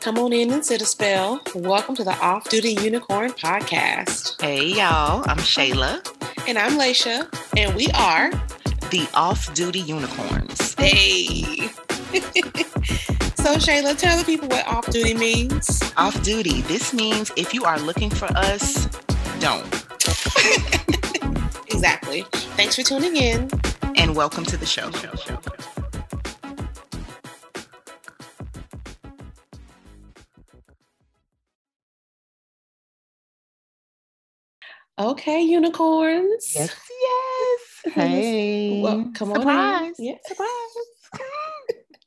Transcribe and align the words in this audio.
Come 0.00 0.18
on 0.18 0.32
in 0.32 0.50
and 0.52 0.64
sit 0.64 0.80
a 0.80 0.86
spell. 0.86 1.42
Welcome 1.54 1.94
to 1.96 2.04
the 2.04 2.16
Off 2.20 2.48
Duty 2.48 2.76
Unicorn 2.80 3.32
Podcast. 3.32 4.40
Hey, 4.40 4.68
y'all. 4.68 5.22
I'm 5.26 5.38
Shayla. 5.38 6.00
And 6.48 6.58
I'm 6.58 6.78
Laisha. 6.78 7.28
And 7.56 7.74
we 7.74 7.88
are 7.94 8.30
the 8.90 9.08
Off 9.14 9.52
Duty 9.54 9.80
Unicorns. 9.80 10.74
Hey. 10.74 11.42
so, 13.36 13.56
Shayla, 13.56 13.98
tell 13.98 14.16
the 14.18 14.24
people 14.24 14.48
what 14.48 14.66
off 14.66 14.86
duty 14.90 15.14
means. 15.14 15.82
Off 15.96 16.20
duty. 16.22 16.62
This 16.62 16.94
means 16.94 17.32
if 17.36 17.52
you 17.52 17.64
are 17.64 17.78
looking 17.78 18.10
for 18.10 18.26
us, 18.36 18.86
don't. 19.40 19.66
exactly. 21.68 22.24
Thanks 22.56 22.76
for 22.76 22.82
tuning 22.82 23.16
in. 23.16 23.50
And 23.96 24.16
welcome 24.16 24.44
to 24.44 24.56
the 24.56 24.66
show. 24.66 24.90
Okay, 34.98 35.42
unicorns. 35.42 36.52
Yes, 36.54 36.74
yes. 37.02 37.94
Hey. 37.94 38.80
Well, 38.80 39.10
come 39.14 39.34
surprise. 39.34 39.46
on 39.46 39.84
in. 39.86 39.94
Yeah, 39.98 40.14
surprise. 40.24 40.48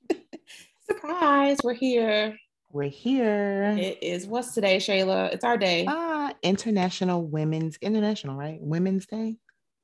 surprise. 0.90 1.58
We're 1.64 1.74
here. 1.74 2.38
We're 2.72 2.90
here. 2.90 3.76
It 3.78 4.02
is 4.02 4.26
what's 4.26 4.54
today, 4.54 4.78
Shayla? 4.78 5.34
It's 5.34 5.44
our 5.44 5.58
day. 5.58 5.86
Ah, 5.88 6.30
uh, 6.30 6.34
International 6.44 7.24
Women's 7.24 7.78
International, 7.82 8.36
right? 8.36 8.60
Women's 8.62 9.06
Day. 9.06 9.36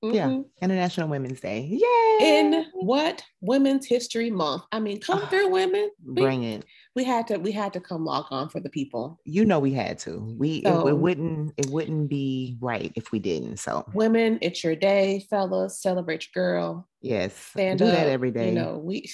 Mm-hmm. 0.04 0.16
Yeah, 0.16 0.40
International 0.62 1.08
Women's 1.08 1.40
Day. 1.40 1.62
Yay! 1.62 2.40
In 2.40 2.66
what 2.74 3.24
Women's 3.40 3.86
History 3.86 4.30
Month? 4.30 4.64
I 4.74 4.80
mean, 4.80 5.00
come 5.00 5.26
through, 5.28 5.50
women. 5.50 5.92
Bring 6.00 6.44
it. 6.44 6.66
We 6.94 7.06
had 7.06 7.28
to. 7.28 7.38
We 7.38 7.54
had 7.54 7.72
to 7.74 7.80
come 7.80 8.04
log 8.04 8.26
on 8.30 8.50
for 8.50 8.60
the 8.60 8.70
people. 8.70 9.22
You 9.24 9.46
know, 9.46 9.60
we 9.60 9.72
had 9.72 10.00
to. 10.00 10.36
We 10.38 10.64
so, 10.64 10.88
it, 10.88 10.92
it, 10.92 10.98
wouldn't. 10.98 11.54
It 11.56 11.68
wouldn't 11.68 12.10
be 12.10 12.58
right 12.60 12.92
if 12.96 13.14
we 13.14 13.20
didn't. 13.20 13.58
So, 13.58 13.86
women, 13.94 14.40
it's 14.42 14.62
your 14.62 14.76
day, 14.76 15.26
fellas. 15.30 15.82
Celebrate 15.82 16.28
your 16.36 16.44
girl. 16.44 16.90
Yes, 17.02 17.34
stand 17.34 17.80
do 17.80 17.86
up, 17.86 17.92
that 17.92 18.08
every 18.08 18.32
day. 18.32 18.50
You 18.50 18.56
know, 18.56 18.82
we 18.84 19.10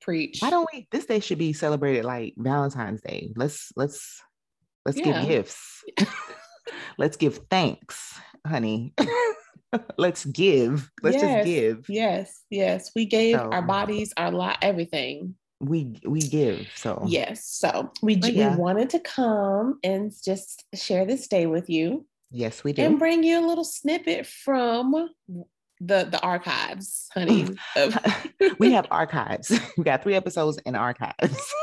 preach. 0.00 0.38
Why 0.40 0.48
don't 0.48 0.68
we? 0.72 0.88
This 0.90 1.04
day 1.04 1.20
should 1.20 1.38
be 1.38 1.52
celebrated 1.52 2.06
like 2.06 2.34
Valentine's 2.38 3.02
Day. 3.02 3.34
Let's 3.36 3.70
let's 3.76 4.22
let's 4.86 4.96
yeah. 4.98 5.20
give 5.20 5.28
gifts. 5.28 5.84
let's 6.98 7.18
give 7.18 7.40
thanks, 7.50 8.18
honey. 8.46 8.94
let's 9.96 10.24
give. 10.24 10.90
Let's 11.02 11.16
yes, 11.16 11.22
just 11.22 11.46
give. 11.46 11.86
Yes, 11.88 12.42
yes. 12.50 12.90
We 12.94 13.06
gave 13.06 13.36
so, 13.36 13.50
our 13.50 13.62
bodies, 13.62 14.12
our 14.16 14.30
lot, 14.30 14.58
everything. 14.62 15.34
We 15.60 16.00
we 16.06 16.20
give. 16.20 16.68
So 16.74 17.02
yes. 17.06 17.44
So 17.44 17.92
we, 18.02 18.14
yeah. 18.14 18.56
we 18.56 18.56
wanted 18.60 18.90
to 18.90 19.00
come 19.00 19.78
and 19.84 20.12
just 20.24 20.64
share 20.74 21.04
this 21.04 21.28
day 21.28 21.46
with 21.46 21.68
you. 21.68 22.06
Yes, 22.30 22.64
we 22.64 22.72
do. 22.72 22.82
And 22.82 22.98
bring 22.98 23.22
you 23.22 23.44
a 23.44 23.46
little 23.46 23.64
snippet 23.64 24.26
from 24.26 25.10
the 25.80 26.04
the 26.10 26.20
archives, 26.22 27.08
honey. 27.12 27.48
we 28.58 28.72
have 28.72 28.86
archives. 28.90 29.58
We 29.76 29.84
got 29.84 30.02
three 30.02 30.14
episodes 30.14 30.58
in 30.64 30.74
archives. 30.74 31.54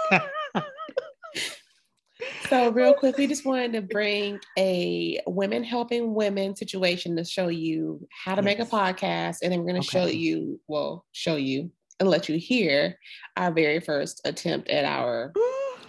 So, 2.49 2.69
real 2.71 2.93
quick, 2.93 3.17
we 3.17 3.27
just 3.27 3.45
wanted 3.45 3.73
to 3.73 3.81
bring 3.81 4.39
a 4.57 5.19
women 5.27 5.63
helping 5.63 6.13
women 6.13 6.55
situation 6.55 7.17
to 7.17 7.25
show 7.25 7.49
you 7.49 8.07
how 8.23 8.35
to 8.35 8.41
yes. 8.41 8.45
make 8.45 8.59
a 8.59 8.69
podcast. 8.69 9.39
And 9.43 9.51
then 9.51 9.59
we're 9.59 9.71
going 9.71 9.81
to 9.81 9.87
okay. 9.87 9.99
show 9.99 10.05
you, 10.05 10.59
well, 10.67 11.05
show 11.11 11.35
you 11.35 11.71
and 11.99 12.09
let 12.09 12.29
you 12.29 12.37
hear 12.37 12.97
our 13.35 13.51
very 13.51 13.81
first 13.81 14.21
attempt 14.23 14.69
at 14.69 14.85
our 14.85 15.33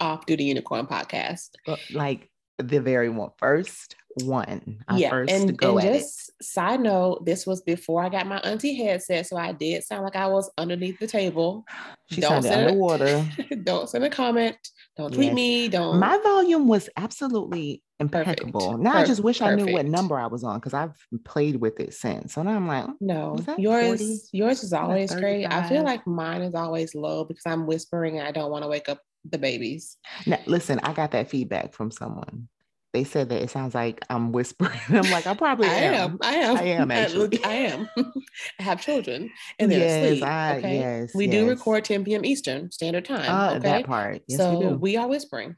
off 0.01 0.25
duty 0.25 0.45
unicorn 0.45 0.85
podcast. 0.85 1.49
Like 1.93 2.29
the 2.59 2.79
very 2.79 3.09
one 3.09 3.31
first 3.37 3.95
one. 4.23 4.83
yeah, 4.95 5.09
first 5.09 5.31
and, 5.31 5.61
and 5.61 5.81
just 5.81 6.29
it. 6.39 6.45
side 6.45 6.81
note, 6.81 7.25
this 7.25 7.45
was 7.45 7.61
before 7.61 8.03
I 8.03 8.09
got 8.09 8.27
my 8.27 8.37
auntie 8.39 8.75
headset, 8.75 9.27
so 9.27 9.37
I 9.37 9.51
did 9.51 9.83
sound 9.83 10.03
like 10.03 10.15
I 10.15 10.27
was 10.27 10.49
underneath 10.57 10.99
the 10.99 11.07
table. 11.07 11.65
She 12.11 12.21
don't 12.21 12.43
sounded 12.43 12.67
underwater. 12.67 13.25
A, 13.51 13.55
don't 13.63 13.89
send 13.89 14.03
a 14.03 14.09
comment. 14.09 14.57
Don't 14.97 15.13
tweet 15.13 15.27
yes. 15.27 15.35
me. 15.35 15.67
Don't. 15.69 15.99
My 15.99 16.17
volume 16.23 16.67
was 16.67 16.89
absolutely 16.97 17.83
impeccable. 17.99 18.59
Perfect. 18.59 18.83
Now 18.83 18.91
Perfect. 18.91 19.05
I 19.05 19.07
just 19.07 19.23
wish 19.23 19.39
Perfect. 19.39 19.61
I 19.61 19.65
knew 19.65 19.73
what 19.73 19.85
number 19.85 20.19
I 20.19 20.27
was 20.27 20.43
on 20.43 20.59
because 20.59 20.73
I've 20.73 20.95
played 21.23 21.57
with 21.57 21.79
it 21.79 21.93
since. 21.93 22.33
So 22.33 22.41
now 22.43 22.55
I'm 22.55 22.67
like, 22.67 22.85
mm, 22.85 22.95
no, 23.01 23.37
yours 23.57 23.99
40? 23.99 24.19
yours 24.33 24.63
is 24.63 24.73
always 24.73 25.13
great. 25.13 25.45
I 25.45 25.67
feel 25.67 25.83
like 25.83 26.05
mine 26.07 26.41
is 26.41 26.55
always 26.55 26.95
low 26.95 27.23
because 27.23 27.45
I'm 27.45 27.67
whispering 27.67 28.17
and 28.17 28.27
I 28.27 28.31
don't 28.31 28.51
want 28.51 28.63
to 28.63 28.69
wake 28.69 28.89
up 28.89 28.99
the 29.25 29.37
babies. 29.37 29.97
Now, 30.25 30.39
listen, 30.45 30.79
I 30.83 30.93
got 30.93 31.11
that 31.11 31.29
feedback 31.29 31.73
from 31.73 31.91
someone. 31.91 32.47
They 32.91 33.03
said 33.03 33.29
that 33.29 33.43
it 33.43 33.51
sounds 33.51 33.75
like 33.75 34.03
I'm 34.09 34.31
whispering. 34.31 34.79
I'm 34.89 35.09
like, 35.11 35.27
I 35.27 35.35
probably 35.35 35.67
I 35.67 35.75
am. 35.75 36.17
I 36.21 36.35
am. 36.35 36.57
I 36.57 36.63
am 36.63 36.91
actually. 36.91 37.43
I 37.43 37.53
am. 37.53 37.89
I 38.59 38.63
have 38.63 38.81
children 38.81 39.29
and 39.59 39.71
they're 39.71 39.79
yes, 39.79 40.05
asleep. 40.05 40.23
I, 40.23 40.57
okay. 40.57 40.79
Yes. 40.79 41.11
We 41.13 41.25
yes. 41.25 41.33
do 41.33 41.47
record 41.47 41.85
10 41.85 42.03
p.m. 42.03 42.25
Eastern 42.25 42.71
standard 42.71 43.05
time. 43.05 43.29
Uh, 43.29 43.51
okay. 43.51 43.59
That 43.59 43.85
part. 43.85 44.23
Yes, 44.27 44.39
so 44.39 44.59
we, 44.59 44.75
we, 44.75 44.97
are 44.97 45.07
whispering. 45.07 45.55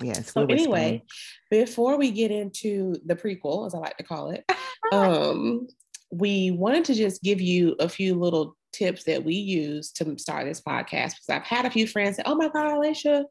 Yes. 0.00 0.32
So 0.32 0.44
anyway, 0.44 1.02
before 1.50 1.98
we 1.98 2.12
get 2.12 2.30
into 2.30 2.94
the 3.04 3.16
prequel, 3.16 3.66
as 3.66 3.74
I 3.74 3.78
like 3.78 3.96
to 3.96 4.04
call 4.04 4.30
it, 4.30 4.44
um, 4.92 5.66
we 6.12 6.52
wanted 6.52 6.84
to 6.86 6.94
just 6.94 7.22
give 7.22 7.40
you 7.40 7.74
a 7.80 7.88
few 7.88 8.14
little 8.14 8.56
tips 8.72 9.04
that 9.04 9.24
we 9.24 9.34
use 9.34 9.90
to 9.92 10.18
start 10.18 10.46
this 10.46 10.60
podcast 10.60 11.14
because 11.14 11.28
I've 11.30 11.42
had 11.42 11.64
a 11.64 11.70
few 11.70 11.86
friends 11.86 12.16
say, 12.16 12.22
Oh 12.26 12.34
my 12.34 12.48
God, 12.48 12.76
Alicia, 12.76 13.24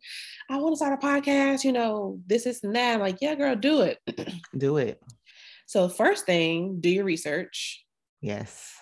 I 0.49 0.57
want 0.57 0.73
to 0.73 0.77
start 0.77 1.01
a 1.01 1.05
podcast, 1.05 1.63
you 1.63 1.71
know, 1.71 2.19
this, 2.27 2.43
this, 2.45 2.63
and 2.63 2.75
that. 2.75 2.95
I'm 2.95 2.99
like, 2.99 3.17
yeah, 3.21 3.35
girl, 3.35 3.55
do 3.55 3.81
it. 3.81 3.99
do 4.57 4.77
it. 4.77 5.01
So, 5.65 5.89
first 5.89 6.25
thing, 6.25 6.79
do 6.79 6.89
your 6.89 7.03
research. 7.03 7.83
Yes. 8.21 8.73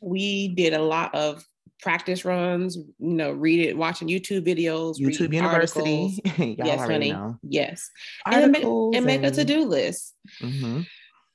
We 0.00 0.48
did 0.48 0.72
a 0.72 0.82
lot 0.82 1.14
of 1.14 1.44
practice 1.82 2.24
runs, 2.24 2.76
you 2.76 2.88
know, 2.98 3.32
read 3.32 3.66
it, 3.66 3.76
watching 3.76 4.08
YouTube 4.08 4.46
videos, 4.46 4.98
YouTube 4.98 5.32
University. 5.32 6.18
yes, 6.58 6.80
honey. 6.80 7.12
Know. 7.12 7.38
Yes. 7.42 7.90
Articles 8.26 8.94
and, 8.96 9.04
make, 9.04 9.16
and 9.16 9.22
make 9.22 9.32
a 9.32 9.34
to 9.34 9.44
do 9.44 9.64
list. 9.64 10.14
Mm-hmm. 10.40 10.82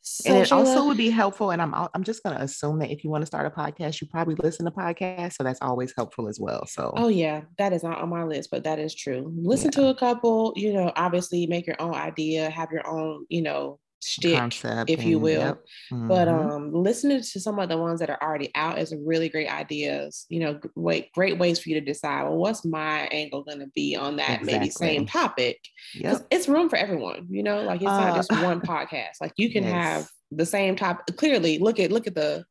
So 0.07 0.29
and 0.29 0.43
it 0.43 0.51
also 0.51 0.85
would 0.85 0.97
be 0.97 1.09
helpful. 1.09 1.49
And 1.49 1.59
I'm 1.59 1.73
I'm 1.73 2.03
just 2.03 2.21
going 2.21 2.37
to 2.37 2.43
assume 2.43 2.77
that 2.79 2.91
if 2.91 3.03
you 3.03 3.09
want 3.09 3.23
to 3.23 3.25
start 3.25 3.47
a 3.47 3.49
podcast, 3.49 3.99
you 4.01 4.07
probably 4.07 4.35
listen 4.35 4.65
to 4.65 4.71
podcasts, 4.71 5.33
so 5.33 5.43
that's 5.43 5.59
always 5.63 5.93
helpful 5.97 6.27
as 6.27 6.39
well. 6.39 6.67
So 6.67 6.93
oh 6.95 7.07
yeah, 7.07 7.41
that 7.57 7.73
is 7.73 7.83
not 7.83 7.99
on 7.99 8.09
my 8.09 8.23
list, 8.23 8.51
but 8.51 8.63
that 8.65 8.77
is 8.77 8.93
true. 8.93 9.33
Listen 9.35 9.71
yeah. 9.73 9.81
to 9.81 9.87
a 9.87 9.95
couple. 9.95 10.53
You 10.55 10.73
know, 10.73 10.93
obviously 10.95 11.47
make 11.47 11.65
your 11.65 11.81
own 11.81 11.95
idea, 11.95 12.51
have 12.51 12.71
your 12.71 12.87
own 12.87 13.25
you 13.29 13.41
know 13.41 13.79
stick, 14.05 14.37
Concept 14.37 14.89
if 14.89 15.03
you 15.03 15.19
will. 15.19 15.41
Yep. 15.41 15.65
Mm-hmm. 15.91 16.07
But 16.07 16.27
um, 16.27 16.71
listening 16.73 17.21
to 17.21 17.39
some 17.39 17.59
of 17.59 17.69
the 17.69 17.77
ones 17.77 17.99
that 17.99 18.09
are 18.09 18.21
already 18.21 18.51
out 18.55 18.77
is 18.77 18.93
really 18.95 19.29
great 19.29 19.49
ideas. 19.49 20.25
You 20.29 20.39
know, 20.41 20.59
great 20.77 21.11
great 21.13 21.37
ways 21.37 21.59
for 21.59 21.69
you 21.69 21.79
to 21.79 21.85
decide. 21.85 22.23
Well, 22.23 22.37
what's 22.37 22.63
my 22.63 23.07
angle 23.07 23.43
going 23.43 23.59
to 23.59 23.67
be 23.75 23.95
on 23.95 24.17
that 24.17 24.41
exactly. 24.41 24.53
maybe 24.53 24.69
same 24.69 25.05
topic? 25.05 25.59
Yep. 25.95 26.27
It's 26.31 26.47
room 26.47 26.69
for 26.69 26.77
everyone. 26.77 27.27
You 27.29 27.43
know, 27.43 27.63
like 27.63 27.81
it's 27.81 27.89
uh, 27.89 27.99
not 27.99 28.15
just 28.15 28.31
one 28.43 28.61
podcast. 28.65 29.21
Like 29.21 29.33
you 29.37 29.51
can 29.51 29.63
yes. 29.63 29.73
have 29.73 30.09
the 30.31 30.45
same 30.45 30.75
topic. 30.75 31.17
Clearly, 31.17 31.57
look 31.57 31.79
at 31.79 31.91
look 31.91 32.07
at 32.07 32.15
the. 32.15 32.45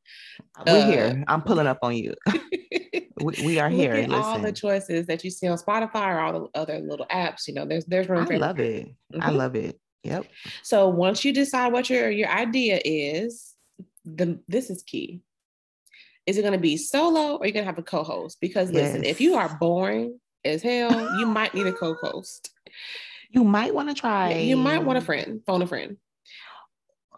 We're 0.67 0.73
uh, 0.73 0.87
here. 0.87 1.25
I'm 1.29 1.43
pulling 1.43 1.67
up 1.67 1.79
on 1.83 1.97
you. 1.97 2.15
we, 3.23 3.35
we, 3.45 3.59
are 3.61 3.69
here. 3.69 3.95
Listen. 3.95 4.13
all 4.13 4.39
the 4.39 4.53
choices 4.53 5.07
that 5.07 5.23
you 5.23 5.31
see 5.31 5.47
on 5.47 5.59
Spotify 5.59 6.15
or 6.15 6.21
all 6.21 6.33
the 6.33 6.59
other 6.59 6.79
little 6.81 7.07
apps. 7.07 7.47
You 7.47 7.55
know, 7.55 7.65
there's 7.65 7.85
there's 7.85 8.09
room. 8.09 8.27
I 8.31 8.37
love 8.37 8.59
it. 8.59 8.87
Mm-hmm. 9.13 9.23
I 9.23 9.31
love 9.31 9.55
it. 9.55 9.79
Yep. 10.05 10.27
So 10.63 10.89
once 10.89 11.25
you 11.25 11.33
decide 11.33 11.73
what 11.73 11.91
your 11.91 12.11
your 12.11 12.29
idea 12.29 12.81
is, 12.85 13.55
the 14.05 14.39
this 14.49 14.71
is 14.71 14.83
key. 14.83 15.21
Is 16.27 16.39
it 16.39 16.43
going 16.43 16.53
to 16.53 16.59
be 16.59 16.77
solo 16.77 17.37
or 17.37 17.43
are 17.43 17.47
you 17.47 17.53
going 17.53 17.65
to 17.65 17.71
have 17.71 17.79
a 17.79 17.83
co-host? 17.83 18.39
Because 18.41 18.71
listen, 18.71 19.05
if 19.05 19.21
you 19.21 19.35
are 19.35 19.59
boring 19.59 20.19
as 20.45 20.63
hell, 20.63 21.19
you 21.19 21.27
might 21.27 21.55
need 21.55 21.67
a 21.67 21.73
co-host. 21.73 22.51
You 23.31 23.45
might 23.45 23.75
want 23.75 23.89
to 23.89 23.95
try. 23.95 24.39
You 24.39 24.57
might 24.57 24.85
want 24.85 24.99
a 24.99 25.03
friend, 25.03 25.43
phone 25.47 25.61
a 25.61 25.67
friend. 25.67 25.99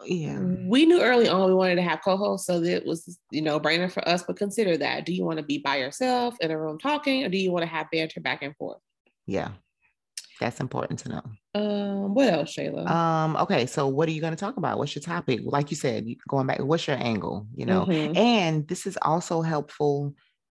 Yeah. 0.05 0.39
We 0.39 0.85
knew 0.85 1.01
early 1.01 1.27
on 1.27 1.47
we 1.47 1.55
wanted 1.55 1.75
to 1.75 1.81
have 1.81 2.01
co-hosts, 2.03 2.45
so 2.45 2.59
that 2.59 2.85
was, 2.85 3.17
you 3.31 3.41
know, 3.41 3.59
brainer 3.59 3.91
for 3.91 4.07
us. 4.07 4.23
But 4.23 4.37
consider 4.37 4.77
that. 4.77 5.05
Do 5.05 5.13
you 5.13 5.25
want 5.25 5.37
to 5.37 5.43
be 5.43 5.57
by 5.57 5.77
yourself 5.77 6.35
in 6.41 6.51
a 6.51 6.59
room 6.59 6.77
talking, 6.77 7.23
or 7.23 7.29
do 7.29 7.37
you 7.37 7.51
want 7.51 7.63
to 7.63 7.69
have 7.69 7.89
banter 7.91 8.19
back 8.19 8.43
and 8.43 8.55
forth? 8.57 8.79
Yeah. 9.25 9.51
That's 10.39 10.59
important 10.59 10.99
to 10.99 11.09
know. 11.09 11.21
Um, 11.55 12.13
what 12.13 12.31
else, 12.31 12.55
Shayla? 12.55 12.87
Um, 12.87 13.35
okay, 13.37 13.65
so 13.65 13.87
what 13.87 14.07
are 14.07 14.11
you 14.11 14.21
going 14.21 14.35
to 14.35 14.39
talk 14.39 14.57
about? 14.57 14.77
What's 14.77 14.95
your 14.95 15.01
topic? 15.01 15.41
Like 15.43 15.71
you 15.71 15.77
said, 15.77 16.05
going 16.27 16.47
back, 16.47 16.59
what's 16.59 16.87
your 16.87 16.97
angle? 16.97 17.47
You 17.55 17.65
know, 17.65 17.85
mm-hmm. 17.85 18.15
and 18.15 18.67
this 18.67 18.85
is 18.85 18.97
also 19.01 19.41
helpful 19.41 20.13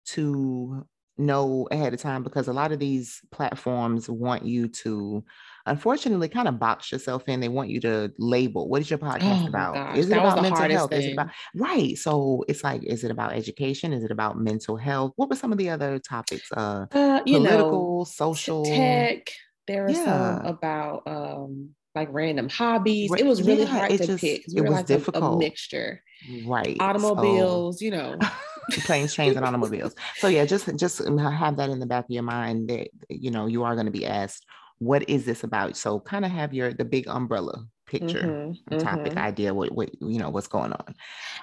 to 0.07 0.85
know 1.17 1.67
ahead 1.71 1.93
of 1.93 1.99
time 1.99 2.23
because 2.23 2.47
a 2.47 2.53
lot 2.53 2.71
of 2.71 2.79
these 2.79 3.21
platforms 3.31 4.09
want 4.09 4.43
you 4.43 4.67
to 4.67 5.23
unfortunately 5.65 6.27
kind 6.27 6.47
of 6.47 6.59
box 6.59 6.91
yourself 6.91 7.27
in. 7.27 7.39
They 7.39 7.49
want 7.49 7.69
you 7.69 7.79
to 7.81 8.11
label 8.17 8.67
what 8.67 8.81
is 8.81 8.89
your 8.89 8.99
podcast 8.99 9.43
oh 9.43 9.47
about? 9.47 9.73
Gosh, 9.75 9.97
is 9.97 10.09
it 10.09 10.17
about 10.17 10.41
mental 10.41 10.69
health? 10.69 10.89
Thing. 10.89 10.99
Is 10.99 11.05
it 11.07 11.13
about 11.13 11.29
right? 11.55 11.97
So 11.97 12.43
it's 12.47 12.63
like, 12.63 12.83
is 12.83 13.03
it 13.03 13.11
about 13.11 13.33
education? 13.33 13.93
Is 13.93 14.03
it 14.03 14.11
about 14.11 14.37
mental 14.37 14.77
health? 14.77 15.13
What 15.15 15.29
were 15.29 15.35
some 15.35 15.51
of 15.51 15.57
the 15.57 15.69
other 15.69 15.99
topics? 15.99 16.51
Uh, 16.51 16.85
uh 16.91 17.21
you 17.25 17.37
political, 17.37 17.99
know, 17.99 18.03
social, 18.05 18.65
tech. 18.65 19.29
There 19.71 19.85
was 19.85 19.97
yeah. 19.97 20.05
some 20.05 20.45
about 20.45 21.03
um 21.07 21.69
like 21.95 22.09
random 22.11 22.49
hobbies. 22.49 23.11
It 23.17 23.25
was 23.25 23.43
really 23.43 23.63
yeah, 23.63 23.67
hard 23.67 23.91
to 23.91 23.97
just, 24.05 24.21
pick. 24.21 24.43
We 24.53 24.59
it 24.59 24.63
was 24.63 24.71
like 24.71 24.85
difficult. 24.85 25.23
A, 25.23 25.27
a 25.27 25.37
mixture. 25.37 26.03
Right. 26.45 26.77
Automobiles, 26.79 27.79
so, 27.79 27.85
you 27.85 27.91
know. 27.91 28.17
planes, 28.85 29.13
trains, 29.13 29.35
and 29.35 29.45
automobiles. 29.45 29.95
So 30.17 30.27
yeah, 30.27 30.45
just 30.45 30.75
just 30.75 30.99
have 30.99 31.57
that 31.57 31.69
in 31.69 31.79
the 31.79 31.85
back 31.85 32.05
of 32.05 32.11
your 32.11 32.23
mind 32.23 32.69
that 32.69 32.89
you 33.09 33.31
know 33.31 33.47
you 33.47 33.63
are 33.63 33.75
going 33.75 33.85
to 33.85 33.91
be 33.91 34.05
asked, 34.05 34.45
what 34.79 35.09
is 35.09 35.25
this 35.25 35.43
about? 35.43 35.77
So 35.77 35.99
kind 35.99 36.25
of 36.25 36.31
have 36.31 36.53
your 36.53 36.73
the 36.73 36.85
big 36.85 37.07
umbrella 37.07 37.65
picture, 37.91 38.21
mm-hmm, 38.23 38.77
topic, 38.77 39.11
mm-hmm. 39.11 39.17
idea, 39.17 39.53
what 39.53 39.71
what 39.73 39.89
you 40.01 40.17
know 40.17 40.29
what's 40.29 40.47
going 40.47 40.71
on. 40.71 40.95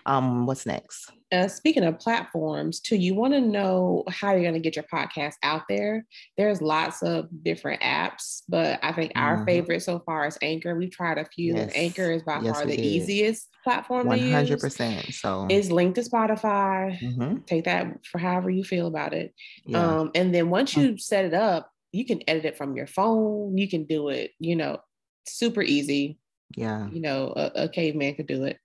Um, 0.07 0.47
what's 0.47 0.65
next? 0.65 1.13
Uh, 1.31 1.47
speaking 1.47 1.85
of 1.85 1.99
platforms, 1.99 2.81
too, 2.81 2.97
you 2.97 3.15
want 3.15 3.35
to 3.35 3.41
know 3.41 4.03
how 4.09 4.33
you're 4.33 4.41
going 4.41 4.55
to 4.55 4.61
get 4.61 4.75
your 4.75 4.87
podcast 4.91 5.35
out 5.43 5.63
there. 5.69 6.07
There's 6.39 6.63
lots 6.63 7.03
of 7.03 7.29
different 7.43 7.83
apps, 7.83 8.43
but 8.49 8.81
I 8.83 8.93
think 8.93 9.13
our 9.15 9.37
mm-hmm. 9.37 9.45
favorite 9.45 9.83
so 9.83 9.99
far 10.01 10.27
is 10.27 10.39
Anchor. 10.41 10.75
We've 10.75 10.91
tried 10.91 11.19
a 11.19 11.27
few, 11.27 11.55
yes. 11.55 11.65
and 11.65 11.77
Anchor 11.77 12.11
is 12.11 12.23
by 12.23 12.41
yes, 12.41 12.57
far 12.57 12.65
the 12.65 12.77
did. 12.77 12.85
easiest 12.85 13.49
platform 13.63 14.07
100%. 14.07 15.13
So 15.13 15.47
it's 15.51 15.71
linked 15.71 15.97
to 15.97 16.01
Spotify. 16.01 16.99
Mm-hmm. 16.99 17.43
Take 17.45 17.65
that 17.65 18.07
for 18.07 18.17
however 18.17 18.49
you 18.49 18.65
feel 18.65 18.87
about 18.87 19.13
it. 19.13 19.35
Yeah. 19.67 19.85
Um, 19.85 20.11
and 20.15 20.35
then 20.35 20.49
once 20.49 20.75
you 20.75 20.97
set 20.97 21.27
it 21.27 21.35
up, 21.35 21.71
you 21.93 22.07
can 22.07 22.23
edit 22.27 22.47
it 22.47 22.57
from 22.57 22.75
your 22.75 22.87
phone. 22.87 23.59
You 23.59 23.69
can 23.69 23.85
do 23.85 24.09
it, 24.09 24.31
you 24.39 24.57
know, 24.57 24.79
super 25.27 25.63
easy. 25.63 26.19
Yeah. 26.57 26.89
You 26.91 27.01
know, 27.01 27.33
a, 27.37 27.65
a, 27.65 27.69
caveman 27.69 28.15
could 28.15 28.27
do 28.27 28.45
it. 28.45 28.59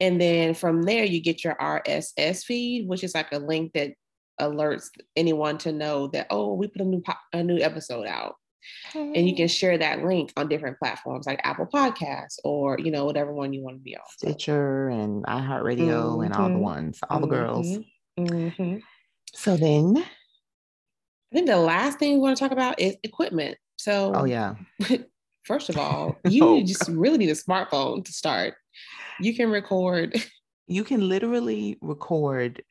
And 0.00 0.20
then 0.20 0.54
from 0.54 0.82
there, 0.82 1.04
you 1.04 1.20
get 1.20 1.42
your 1.42 1.54
RSS 1.54 2.44
feed, 2.44 2.88
which 2.88 3.02
is 3.02 3.14
like 3.14 3.32
a 3.32 3.38
link 3.38 3.72
that 3.72 3.94
alerts 4.40 4.88
anyone 5.16 5.58
to 5.58 5.72
know 5.72 6.08
that, 6.08 6.26
oh, 6.30 6.54
we 6.54 6.68
put 6.68 6.82
a 6.82 6.84
new, 6.84 7.00
po- 7.00 7.14
a 7.32 7.42
new 7.42 7.58
episode 7.58 8.06
out. 8.06 8.36
And 8.94 9.28
you 9.28 9.34
can 9.34 9.48
share 9.48 9.76
that 9.78 10.04
link 10.04 10.32
on 10.36 10.48
different 10.48 10.78
platforms 10.78 11.26
like 11.26 11.40
Apple 11.42 11.66
Podcasts 11.66 12.38
or, 12.44 12.78
you 12.78 12.92
know, 12.92 13.04
whatever 13.04 13.32
one 13.32 13.52
you 13.52 13.62
want 13.62 13.76
to 13.78 13.82
be 13.82 13.96
on. 13.96 14.02
Stitcher 14.10 14.88
and 14.88 15.24
iHeartRadio 15.24 15.78
mm-hmm. 15.78 16.22
and 16.22 16.34
all 16.34 16.48
the 16.48 16.54
mm-hmm. 16.54 16.62
ones, 16.62 17.00
all 17.10 17.20
the 17.20 17.26
girls. 17.26 17.66
Mm-hmm. 17.66 18.24
mm-hmm. 18.24 18.76
So 19.34 19.56
then 19.56 19.96
I 19.96 21.34
think 21.34 21.46
the 21.46 21.56
last 21.56 21.98
thing 21.98 22.14
we 22.14 22.20
want 22.20 22.36
to 22.36 22.42
talk 22.42 22.52
about 22.52 22.78
is 22.78 22.96
equipment. 23.02 23.56
So, 23.76 24.12
oh, 24.14 24.24
yeah. 24.24 24.54
First 25.44 25.68
of 25.68 25.76
all, 25.76 26.16
you 26.28 26.44
oh, 26.44 26.62
just 26.62 26.88
really 26.88 27.18
need 27.18 27.30
a 27.30 27.34
smartphone 27.34 28.04
to 28.04 28.12
start. 28.12 28.54
You 29.20 29.34
can 29.34 29.50
record. 29.50 30.22
You 30.66 30.84
can 30.84 31.08
literally 31.08 31.78
record 31.80 32.62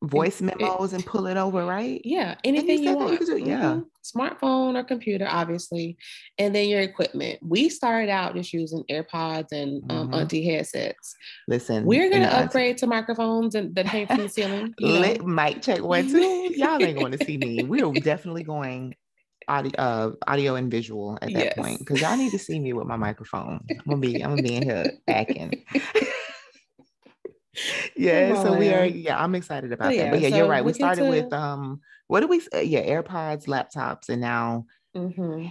voice 0.02 0.40
memos 0.40 0.92
it, 0.92 0.96
and 0.96 1.06
pull 1.06 1.26
it 1.26 1.36
over, 1.36 1.64
right? 1.66 2.00
Yeah, 2.04 2.36
anything 2.44 2.82
you, 2.82 2.90
you 2.90 2.96
want. 2.96 3.20
You 3.20 3.36
yeah, 3.36 3.60
mm-hmm. 3.60 4.18
smartphone 4.18 4.74
or 4.74 4.84
computer, 4.84 5.26
obviously, 5.28 5.98
and 6.38 6.54
then 6.54 6.68
your 6.68 6.80
equipment. 6.80 7.38
We 7.42 7.68
started 7.68 8.10
out 8.10 8.34
just 8.34 8.52
using 8.52 8.82
AirPods 8.90 9.52
and 9.52 9.82
um, 9.90 10.06
mm-hmm. 10.06 10.14
Auntie 10.14 10.48
headsets. 10.48 11.14
Listen, 11.48 11.84
we're 11.84 12.10
gonna 12.10 12.26
upgrade 12.26 12.78
to 12.78 12.86
microphones 12.86 13.54
and 13.54 13.74
that 13.74 13.86
hang 13.86 14.06
from 14.06 14.18
the 14.18 14.28
ceiling. 14.28 14.74
You 14.78 14.88
know? 14.88 15.00
Let 15.00 15.26
mic 15.26 15.62
check 15.62 15.82
one 15.82 16.08
two. 16.10 16.50
Y'all 16.54 16.82
ain't 16.82 16.98
going 16.98 17.12
to 17.12 17.24
see 17.24 17.36
me. 17.36 17.64
We 17.64 17.82
are 17.82 17.92
definitely 17.92 18.44
going 18.44 18.94
audio, 19.50 19.72
uh, 19.78 20.12
audio 20.26 20.54
and 20.54 20.70
visual 20.70 21.18
at 21.20 21.32
that 21.32 21.44
yes. 21.44 21.54
point 21.54 21.80
because 21.80 22.00
y'all 22.00 22.16
need 22.16 22.30
to 22.30 22.38
see 22.38 22.58
me 22.58 22.72
with 22.72 22.86
my 22.86 22.96
microphone. 22.96 23.60
I'm 23.70 23.82
gonna 23.86 24.00
be, 24.00 24.22
I'm 24.22 24.30
gonna 24.30 24.42
be 24.42 24.54
in 24.54 24.62
here 24.62 24.92
acting. 25.08 25.64
yeah, 27.96 28.42
so 28.42 28.56
we 28.56 28.72
are. 28.72 28.86
Yeah, 28.86 29.22
I'm 29.22 29.34
excited 29.34 29.72
about 29.72 29.94
yeah, 29.94 30.04
that. 30.04 30.12
But 30.12 30.20
yeah, 30.20 30.30
so 30.30 30.36
you're 30.36 30.48
right. 30.48 30.64
We 30.64 30.72
started 30.72 31.02
to... 31.02 31.10
with 31.10 31.32
um, 31.32 31.80
what 32.06 32.20
do 32.20 32.28
we? 32.28 32.40
Uh, 32.54 32.60
yeah, 32.60 32.86
AirPods, 32.86 33.46
laptops, 33.46 34.08
and 34.08 34.20
now 34.20 34.66
mm-hmm. 34.96 35.48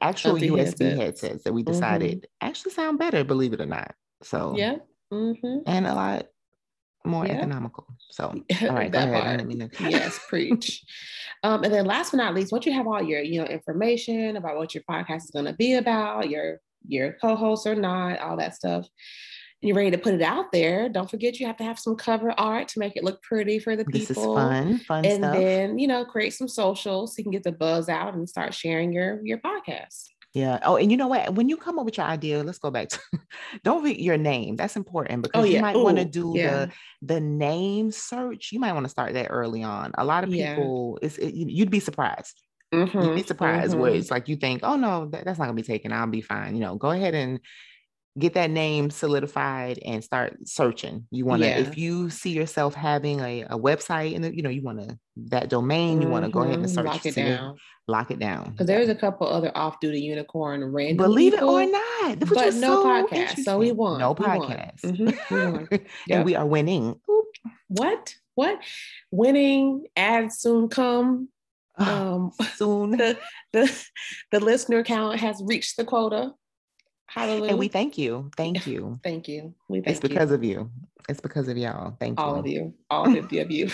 actual 0.00 0.34
USB 0.34 0.96
headsets. 0.96 1.20
headsets. 1.20 1.44
that 1.44 1.52
we 1.52 1.62
decided 1.62 2.18
mm-hmm. 2.18 2.48
actually 2.48 2.72
sound 2.72 2.98
better. 2.98 3.22
Believe 3.22 3.52
it 3.52 3.60
or 3.60 3.66
not. 3.66 3.94
So 4.22 4.54
yeah, 4.56 4.76
mm-hmm. 5.12 5.58
and 5.66 5.86
a 5.86 5.94
lot 5.94 6.26
more 7.04 7.26
yeah. 7.26 7.34
economical. 7.34 7.86
So, 8.10 8.24
all 8.62 8.68
right, 8.68 8.92
that 8.92 9.12
part. 9.12 9.90
yes, 9.90 10.18
preach. 10.28 10.84
Um, 11.42 11.64
and 11.64 11.72
then 11.72 11.86
last 11.86 12.12
but 12.12 12.18
not 12.18 12.34
least, 12.34 12.52
once 12.52 12.66
you 12.66 12.72
have 12.72 12.86
all 12.86 13.02
your, 13.02 13.20
you 13.20 13.40
know, 13.40 13.46
information 13.46 14.36
about 14.36 14.56
what 14.56 14.74
your 14.74 14.84
podcast 14.88 15.24
is 15.24 15.30
going 15.32 15.46
to 15.46 15.54
be 15.54 15.74
about, 15.74 16.30
your 16.30 16.58
your 16.86 17.16
co-host 17.20 17.66
or 17.66 17.74
not, 17.74 18.18
all 18.20 18.36
that 18.36 18.54
stuff, 18.54 18.86
and 19.62 19.68
you're 19.68 19.76
ready 19.76 19.90
to 19.90 19.98
put 19.98 20.14
it 20.14 20.22
out 20.22 20.52
there. 20.52 20.88
Don't 20.88 21.10
forget 21.10 21.38
you 21.38 21.46
have 21.46 21.56
to 21.58 21.64
have 21.64 21.78
some 21.78 21.96
cover 21.96 22.32
art 22.38 22.68
to 22.68 22.78
make 22.78 22.96
it 22.96 23.04
look 23.04 23.22
pretty 23.22 23.58
for 23.58 23.76
the 23.76 23.84
people. 23.84 23.98
This 24.00 24.10
is 24.10 24.24
fun, 24.24 24.78
fun 24.78 25.04
and 25.04 25.22
stuff. 25.22 25.36
then 25.36 25.78
you 25.78 25.88
know, 25.88 26.04
create 26.04 26.34
some 26.34 26.48
socials 26.48 27.14
so 27.14 27.20
you 27.20 27.24
can 27.24 27.32
get 27.32 27.44
the 27.44 27.52
buzz 27.52 27.88
out 27.88 28.14
and 28.14 28.28
start 28.28 28.54
sharing 28.54 28.92
your 28.92 29.20
your 29.24 29.38
podcast. 29.38 30.11
Yeah. 30.32 30.60
Oh, 30.62 30.76
and 30.76 30.90
you 30.90 30.96
know 30.96 31.08
what? 31.08 31.34
When 31.34 31.48
you 31.48 31.56
come 31.58 31.78
up 31.78 31.84
with 31.84 31.98
your 31.98 32.06
idea, 32.06 32.42
let's 32.42 32.58
go 32.58 32.70
back 32.70 32.88
to 32.88 32.98
don't 33.64 33.84
read 33.84 33.98
your 33.98 34.16
name. 34.16 34.56
That's 34.56 34.76
important 34.76 35.18
oh, 35.18 35.22
because 35.22 35.42
oh, 35.42 35.44
yeah. 35.44 35.56
you 35.56 35.62
might 35.62 35.76
want 35.76 35.98
to 35.98 36.04
do 36.04 36.32
yeah. 36.34 36.50
the 36.50 36.72
the 37.02 37.20
name 37.20 37.92
search. 37.92 38.50
You 38.50 38.58
might 38.58 38.72
want 38.72 38.84
to 38.84 38.90
start 38.90 39.12
that 39.14 39.26
early 39.28 39.62
on. 39.62 39.92
A 39.98 40.04
lot 40.04 40.24
of 40.24 40.30
people, 40.30 40.98
yeah. 41.00 41.06
it's 41.06 41.18
it, 41.18 41.34
you'd 41.34 41.70
be 41.70 41.80
surprised. 41.80 42.40
Mm-hmm. 42.72 42.98
You'd 42.98 43.14
be 43.16 43.22
surprised 43.22 43.72
mm-hmm. 43.72 43.80
where 43.82 43.94
it's 43.94 44.10
like 44.10 44.28
you 44.28 44.36
think, 44.36 44.60
oh 44.62 44.76
no, 44.76 45.06
that, 45.10 45.26
that's 45.26 45.38
not 45.38 45.44
gonna 45.44 45.54
be 45.54 45.62
taken. 45.62 45.92
I'll 45.92 46.06
be 46.06 46.22
fine. 46.22 46.54
You 46.54 46.62
know, 46.62 46.76
go 46.76 46.90
ahead 46.90 47.14
and 47.14 47.38
get 48.18 48.34
that 48.34 48.50
name 48.50 48.90
solidified 48.90 49.78
and 49.84 50.04
start 50.04 50.36
searching. 50.44 51.06
You 51.10 51.24
want 51.24 51.42
to, 51.42 51.48
yeah. 51.48 51.58
if 51.58 51.78
you 51.78 52.10
see 52.10 52.30
yourself 52.30 52.74
having 52.74 53.20
a, 53.20 53.42
a 53.42 53.58
website 53.58 54.14
and 54.14 54.36
you 54.36 54.42
know, 54.42 54.50
you 54.50 54.62
want 54.62 54.80
to 54.80 54.98
that 55.28 55.48
domain, 55.48 56.02
you 56.02 56.08
want 56.08 56.24
to 56.24 56.30
mm-hmm. 56.30 56.38
go 56.38 56.44
ahead 56.44 56.58
and 56.58 56.66
mm-hmm. 56.66 56.74
search 56.74 56.86
lock 56.86 57.06
it 57.06 57.14
down. 57.14 57.56
Lock 57.88 58.10
it 58.10 58.18
down. 58.18 58.50
Because 58.50 58.66
there's 58.66 58.88
a 58.88 58.94
couple 58.94 59.26
other 59.26 59.50
off-duty 59.54 60.00
unicorn 60.00 60.64
random. 60.64 60.98
Believe 60.98 61.32
people, 61.32 61.58
it 61.58 61.68
or 61.68 61.72
not, 61.72 62.18
but 62.20 62.54
no 62.54 62.82
so 62.82 62.84
podcast. 62.84 63.38
So 63.38 63.58
we 63.58 63.72
won. 63.72 63.98
No 63.98 64.14
podcast. 64.14 64.80
Mm-hmm. 64.82 65.34
We 65.34 65.44
won. 65.44 65.68
yep. 65.70 65.82
and 66.10 66.24
we 66.24 66.34
are 66.36 66.46
winning. 66.46 67.00
What? 67.68 68.14
What? 68.34 68.60
Winning 69.10 69.86
ads 69.96 70.38
soon 70.38 70.68
come. 70.68 71.28
Um, 71.78 72.32
soon 72.56 72.90
the, 72.98 73.18
the 73.54 73.86
the 74.30 74.40
listener 74.40 74.84
count 74.84 75.18
has 75.18 75.40
reached 75.42 75.78
the 75.78 75.86
quota. 75.86 76.34
Hallelujah. 77.14 77.50
And 77.50 77.58
we 77.58 77.68
thank 77.68 77.98
you. 77.98 78.30
Thank 78.38 78.66
you. 78.66 78.98
thank 79.04 79.28
you. 79.28 79.54
We 79.68 79.82
thank 79.82 79.90
it's 79.90 80.00
because 80.00 80.30
you. 80.30 80.34
of 80.34 80.44
you. 80.44 80.70
It's 81.10 81.20
because 81.20 81.46
of 81.46 81.58
y'all. 81.58 81.94
Thank 82.00 82.18
all 82.18 82.28
you. 82.28 82.32
All 82.32 82.40
of 82.40 82.46
you. 82.46 82.74
All 82.90 83.12
50 83.12 83.38
of 83.40 83.50
you. 83.50 83.70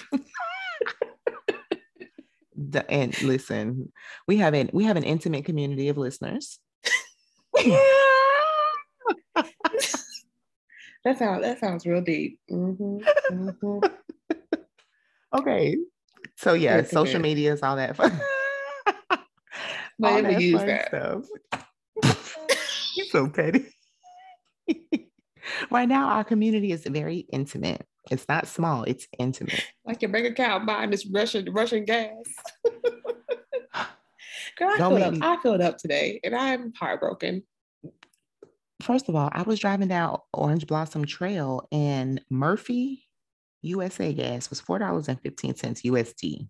and 2.89 3.22
listen, 3.22 3.93
we 4.27 4.39
have 4.39 4.55
an 4.55 4.70
we 4.72 4.82
have 4.84 4.96
an 4.96 5.05
intimate 5.05 5.44
community 5.44 5.89
of 5.89 5.96
listeners. 5.96 6.58
that 7.55 7.79
sounds 11.17 11.43
that 11.43 11.60
sounds 11.60 11.86
real 11.86 12.01
deep. 12.01 12.41
Mm-hmm. 12.51 12.98
Mm-hmm. 13.31 13.79
okay. 15.39 15.77
So 16.34 16.55
yeah, 16.55 16.82
social 16.82 17.20
media 17.20 17.53
is 17.53 17.62
all 17.62 17.77
that 17.77 17.94
fun. 17.94 18.20
all 19.10 19.19
that 20.22 20.41
that. 20.41 20.89
stuff 20.89 21.22
so 23.12 23.29
petty. 23.29 23.67
right 25.70 25.88
now, 25.88 26.08
our 26.08 26.24
community 26.24 26.72
is 26.72 26.84
very 26.86 27.27
intimate. 27.32 27.86
It's 28.10 28.27
not 28.29 28.46
small, 28.46 28.84
it's 28.84 29.06
intimate. 29.19 29.65
Like 29.84 30.03
your 30.03 30.10
bank 30.10 30.27
account 30.27 30.67
buying 30.67 30.91
this 30.91 31.06
Russian 31.06 31.53
Russian 31.53 31.84
gas. 31.84 32.15
Girl, 34.58 34.70
I 34.70 34.79
filled, 34.79 35.03
up, 35.03 35.12
me... 35.12 35.20
I 35.22 35.36
filled 35.43 35.60
up 35.60 35.79
today 35.79 36.20
and 36.24 36.34
I'm 36.34 36.72
heartbroken. 36.74 37.43
First 38.82 39.08
of 39.08 39.17
all, 39.17 39.29
I 39.32 39.43
was 39.43 39.58
driving 39.58 39.88
down 39.88 40.19
Orange 40.32 40.67
Blossom 40.67 41.05
Trail 41.05 41.67
and 41.70 42.20
Murphy 42.31 43.08
USA 43.62 44.12
gas 44.12 44.50
was 44.50 44.60
$4.15 44.62 45.19
USD. 45.82 46.48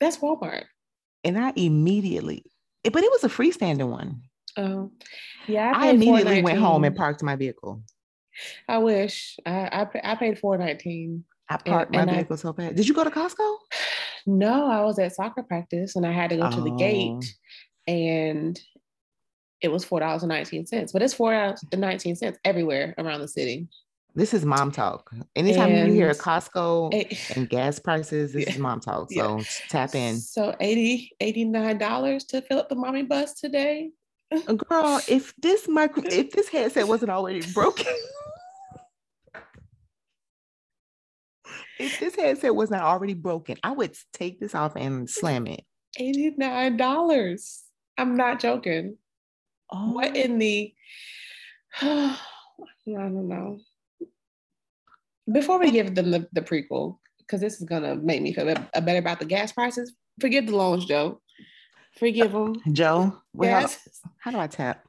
That's 0.00 0.18
Walmart. 0.18 0.64
And 1.24 1.38
I 1.38 1.52
immediately, 1.56 2.44
but 2.84 3.02
it 3.02 3.10
was 3.10 3.24
a 3.24 3.28
freestanding 3.28 3.90
one. 3.90 4.22
Oh, 4.60 4.90
yeah. 5.46 5.72
I, 5.74 5.88
I 5.88 5.90
immediately 5.90 6.42
went 6.42 6.58
home 6.58 6.84
and 6.84 6.94
parked 6.94 7.22
my 7.22 7.36
vehicle. 7.36 7.82
I 8.68 8.78
wish 8.78 9.38
I 9.46 9.86
I, 9.94 10.12
I 10.12 10.14
paid 10.16 10.38
four 10.38 10.56
nineteen. 10.58 11.24
I 11.48 11.56
parked 11.56 11.94
and, 11.94 11.96
my 11.96 12.02
and 12.02 12.10
vehicle 12.18 12.34
I, 12.34 12.36
so 12.36 12.52
bad. 12.52 12.76
Did 12.76 12.86
you 12.86 12.94
go 12.94 13.04
to 13.04 13.10
Costco? 13.10 13.56
No, 14.26 14.70
I 14.70 14.82
was 14.82 14.98
at 14.98 15.14
soccer 15.14 15.42
practice 15.42 15.96
and 15.96 16.04
I 16.04 16.12
had 16.12 16.28
to 16.28 16.36
go 16.36 16.46
oh. 16.46 16.50
to 16.50 16.60
the 16.60 16.76
gate, 16.76 17.24
oh. 17.88 17.90
and 17.90 18.60
it 19.62 19.68
was 19.68 19.82
four 19.82 19.98
dollars 19.98 20.22
and 20.22 20.28
nineteen 20.28 20.66
cents. 20.66 20.92
But 20.92 21.00
it's 21.00 21.14
four 21.14 21.32
dollars 21.32 21.64
and 21.72 21.80
nineteen 21.80 22.14
cents 22.14 22.38
everywhere 22.44 22.94
around 22.98 23.22
the 23.22 23.28
city. 23.28 23.66
This 24.14 24.34
is 24.34 24.44
mom 24.44 24.72
talk. 24.72 25.10
Anytime 25.36 25.70
and, 25.70 25.88
you 25.88 25.94
hear 25.94 26.12
Costco 26.12 26.92
it, 26.92 27.30
and 27.36 27.48
gas 27.48 27.78
prices, 27.78 28.34
this 28.34 28.44
yeah, 28.44 28.52
is 28.52 28.58
mom 28.66 28.80
talk. 28.80 29.10
So 29.10 29.38
yeah. 29.38 29.44
tap 29.70 29.94
in. 29.94 30.18
So 30.18 30.54
80 30.60 31.12
$89 31.20 32.26
to 32.28 32.42
fill 32.42 32.58
up 32.58 32.68
the 32.68 32.74
mommy 32.74 33.04
bus 33.04 33.34
today. 33.34 33.90
Girl, 34.30 35.00
if 35.08 35.34
this 35.36 35.68
micro 35.68 36.02
if 36.06 36.30
this 36.30 36.48
headset 36.48 36.86
wasn't 36.86 37.10
already 37.10 37.42
broken. 37.52 37.86
if 41.78 41.98
this 41.98 42.14
headset 42.14 42.54
was 42.54 42.70
not 42.70 42.82
already 42.82 43.14
broken, 43.14 43.56
I 43.62 43.72
would 43.72 43.96
take 44.12 44.38
this 44.40 44.54
off 44.54 44.76
and 44.76 45.08
slam 45.08 45.46
it. 45.46 45.64
$89. 45.98 47.58
I'm 47.98 48.16
not 48.16 48.40
joking. 48.40 48.96
Oh. 49.72 49.92
What 49.92 50.16
in 50.16 50.38
the 50.38 50.72
I 51.80 52.16
don't 52.86 53.28
know. 53.28 53.58
Before 55.30 55.58
we 55.58 55.70
give 55.70 55.94
them 55.94 56.10
the, 56.10 56.26
the 56.32 56.42
prequel, 56.42 56.98
because 57.18 57.40
this 57.40 57.60
is 57.60 57.64
gonna 57.64 57.94
make 57.96 58.22
me 58.22 58.32
feel 58.32 58.46
better 58.46 58.98
about 58.98 59.20
the 59.20 59.26
gas 59.26 59.52
prices, 59.52 59.94
forgive 60.20 60.46
the 60.46 60.56
loans, 60.56 60.86
Joe. 60.86 61.20
Forgive 62.00 62.32
them. 62.32 62.60
Joe, 62.72 63.16
well, 63.32 63.60
yes. 63.60 63.88
how, 64.18 64.32
do 64.32 64.38
I 64.38 64.48
tap? 64.48 64.84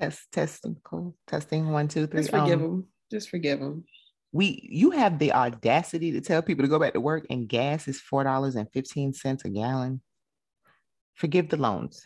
Test, 0.00 0.32
testing, 0.32 0.76
cool. 0.82 1.14
Testing, 1.28 1.70
one, 1.70 1.86
two, 1.86 2.08
three. 2.08 2.20
Just 2.20 2.30
forgive 2.30 2.60
um, 2.60 2.62
them. 2.62 2.86
Just 3.10 3.30
forgive 3.30 3.60
them 3.60 3.84
we 4.32 4.68
you 4.70 4.90
have 4.90 5.18
the 5.18 5.32
audacity 5.32 6.12
to 6.12 6.20
tell 6.20 6.42
people 6.42 6.62
to 6.62 6.68
go 6.68 6.78
back 6.78 6.92
to 6.92 7.00
work 7.00 7.26
and 7.30 7.48
gas 7.48 7.88
is 7.88 8.00
four 8.00 8.24
dollars 8.24 8.56
and 8.56 8.70
fifteen 8.72 9.12
cents 9.12 9.44
a 9.44 9.48
gallon. 9.48 10.00
Forgive 11.14 11.48
the 11.48 11.56
loans. 11.56 12.04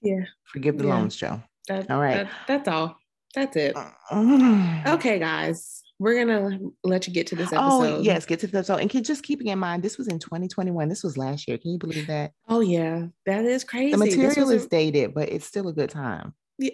Yeah. 0.00 0.24
Forgive 0.44 0.78
the 0.78 0.86
yeah. 0.86 0.94
loans, 0.94 1.16
Joe. 1.16 1.42
That, 1.66 1.90
all 1.90 2.00
right. 2.00 2.24
That, 2.24 2.30
that's 2.46 2.68
all. 2.68 2.96
That's 3.34 3.56
it. 3.56 3.76
okay, 4.12 5.18
guys. 5.18 5.82
We're 6.00 6.24
gonna 6.24 6.60
let 6.84 7.08
you 7.08 7.12
get 7.12 7.26
to 7.28 7.36
this 7.36 7.52
oh, 7.52 7.82
episode. 7.82 7.98
Oh 7.98 8.02
yes, 8.02 8.24
get 8.24 8.38
to 8.40 8.46
the 8.46 8.58
episode. 8.58 8.80
And 8.80 9.04
just 9.04 9.24
keeping 9.24 9.48
in 9.48 9.58
mind, 9.58 9.82
this 9.82 9.98
was 9.98 10.06
in 10.06 10.20
2021. 10.20 10.88
This 10.88 11.02
was 11.02 11.16
last 11.16 11.48
year. 11.48 11.58
Can 11.58 11.72
you 11.72 11.78
believe 11.78 12.06
that? 12.06 12.32
Oh 12.48 12.60
yeah, 12.60 13.06
that 13.26 13.44
is 13.44 13.64
crazy. 13.64 13.92
The 13.92 13.98
material 13.98 14.50
is 14.50 14.66
a... 14.66 14.68
dated, 14.68 15.12
but 15.12 15.28
it's 15.28 15.46
still 15.46 15.66
a 15.68 15.72
good 15.72 15.90
time. 15.90 16.34
Yeah. 16.58 16.70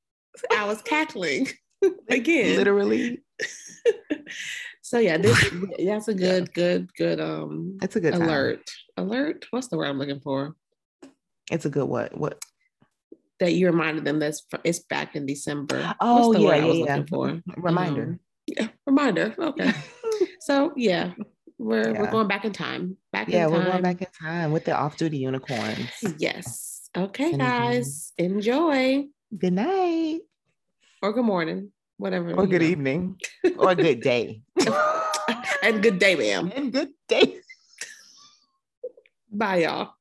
I 0.50 0.66
was 0.66 0.82
cackling 0.82 1.48
again. 2.08 2.56
Literally. 2.56 3.22
so 4.82 4.98
yeah, 4.98 5.18
this 5.18 5.38
that's 5.78 6.08
a 6.08 6.14
good, 6.14 6.48
yeah. 6.48 6.52
good, 6.54 6.94
good 6.96 7.20
um 7.20 7.78
it's 7.80 7.94
a 7.94 8.00
good 8.00 8.14
alert. 8.14 8.68
Time. 8.96 9.06
Alert. 9.06 9.46
What's 9.50 9.68
the 9.68 9.76
word 9.76 9.86
I'm 9.86 9.98
looking 9.98 10.20
for? 10.20 10.56
It's 11.50 11.64
a 11.64 11.70
good 11.70 11.86
what? 11.86 12.16
What 12.16 12.42
that 13.40 13.52
you 13.52 13.66
reminded 13.66 14.04
them 14.04 14.18
that's 14.18 14.44
it's 14.64 14.80
back 14.80 15.14
in 15.14 15.26
December. 15.26 15.94
Oh 16.00 16.36
yeah, 16.36 16.56
yeah, 16.56 16.84
yeah. 16.84 17.02
For? 17.08 17.40
Reminder. 17.56 18.02
Um, 18.02 18.20
yeah, 18.56 18.68
reminder. 18.86 19.34
Okay. 19.38 19.72
so 20.40 20.72
yeah, 20.76 21.12
we're 21.58 21.92
yeah. 21.92 22.00
we're 22.00 22.10
going 22.10 22.28
back 22.28 22.44
in 22.44 22.52
time. 22.52 22.96
Back 23.12 23.28
yeah, 23.28 23.46
in 23.46 23.50
time. 23.50 23.58
we're 23.58 23.70
going 23.70 23.82
back 23.82 24.02
in 24.02 24.08
time 24.20 24.52
with 24.52 24.64
the 24.64 24.72
off-duty 24.72 25.18
unicorns. 25.18 25.90
Yes. 26.18 26.88
Okay, 26.96 27.30
mm-hmm. 27.30 27.38
guys. 27.38 28.12
Enjoy. 28.18 29.04
Good 29.36 29.52
night. 29.52 30.20
Or 31.02 31.12
good 31.12 31.24
morning 31.24 31.72
whatever. 31.96 32.34
Or 32.34 32.46
good 32.46 32.62
know. 32.62 32.68
evening. 32.68 33.16
or 33.58 33.74
good 33.74 34.00
day. 34.00 34.42
and 35.62 35.82
good 35.82 35.98
day, 35.98 36.14
ma'am. 36.14 36.52
And 36.54 36.72
good 36.72 36.90
day. 37.08 37.40
Bye, 39.30 39.64
y'all. 39.64 39.94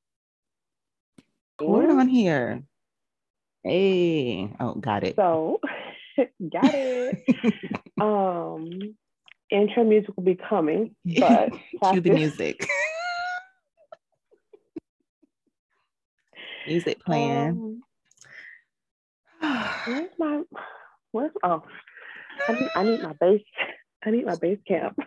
What 1.60 1.90
on 1.90 2.08
here? 2.08 2.64
Hey. 3.64 4.54
Oh, 4.60 4.76
got 4.76 5.04
it. 5.04 5.16
So, 5.16 5.60
got 6.52 6.74
it. 6.74 7.80
Um, 8.00 8.96
intro 9.50 9.84
music 9.84 10.16
will 10.16 10.24
be 10.24 10.36
coming, 10.36 10.96
but 11.20 11.50
cue 11.92 12.02
the 12.02 12.12
music. 12.12 12.68
music 16.68 17.04
playing. 17.04 17.82
Um, 19.42 19.68
where's 19.86 20.10
my 20.18 20.42
Where's 21.14 21.32
oh 21.44 21.64
I 22.48 22.54
need 22.54 22.70
I 22.76 22.84
need 22.84 23.04
my 23.04 23.14
base 23.14 23.44
I 24.04 24.12
need 24.12 24.26
my 24.26 24.36
base 24.36 24.60
camp. 24.68 24.98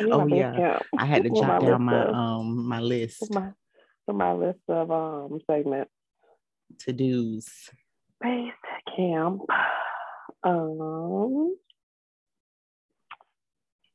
oh 0.00 0.26
yeah. 0.26 0.56
Camp. 0.56 0.82
I 0.98 1.04
had 1.04 1.24
to 1.24 1.30
jot 1.30 1.60
down 1.60 1.82
my 1.82 2.04
of, 2.04 2.14
um 2.14 2.66
my 2.66 2.80
list. 2.80 3.32
My 3.32 3.50
my 4.08 4.32
list 4.32 4.60
of 4.68 4.90
um 4.90 5.38
segments. 5.48 5.90
To 6.80 6.92
do's. 6.92 7.48
Base 8.20 8.52
camp. 8.96 9.42
Um 10.44 11.56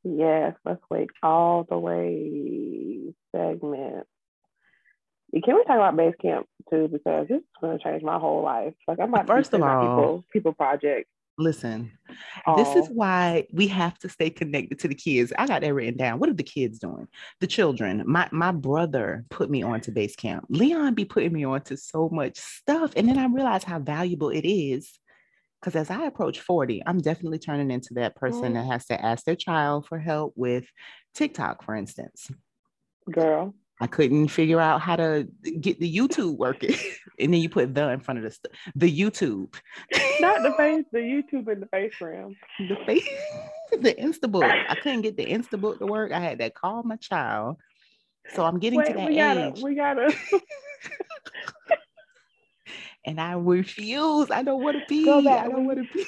yes, 0.03 0.56
let's 0.65 0.82
wait 0.89 1.10
all 1.22 1.65
the 1.70 1.77
way 1.77 3.13
segment. 3.36 4.08
Can 5.32 5.56
we 5.56 5.63
talk 5.63 5.75
about 5.75 5.96
base 5.96 6.15
camp 6.22 6.48
too? 6.70 6.88
Because 6.88 7.27
this 7.27 7.38
is 7.38 7.44
going 7.62 7.77
to 7.77 7.84
change 7.84 8.01
my 8.01 8.18
whole 8.18 8.41
life. 8.44 8.74
Like 8.88 9.00
I'm 9.00 9.13
about 9.13 9.27
first 9.27 9.53
of 9.53 9.62
all, 9.62 9.82
people, 9.82 10.25
people 10.32 10.53
project. 10.53 11.08
Listen, 11.38 11.91
oh. 12.48 12.58
this 12.58 12.75
is 12.75 12.91
why 12.91 13.48
we 13.53 13.68
have 13.68 13.98
to 14.00 14.10
stay 14.10 14.29
connected 14.29 14.77
to 14.79 14.89
the 14.89 14.96
kids. 14.96 15.32
I 15.38 15.48
got 15.48 15.62
that 15.62 15.74
written 15.74 15.96
down. 15.96 16.20
What 16.20 16.29
are 16.29 16.34
the 16.34 16.44
kids 16.44 16.79
doing? 16.79 17.08
The 17.39 17.48
children. 17.48 18.03
My 18.06 18.27
my 18.32 18.51
brother 18.51 19.24
put 19.29 19.50
me 19.50 19.63
on 19.63 19.79
to 19.82 19.91
base 19.91 20.15
camp. 20.15 20.48
Leon 20.50 20.96
be 20.96 21.06
putting 21.06 21.32
me 21.32 21.46
on 21.46 21.62
to 21.62 21.77
so 21.77 22.10
much 22.12 22.38
stuff, 22.38 22.91
and 22.98 23.08
then 23.08 23.18
I 23.18 23.27
realized 23.27 23.63
how 23.63 23.79
valuable 23.79 24.29
it 24.29 24.46
is. 24.46 24.91
Because 25.60 25.75
as 25.75 25.89
I 25.89 26.06
approach 26.06 26.39
40, 26.39 26.84
I'm 26.86 27.00
definitely 27.00 27.39
turning 27.39 27.72
into 27.72 27.94
that 27.96 28.16
person 28.16 28.42
mm. 28.44 28.54
that 28.54 28.66
has 28.66 28.86
to 28.88 29.06
ask 29.06 29.25
their 29.25 29.36
child 29.36 29.86
for 29.88 30.00
help 30.00 30.34
with 30.36 30.66
TikTok, 31.13 31.63
for 31.63 31.75
instance. 31.75 32.32
Girl, 33.12 33.54
I 33.82 33.88
couldn't 33.88 34.28
figure 34.28 34.60
out 34.60 34.82
how 34.82 34.96
to 34.98 35.28
get 35.60 35.80
the 35.80 35.94
YouTube 35.94 36.38
working. 36.38 36.75
and 37.20 37.34
then 37.34 37.42
you 37.42 37.50
put 37.50 37.74
the 37.74 37.89
in 37.89 38.00
front 38.01 38.18
of 38.18 38.24
the 38.24 38.32
st- 38.32 38.54
the 38.75 39.00
YouTube. 39.00 39.54
Not 40.20 40.44
the 40.44 40.54
face, 40.58 40.86
the 40.92 41.00
YouTube 41.00 41.48
and 41.48 41.62
the 41.62 41.68
FaceGram. 41.68 42.36
The 42.60 42.78
face, 42.86 43.08
the 43.72 43.94
Instabook. 43.96 44.44
I 44.44 44.75
couldn't 44.75 45.01
get 45.01 45.16
the 45.16 45.25
Instabook 45.25 45.80
to 45.80 45.86
work. 45.86 46.12
I 46.12 46.20
had 46.20 46.39
to 46.39 46.50
call 46.50 46.84
my 46.84 46.98
child. 46.98 47.58
So 48.34 48.46
I'm 48.46 48.60
getting 48.60 48.80
Wait, 48.80 48.88
to 48.88 48.94
that 48.94 49.10
we 49.10 49.16
gotta, 49.16 49.48
age. 49.48 49.62
We 49.62 49.75
gotta. 49.75 50.13
And 53.06 53.20
I 53.20 53.34
refuse. 53.34 54.32
I 54.32 54.44
don't 54.44 54.63
want 54.63 54.77
to 54.77 54.84
be. 54.88 55.10
I 55.10 55.48
don't 55.48 55.65
want 55.65 55.79
to 55.79 55.94
be. 55.94 56.06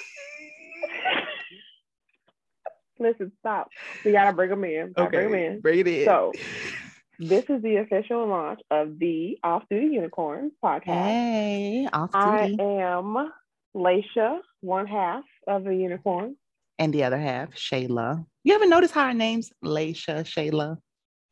Listen, 2.99 3.31
stop. 3.39 3.69
We 4.05 4.11
gotta 4.11 4.33
bring 4.33 4.49
them 4.51 4.63
in. 4.63 4.93
Okay, 4.97 5.09
bring 5.09 5.31
them 5.31 5.39
in. 5.39 5.59
Bring 5.59 5.79
it 5.79 5.87
in. 5.87 6.05
So 6.05 6.31
this 7.19 7.45
is 7.49 7.61
the 7.63 7.77
official 7.77 8.27
launch 8.27 8.61
of 8.69 8.99
the 8.99 9.39
Off 9.43 9.63
Duty 9.69 9.87
Unicorns 9.87 10.53
podcast. 10.63 11.03
Hey, 11.03 11.87
off 11.91 12.11
duty. 12.11 12.57
I 12.59 12.63
am 12.63 13.31
Laisha, 13.75 14.39
one 14.61 14.85
half 14.85 15.23
of 15.47 15.63
the 15.63 15.75
unicorn. 15.75 16.35
And 16.77 16.93
the 16.93 17.03
other 17.03 17.17
half, 17.17 17.53
Shayla. 17.53 18.25
You 18.43 18.55
ever 18.55 18.67
notice 18.67 18.91
how 18.91 19.05
our 19.05 19.13
name's 19.13 19.51
Laisha, 19.63 20.23
Shayla? 20.23 20.77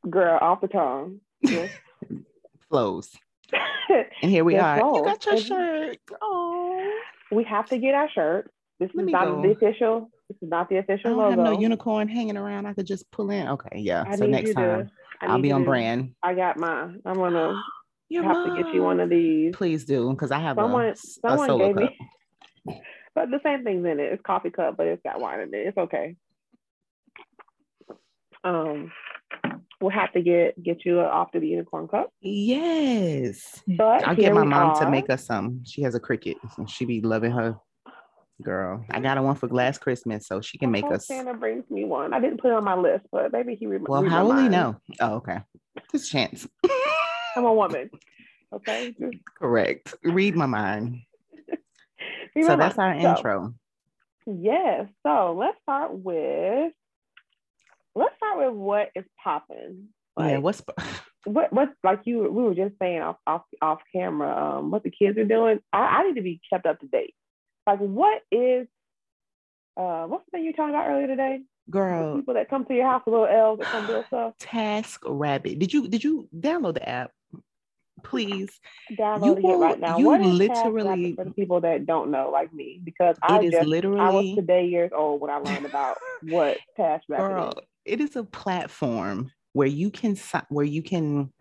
Girl, 0.09 0.37
off 0.41 0.61
the 0.61 0.67
tongue. 0.67 1.21
Yes. 1.41 1.71
Flows. 2.67 3.09
and 4.21 4.31
here 4.31 4.43
we 4.43 4.57
are. 4.57 4.77
You 4.77 5.03
got 5.03 5.25
your 5.25 5.37
shirt. 5.37 5.97
Oh. 6.21 6.99
We 7.31 7.43
have 7.43 7.67
to 7.69 7.77
get 7.77 7.93
our 7.93 8.09
shirt. 8.09 8.51
This 8.79 8.89
Let 8.93 9.05
is 9.05 9.11
not 9.11 9.25
go. 9.25 9.41
the 9.41 9.51
official. 9.51 10.09
This 10.29 10.37
is 10.41 10.49
not 10.49 10.69
the 10.69 10.77
official 10.77 11.07
I 11.07 11.09
don't 11.09 11.17
logo. 11.17 11.29
Have 11.29 11.53
no 11.53 11.59
unicorn 11.59 12.07
hanging 12.07 12.37
around. 12.37 12.65
I 12.65 12.73
could 12.73 12.87
just 12.87 13.09
pull 13.11 13.29
in. 13.31 13.47
Okay, 13.47 13.79
yeah. 13.79 14.03
I 14.07 14.15
so 14.15 14.25
next 14.25 14.53
time. 14.53 14.85
To, 14.87 14.91
I'll 15.27 15.41
be 15.41 15.51
on 15.51 15.63
brand. 15.65 16.13
I 16.23 16.33
got 16.33 16.57
mine. 16.57 17.01
I'm 17.05 17.15
gonna 17.15 17.61
Your 18.09 18.23
have 18.23 18.33
mom. 18.33 18.57
to 18.57 18.63
get 18.63 18.73
you 18.73 18.83
one 18.83 18.99
of 18.99 19.09
these. 19.09 19.55
Please 19.55 19.85
do, 19.85 20.09
because 20.11 20.31
I 20.31 20.39
have 20.39 20.55
someone. 20.57 20.85
A, 20.85 20.95
someone 20.95 21.49
a 21.49 21.57
gave 21.57 21.75
cup. 21.75 21.91
me. 22.65 22.81
But 23.15 23.31
the 23.31 23.39
same 23.43 23.63
thing's 23.63 23.85
in 23.85 23.99
it. 23.99 24.13
It's 24.13 24.21
coffee 24.21 24.51
cup, 24.51 24.77
but 24.77 24.85
it's 24.85 25.01
got 25.03 25.19
wine 25.19 25.41
in 25.41 25.53
it. 25.53 25.67
It's 25.67 25.77
okay. 25.77 26.15
Um, 28.43 28.91
we'll 29.81 29.91
have 29.91 30.11
to 30.13 30.21
get 30.21 30.61
get 30.61 30.85
you 30.85 30.99
off 30.99 31.31
to 31.31 31.39
the 31.39 31.47
unicorn 31.47 31.87
cup. 31.87 32.11
Yes, 32.21 33.61
but 33.67 34.07
I'll 34.07 34.15
get 34.15 34.33
my 34.33 34.43
mom 34.43 34.71
are. 34.71 34.79
to 34.83 34.89
make 34.89 35.09
us 35.09 35.25
some. 35.25 35.63
She 35.65 35.81
has 35.83 35.95
a 35.95 35.99
Cricut. 35.99 36.35
so 36.55 36.65
she 36.65 36.85
be 36.85 37.01
loving 37.01 37.31
her 37.31 37.57
girl. 38.41 38.85
I 38.89 38.99
got 38.99 39.17
a 39.17 39.21
one 39.21 39.35
for 39.35 39.47
last 39.47 39.79
Christmas, 39.79 40.27
so 40.27 40.41
she 40.41 40.57
can 40.57 40.71
make 40.71 40.85
us. 40.85 41.07
Santa 41.07 41.33
brings 41.33 41.69
me 41.69 41.85
one. 41.85 42.13
I 42.13 42.19
didn't 42.19 42.41
put 42.41 42.51
it 42.51 42.53
on 42.53 42.63
my 42.63 42.75
list, 42.75 43.05
but 43.11 43.31
maybe 43.31 43.55
he. 43.55 43.67
Re- 43.67 43.79
well, 43.81 44.03
how 44.03 44.25
will 44.25 44.37
he 44.37 44.49
know? 44.49 44.77
Oh, 44.99 45.15
okay. 45.15 45.39
Just 45.91 46.11
chance. 46.11 46.47
I'm 47.35 47.45
a 47.45 47.53
woman. 47.53 47.89
Okay. 48.51 48.95
Correct. 49.37 49.93
Read 50.03 50.35
my 50.35 50.47
mind. 50.47 51.01
Read 52.35 52.45
so 52.45 52.49
my 52.49 52.55
that's 52.55 52.77
mind. 52.77 53.05
our 53.05 53.15
so, 53.15 53.17
intro. 53.17 53.53
Yes. 54.25 54.87
So 55.05 55.35
let's 55.37 55.57
start 55.61 55.93
with. 55.93 56.73
Let's 57.95 58.15
start 58.17 58.37
with 58.37 58.53
what 58.53 58.89
is 58.95 59.05
popping. 59.23 59.87
Like, 60.15 60.31
yeah. 60.31 60.37
What's. 60.37 60.61
what 61.25 61.51
what's 61.51 61.73
like 61.83 61.99
you 62.05 62.31
we 62.31 62.43
were 62.43 62.55
just 62.55 62.75
saying 62.81 63.01
off 63.01 63.17
off 63.27 63.43
off 63.61 63.79
camera 63.93 64.57
um 64.57 64.71
what 64.71 64.83
the 64.83 64.89
kids 64.89 65.17
are 65.17 65.25
doing 65.25 65.59
I, 65.73 65.79
I 65.79 66.07
need 66.07 66.15
to 66.15 66.21
be 66.21 66.39
kept 66.49 66.65
up 66.65 66.79
to 66.79 66.87
date 66.87 67.13
Like, 67.67 67.79
what 67.79 68.21
is 68.31 68.67
uh 69.75 70.05
what's 70.05 70.25
the 70.25 70.31
thing 70.31 70.43
you 70.43 70.51
were 70.51 70.53
talking 70.53 70.73
about 70.73 70.87
earlier 70.87 71.07
today? 71.07 71.41
Girl, 71.69 72.13
the 72.13 72.19
people 72.19 72.33
that 72.33 72.49
come 72.49 72.65
to 72.65 72.73
your 72.73 72.87
house, 72.87 73.03
little 73.05 73.27
elves 73.27 73.59
that 73.59 73.67
come 73.67 73.85
build 73.85 74.05
stuff. 74.07 74.33
Task 74.39 75.01
Rabbit. 75.05 75.59
Did 75.59 75.71
you 75.73 75.87
did 75.87 76.03
you 76.03 76.27
download 76.35 76.75
the 76.75 76.87
app? 76.87 77.11
Please 78.03 78.49
download 78.93 79.43
it 79.43 79.57
right 79.57 79.79
now. 79.79 79.97
You 79.97 80.05
what 80.05 80.21
literally 80.21 81.15
for 81.15 81.25
the 81.25 81.31
people 81.31 81.61
that 81.61 81.85
don't 81.85 82.11
know, 82.11 82.29
like 82.31 82.51
me, 82.53 82.79
because 82.83 83.17
I 83.21 83.43
just 83.43 83.67
literally 83.67 83.99
I 83.99 84.09
was 84.09 84.35
today 84.35 84.65
years 84.65 84.91
old 84.95 85.21
when 85.21 85.29
I 85.29 85.37
learned 85.37 85.65
about 85.65 85.97
what 86.23 86.57
Task 86.75 87.03
Rabbit 87.09 87.27
girl, 87.27 87.49
is. 87.49 87.65
It 87.89 87.99
is 87.99 88.15
a 88.15 88.23
platform 88.23 89.31
where 89.53 89.67
you 89.67 89.89
can 89.89 90.15
where 90.49 90.65
you 90.65 90.83
can 90.83 91.31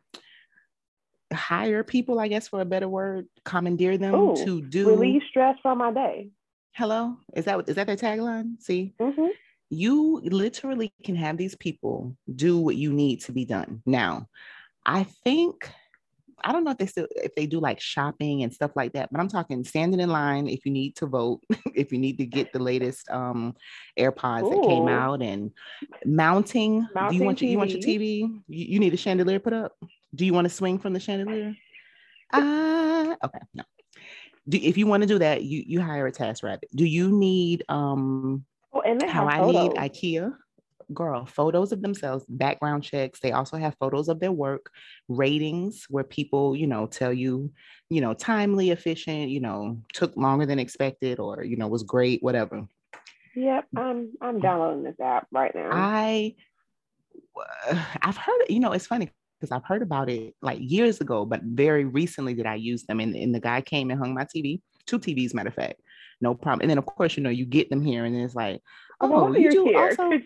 hire 1.32 1.84
people, 1.84 2.18
I 2.18 2.28
guess 2.28 2.48
for 2.48 2.60
a 2.60 2.64
better 2.64 2.88
word, 2.88 3.26
commandeer 3.44 3.98
them 3.98 4.14
Ooh, 4.14 4.44
to 4.44 4.62
do 4.62 4.88
relieve 4.88 5.22
stress 5.28 5.56
from 5.62 5.78
my 5.78 5.92
day. 5.92 6.30
Hello, 6.72 7.16
is 7.34 7.44
that 7.44 7.68
is 7.68 7.76
that 7.76 7.86
their 7.86 7.96
tagline? 7.96 8.60
See, 8.60 8.94
mm-hmm. 9.00 9.26
you 9.68 10.20
literally 10.24 10.92
can 11.04 11.16
have 11.16 11.36
these 11.36 11.54
people 11.56 12.16
do 12.34 12.58
what 12.58 12.76
you 12.76 12.92
need 12.92 13.20
to 13.22 13.32
be 13.32 13.44
done. 13.44 13.82
Now, 13.84 14.28
I 14.86 15.04
think 15.04 15.70
I 16.44 16.52
don't 16.52 16.64
know 16.64 16.70
if 16.70 16.78
they 16.78 16.86
still 16.86 17.06
if 17.10 17.34
they 17.34 17.46
do 17.46 17.60
like 17.60 17.80
shopping 17.80 18.42
and 18.42 18.52
stuff 18.52 18.72
like 18.74 18.92
that, 18.92 19.10
but 19.10 19.20
I'm 19.20 19.28
talking 19.28 19.64
standing 19.64 20.00
in 20.00 20.10
line 20.10 20.48
if 20.48 20.64
you 20.64 20.72
need 20.72 20.96
to 20.96 21.06
vote, 21.06 21.40
if 21.74 21.92
you 21.92 21.98
need 21.98 22.18
to 22.18 22.26
get 22.26 22.52
the 22.52 22.58
latest 22.58 23.10
um 23.10 23.54
AirPods 23.98 24.44
Ooh. 24.44 24.50
that 24.50 24.68
came 24.68 24.88
out 24.88 25.22
and 25.22 25.52
mounting. 26.04 26.86
mounting 26.94 27.10
do 27.10 27.16
you 27.16 27.24
want 27.24 27.42
your, 27.42 27.50
you 27.50 27.58
want 27.58 27.70
your 27.70 27.80
TV? 27.80 28.20
You, 28.20 28.38
you 28.48 28.78
need 28.78 28.94
a 28.94 28.96
chandelier 28.96 29.40
put 29.40 29.52
up? 29.52 29.72
Do 30.14 30.24
you 30.24 30.32
want 30.32 30.46
to 30.46 30.54
swing 30.54 30.78
from 30.78 30.92
the 30.92 31.00
chandelier? 31.00 31.54
Ah, 32.32 33.10
uh, 33.10 33.16
okay, 33.24 33.40
no. 33.54 33.64
Do, 34.48 34.58
if 34.58 34.78
you 34.78 34.86
want 34.86 35.02
to 35.02 35.06
do 35.06 35.18
that, 35.18 35.42
you 35.42 35.62
you 35.66 35.80
hire 35.80 36.06
a 36.06 36.12
task 36.12 36.42
rabbit. 36.42 36.68
Do 36.74 36.84
you 36.84 37.10
need 37.10 37.64
um 37.68 38.44
oh, 38.72 38.80
and 38.80 39.02
how 39.02 39.26
I 39.26 39.44
need 39.46 39.72
IKEA? 39.72 40.34
Girl, 40.94 41.26
photos 41.26 41.72
of 41.72 41.82
themselves, 41.82 42.24
background 42.28 42.82
checks. 42.82 43.20
They 43.20 43.32
also 43.32 43.56
have 43.56 43.76
photos 43.78 44.08
of 44.08 44.20
their 44.20 44.32
work, 44.32 44.70
ratings 45.08 45.86
where 45.88 46.04
people, 46.04 46.56
you 46.56 46.66
know, 46.66 46.86
tell 46.86 47.12
you, 47.12 47.52
you 47.90 48.00
know, 48.00 48.14
timely, 48.14 48.70
efficient, 48.70 49.28
you 49.28 49.40
know, 49.40 49.82
took 49.92 50.16
longer 50.16 50.46
than 50.46 50.58
expected 50.58 51.20
or, 51.20 51.44
you 51.44 51.56
know, 51.56 51.68
was 51.68 51.82
great, 51.82 52.22
whatever. 52.22 52.66
Yep, 53.34 53.66
I'm 53.76 54.12
I'm 54.20 54.38
mm. 54.38 54.42
downloading 54.42 54.82
this 54.82 54.98
app 55.00 55.26
right 55.30 55.54
now. 55.54 55.70
I 55.72 56.34
I've 58.02 58.16
heard, 58.16 58.44
you 58.48 58.60
know, 58.60 58.72
it's 58.72 58.86
funny 58.86 59.10
because 59.38 59.52
I've 59.52 59.64
heard 59.64 59.82
about 59.82 60.10
it 60.10 60.34
like 60.42 60.58
years 60.60 61.00
ago, 61.00 61.24
but 61.24 61.42
very 61.42 61.84
recently 61.84 62.34
did 62.34 62.46
I 62.46 62.56
use 62.56 62.84
them. 62.84 63.00
And, 63.00 63.14
and 63.14 63.34
the 63.34 63.40
guy 63.40 63.60
came 63.60 63.90
and 63.90 64.00
hung 64.00 64.14
my 64.14 64.24
TV, 64.24 64.60
two 64.86 64.98
TVs, 64.98 65.34
matter 65.34 65.48
of 65.48 65.54
fact, 65.54 65.80
no 66.20 66.34
problem. 66.34 66.62
And 66.62 66.70
then 66.70 66.78
of 66.78 66.86
course, 66.86 67.16
you 67.16 67.22
know, 67.22 67.30
you 67.30 67.44
get 67.44 67.70
them 67.70 67.82
here 67.82 68.04
and 68.04 68.16
it's 68.16 68.34
like, 68.34 68.60
oh, 69.00 69.32
you 69.32 69.50
do 69.50 69.64
here. 69.66 69.78
also. 69.78 70.10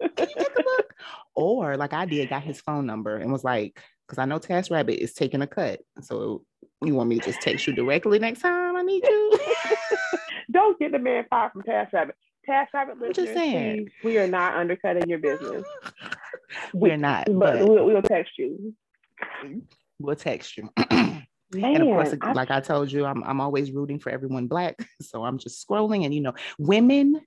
Can 0.00 0.28
you 0.28 0.34
take 0.36 0.56
a 0.56 0.62
look? 0.62 0.94
Or 1.34 1.76
like 1.76 1.92
I 1.92 2.04
did, 2.04 2.30
got 2.30 2.42
his 2.42 2.60
phone 2.60 2.86
number 2.86 3.16
and 3.16 3.30
was 3.30 3.44
like, 3.44 3.80
because 4.06 4.18
I 4.18 4.24
know 4.24 4.38
Task 4.38 4.70
Rabbit 4.70 5.02
is 5.02 5.14
taking 5.14 5.42
a 5.42 5.46
cut. 5.46 5.80
So 6.02 6.44
you 6.82 6.94
want 6.94 7.08
me 7.08 7.18
to 7.18 7.24
just 7.24 7.40
text 7.42 7.66
you 7.66 7.74
directly 7.74 8.18
next 8.18 8.40
time 8.40 8.76
I 8.76 8.82
need 8.82 9.04
you? 9.04 9.38
Don't 10.50 10.78
get 10.78 10.92
the 10.92 10.98
man 10.98 11.26
fired 11.28 11.52
from 11.52 11.62
Task 11.62 11.92
Rabbit. 11.92 12.14
Task 12.46 12.72
Rabbit 12.72 12.98
listeners, 12.98 13.16
just 13.16 13.34
saying. 13.34 13.90
we 14.02 14.16
are 14.18 14.26
not 14.26 14.54
undercutting 14.54 15.08
your 15.08 15.18
business. 15.18 15.64
We're 16.72 16.96
not, 16.96 17.26
but, 17.26 17.58
but 17.58 17.68
we'll, 17.68 17.84
we'll, 17.84 18.02
text 18.02 18.32
you. 18.38 18.74
We'll 19.98 20.16
text 20.16 20.56
you. 20.56 20.70
Man, 20.78 21.26
and 21.52 21.82
of 21.82 21.82
course, 21.82 22.14
I, 22.22 22.32
like 22.32 22.50
I 22.50 22.60
told 22.60 22.90
you, 22.90 23.04
I'm 23.04 23.22
I'm 23.24 23.42
always 23.42 23.70
rooting 23.70 23.98
for 23.98 24.08
everyone 24.10 24.46
black. 24.46 24.76
So 25.02 25.24
I'm 25.24 25.36
just 25.36 25.66
scrolling, 25.66 26.06
and 26.06 26.14
you 26.14 26.22
know, 26.22 26.34
women, 26.58 27.20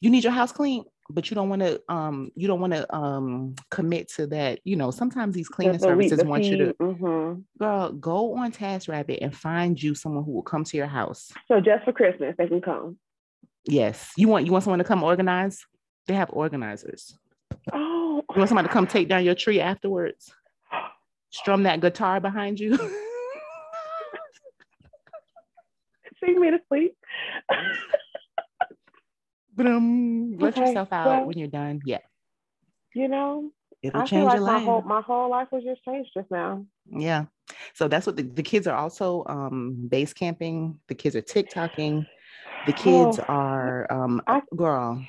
you 0.00 0.10
need 0.10 0.24
your 0.24 0.32
house 0.34 0.52
clean, 0.52 0.84
but 1.10 1.30
you 1.30 1.34
don't 1.34 1.48
want 1.48 1.62
to 1.62 1.80
um 1.88 2.30
you 2.34 2.48
don't 2.48 2.60
want 2.60 2.72
to 2.72 2.94
um 2.94 3.54
commit 3.70 4.08
to 4.12 4.26
that. 4.28 4.60
You 4.64 4.76
know, 4.76 4.90
sometimes 4.90 5.34
these 5.34 5.48
cleaning 5.48 5.74
the 5.74 5.78
services 5.78 6.24
want 6.24 6.44
you 6.44 6.56
to 6.58 6.74
mm-hmm. 6.74 7.40
girl 7.58 7.92
go 7.92 8.34
on 8.36 8.52
Task 8.52 8.88
Rabbit 8.88 9.20
and 9.22 9.34
find 9.34 9.80
you 9.82 9.94
someone 9.94 10.24
who 10.24 10.32
will 10.32 10.42
come 10.42 10.64
to 10.64 10.76
your 10.76 10.86
house. 10.86 11.32
So 11.48 11.60
just 11.60 11.84
for 11.84 11.92
Christmas, 11.92 12.34
they 12.38 12.48
can 12.48 12.60
come. 12.60 12.98
Yes. 13.64 14.12
You 14.16 14.28
want 14.28 14.46
you 14.46 14.52
want 14.52 14.64
someone 14.64 14.78
to 14.78 14.84
come 14.84 15.02
organize? 15.02 15.64
They 16.06 16.14
have 16.14 16.30
organizers. 16.30 17.18
Oh. 17.72 18.22
You 18.30 18.38
want 18.38 18.48
somebody 18.48 18.68
to 18.68 18.72
come 18.72 18.86
take 18.86 19.08
down 19.08 19.24
your 19.24 19.34
tree 19.34 19.60
afterwards? 19.60 20.32
Strum 21.30 21.64
that 21.64 21.80
guitar 21.80 22.20
behind 22.20 22.60
you. 22.60 22.76
Sing 26.24 26.40
me 26.40 26.50
to 26.50 26.58
sleep. 26.68 26.96
but 29.56 29.66
let 29.66 30.56
okay, 30.56 30.68
yourself 30.68 30.92
out 30.92 31.06
well, 31.06 31.24
when 31.26 31.38
you're 31.38 31.48
done. 31.48 31.80
Yeah. 31.84 31.98
You 32.94 33.08
know, 33.08 33.50
it'll 33.82 34.02
I 34.02 34.04
change 34.04 34.24
like 34.24 34.36
your 34.36 34.44
life. 34.44 34.62
My 34.62 34.64
whole, 34.64 34.82
my 34.82 35.00
whole 35.00 35.30
life 35.30 35.48
was 35.50 35.64
just 35.64 35.84
changed 35.84 36.10
just 36.14 36.30
now. 36.30 36.64
Yeah. 36.86 37.26
So 37.74 37.88
that's 37.88 38.06
what 38.06 38.16
the, 38.16 38.22
the 38.22 38.42
kids 38.42 38.66
are 38.66 38.76
also 38.76 39.24
um 39.28 39.86
base 39.88 40.12
camping. 40.12 40.78
The 40.88 40.94
kids 40.94 41.16
are 41.16 41.22
TikToking 41.22 42.06
the 42.66 42.72
kids 42.72 43.18
oh, 43.20 43.24
are 43.28 43.86
um 43.90 44.20
I, 44.26 44.42
girl. 44.54 45.04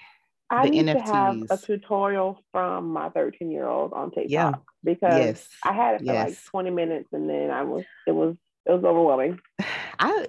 I 0.49 0.65
the 0.65 0.71
need 0.71 0.85
NFTs. 0.85 1.05
to 1.05 1.13
have 1.13 1.37
a 1.49 1.57
tutorial 1.57 2.41
from 2.51 2.93
my 2.93 3.09
13 3.09 3.51
year 3.51 3.67
old 3.67 3.91
on 3.93 4.11
TikTok 4.11 4.29
yeah. 4.29 4.51
because 4.83 5.19
yes. 5.19 5.47
I 5.63 5.73
had 5.73 5.95
it 5.95 5.97
for 5.99 6.13
yes. 6.13 6.29
like 6.29 6.43
20 6.45 6.69
minutes 6.69 7.09
and 7.11 7.29
then 7.29 7.51
I 7.51 7.63
was 7.63 7.83
it 8.05 8.11
was 8.11 8.37
it 8.65 8.71
was 8.71 8.83
overwhelming. 8.83 9.39
I 9.99 10.27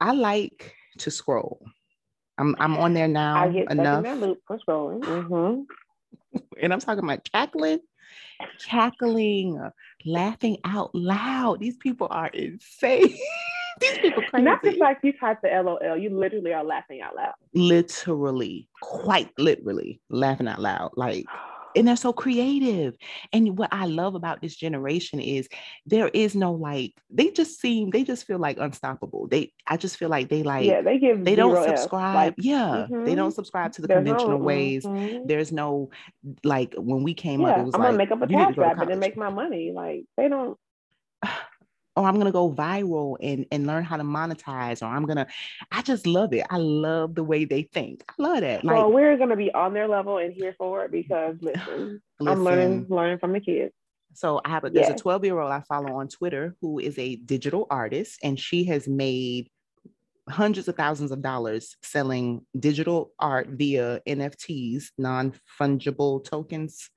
I 0.00 0.12
like 0.12 0.74
to 0.98 1.10
scroll. 1.10 1.64
I'm 2.38 2.56
I'm 2.58 2.76
on 2.76 2.94
there 2.94 3.08
now 3.08 3.36
I 3.36 3.48
get 3.50 3.70
enough. 3.70 4.02
that 4.02 4.18
loop 4.18 4.40
for 4.46 4.58
scrolling. 4.58 5.00
Mm-hmm. 5.00 6.38
and 6.62 6.72
I'm 6.72 6.80
talking 6.80 7.04
about 7.04 7.28
cackling, 7.30 7.80
cackling, 8.64 9.70
laughing 10.04 10.58
out 10.64 10.94
loud. 10.94 11.60
These 11.60 11.76
people 11.76 12.08
are 12.10 12.28
insane. 12.28 13.16
These 13.80 13.98
people 13.98 14.22
crazy. 14.30 14.44
Not 14.44 14.62
just 14.62 14.78
like 14.78 14.98
you 15.02 15.12
type 15.12 15.38
the 15.42 15.48
LOL, 15.48 15.96
you 15.96 16.10
literally 16.10 16.52
are 16.52 16.64
laughing 16.64 17.00
out 17.00 17.16
loud. 17.16 17.34
Literally, 17.54 18.68
quite 18.80 19.30
literally 19.36 20.00
laughing 20.10 20.46
out 20.46 20.60
loud. 20.60 20.92
Like, 20.96 21.26
and 21.76 21.86
they're 21.86 21.96
so 21.96 22.12
creative. 22.12 22.96
And 23.32 23.58
what 23.58 23.70
I 23.72 23.86
love 23.86 24.14
about 24.14 24.40
this 24.40 24.56
generation 24.56 25.20
is 25.20 25.48
there 25.86 26.08
is 26.08 26.34
no 26.34 26.52
like, 26.52 26.94
they 27.10 27.30
just 27.30 27.60
seem, 27.60 27.90
they 27.90 28.04
just 28.04 28.26
feel 28.26 28.38
like 28.38 28.58
unstoppable. 28.58 29.28
They, 29.28 29.52
I 29.66 29.76
just 29.76 29.96
feel 29.96 30.08
like 30.08 30.28
they 30.28 30.42
like, 30.42 30.66
yeah, 30.66 30.82
they 30.82 30.98
give, 30.98 31.24
they 31.24 31.34
don't 31.34 31.62
subscribe. 31.64 32.14
Like, 32.14 32.34
yeah, 32.38 32.86
mm-hmm. 32.88 33.04
they 33.04 33.14
don't 33.14 33.32
subscribe 33.32 33.72
to 33.72 33.82
the 33.82 33.88
There's 33.88 33.98
conventional 33.98 34.38
no, 34.38 34.44
ways. 34.44 34.84
Mm-hmm. 34.84 35.26
There's 35.26 35.52
no, 35.52 35.90
like, 36.42 36.74
when 36.76 37.02
we 37.02 37.14
came 37.14 37.40
yeah, 37.40 37.48
up, 37.48 37.58
it 37.58 37.64
was 37.64 37.74
I'm 37.74 37.80
like, 37.80 37.88
gonna 37.88 37.98
make 37.98 38.10
up 38.10 38.22
a 38.22 38.26
task 38.26 38.58
rabbit 38.58 38.90
and 38.90 39.00
make 39.00 39.16
my 39.16 39.30
money. 39.30 39.72
Like, 39.74 40.04
they 40.16 40.28
don't 40.28 40.58
or 41.96 42.06
I'm 42.06 42.18
gonna 42.18 42.32
go 42.32 42.52
viral 42.52 43.16
and 43.20 43.46
and 43.50 43.66
learn 43.66 43.84
how 43.84 43.96
to 43.96 44.02
monetize, 44.02 44.82
or 44.82 44.86
I'm 44.86 45.06
gonna. 45.06 45.26
I 45.70 45.82
just 45.82 46.06
love 46.06 46.32
it. 46.32 46.44
I 46.50 46.56
love 46.56 47.14
the 47.14 47.24
way 47.24 47.44
they 47.44 47.62
think. 47.62 48.04
I 48.08 48.22
love 48.22 48.40
that. 48.40 48.64
Like, 48.64 48.74
well, 48.74 48.92
we're 48.92 49.16
gonna 49.16 49.36
be 49.36 49.52
on 49.52 49.74
their 49.74 49.88
level 49.88 50.18
and 50.18 50.32
here 50.32 50.54
for 50.58 50.84
it 50.84 50.92
because 50.92 51.36
listen, 51.40 52.02
listen 52.20 52.38
I'm 52.38 52.44
learning 52.44 52.86
learning 52.88 53.18
from 53.18 53.32
the 53.32 53.40
kids. 53.40 53.72
So 54.14 54.40
I 54.44 54.50
have 54.50 54.64
a 54.64 54.70
there's 54.70 54.88
yes. 54.88 54.98
a 54.98 55.02
12 55.02 55.24
year 55.24 55.38
old 55.38 55.52
I 55.52 55.60
follow 55.68 55.96
on 55.96 56.08
Twitter 56.08 56.56
who 56.60 56.78
is 56.78 56.98
a 56.98 57.16
digital 57.16 57.66
artist, 57.70 58.18
and 58.22 58.38
she 58.38 58.64
has 58.64 58.88
made 58.88 59.48
hundreds 60.28 60.68
of 60.68 60.76
thousands 60.76 61.10
of 61.10 61.20
dollars 61.22 61.76
selling 61.82 62.44
digital 62.58 63.12
art 63.18 63.48
via 63.50 64.00
NFTs, 64.08 64.86
non 64.98 65.34
fungible 65.60 66.24
tokens 66.24 66.90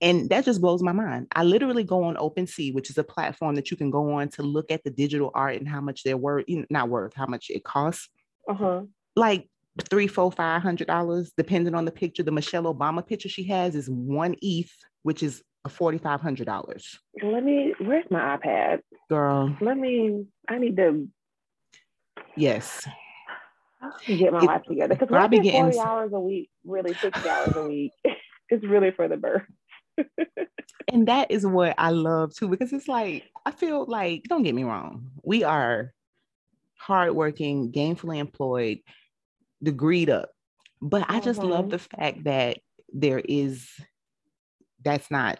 and 0.00 0.28
that 0.28 0.44
just 0.44 0.60
blows 0.60 0.82
my 0.82 0.92
mind. 0.92 1.26
I 1.32 1.42
literally 1.42 1.84
go 1.84 2.04
on 2.04 2.16
OpenSea, 2.16 2.74
which 2.74 2.90
is 2.90 2.98
a 2.98 3.04
platform 3.04 3.54
that 3.54 3.70
you 3.70 3.76
can 3.76 3.90
go 3.90 4.12
on 4.12 4.28
to 4.30 4.42
look 4.42 4.70
at 4.70 4.84
the 4.84 4.90
digital 4.90 5.30
art 5.34 5.56
and 5.56 5.68
how 5.68 5.80
much 5.80 6.02
they're 6.02 6.16
worth, 6.16 6.44
not 6.68 6.88
worth, 6.88 7.14
how 7.14 7.26
much 7.26 7.50
it 7.50 7.64
costs. 7.64 8.08
Uh-huh. 8.48 8.82
Like 9.14 9.48
three, 9.88 10.06
four, 10.06 10.30
five 10.30 10.62
hundred 10.62 10.88
dollars, 10.88 11.32
depending 11.36 11.74
on 11.74 11.86
the 11.86 11.90
picture. 11.90 12.22
The 12.22 12.30
Michelle 12.30 12.72
Obama 12.72 13.06
picture 13.06 13.28
she 13.28 13.44
has 13.44 13.74
is 13.74 13.88
one 13.88 14.36
ETH, 14.42 14.72
which 15.02 15.22
is 15.22 15.42
forty 15.68 15.98
five 15.98 16.20
hundred 16.20 16.44
dollars. 16.44 16.98
Let 17.22 17.42
me. 17.42 17.74
Where's 17.78 18.04
my 18.10 18.36
iPad, 18.36 18.80
girl? 19.08 19.56
Let 19.62 19.78
me. 19.78 20.26
I 20.48 20.58
need 20.58 20.76
to. 20.76 21.08
Yes. 22.36 22.86
I 23.80 24.12
get 24.12 24.32
my 24.32 24.40
it, 24.40 24.44
life 24.44 24.62
together 24.64 24.94
because 24.94 25.08
working 25.10 25.42
getting... 25.42 25.62
forty 25.62 25.78
hours 25.78 26.12
a 26.12 26.20
week, 26.20 26.50
really 26.64 26.92
sixty 26.94 27.28
hours 27.28 27.56
a 27.56 27.66
week, 27.66 27.92
it's 28.50 28.64
really 28.64 28.90
for 28.90 29.08
the 29.08 29.16
birth 29.16 29.42
and 30.92 31.08
that 31.08 31.30
is 31.30 31.46
what 31.46 31.74
I 31.78 31.90
love 31.90 32.34
too, 32.34 32.48
because 32.48 32.72
it's 32.72 32.88
like, 32.88 33.24
I 33.44 33.50
feel 33.50 33.84
like, 33.86 34.24
don't 34.24 34.42
get 34.42 34.54
me 34.54 34.64
wrong, 34.64 35.10
we 35.22 35.44
are 35.44 35.92
hardworking, 36.78 37.72
gainfully 37.72 38.18
employed, 38.18 38.80
degreed 39.64 40.08
up. 40.08 40.30
But 40.82 41.06
I 41.08 41.20
just 41.20 41.40
mm-hmm. 41.40 41.50
love 41.50 41.70
the 41.70 41.78
fact 41.78 42.24
that 42.24 42.58
there 42.92 43.18
is, 43.18 43.68
that's 44.84 45.10
not, 45.10 45.38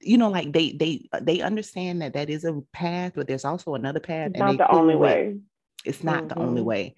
you 0.00 0.16
know, 0.16 0.30
like 0.30 0.52
they 0.52 0.72
they 0.72 1.08
they 1.20 1.40
understand 1.40 2.02
that 2.02 2.14
that 2.14 2.30
is 2.30 2.44
a 2.44 2.62
path, 2.72 3.12
but 3.16 3.26
there's 3.26 3.44
also 3.44 3.74
another 3.74 3.98
path. 3.98 4.30
It's 4.30 4.38
not 4.38 4.56
the 4.56 4.70
only 4.70 4.94
way. 4.94 5.38
It's 5.84 6.04
not 6.04 6.18
mm-hmm. 6.18 6.28
the 6.28 6.38
only 6.38 6.60
mm-hmm. 6.60 6.68
way. 6.68 6.94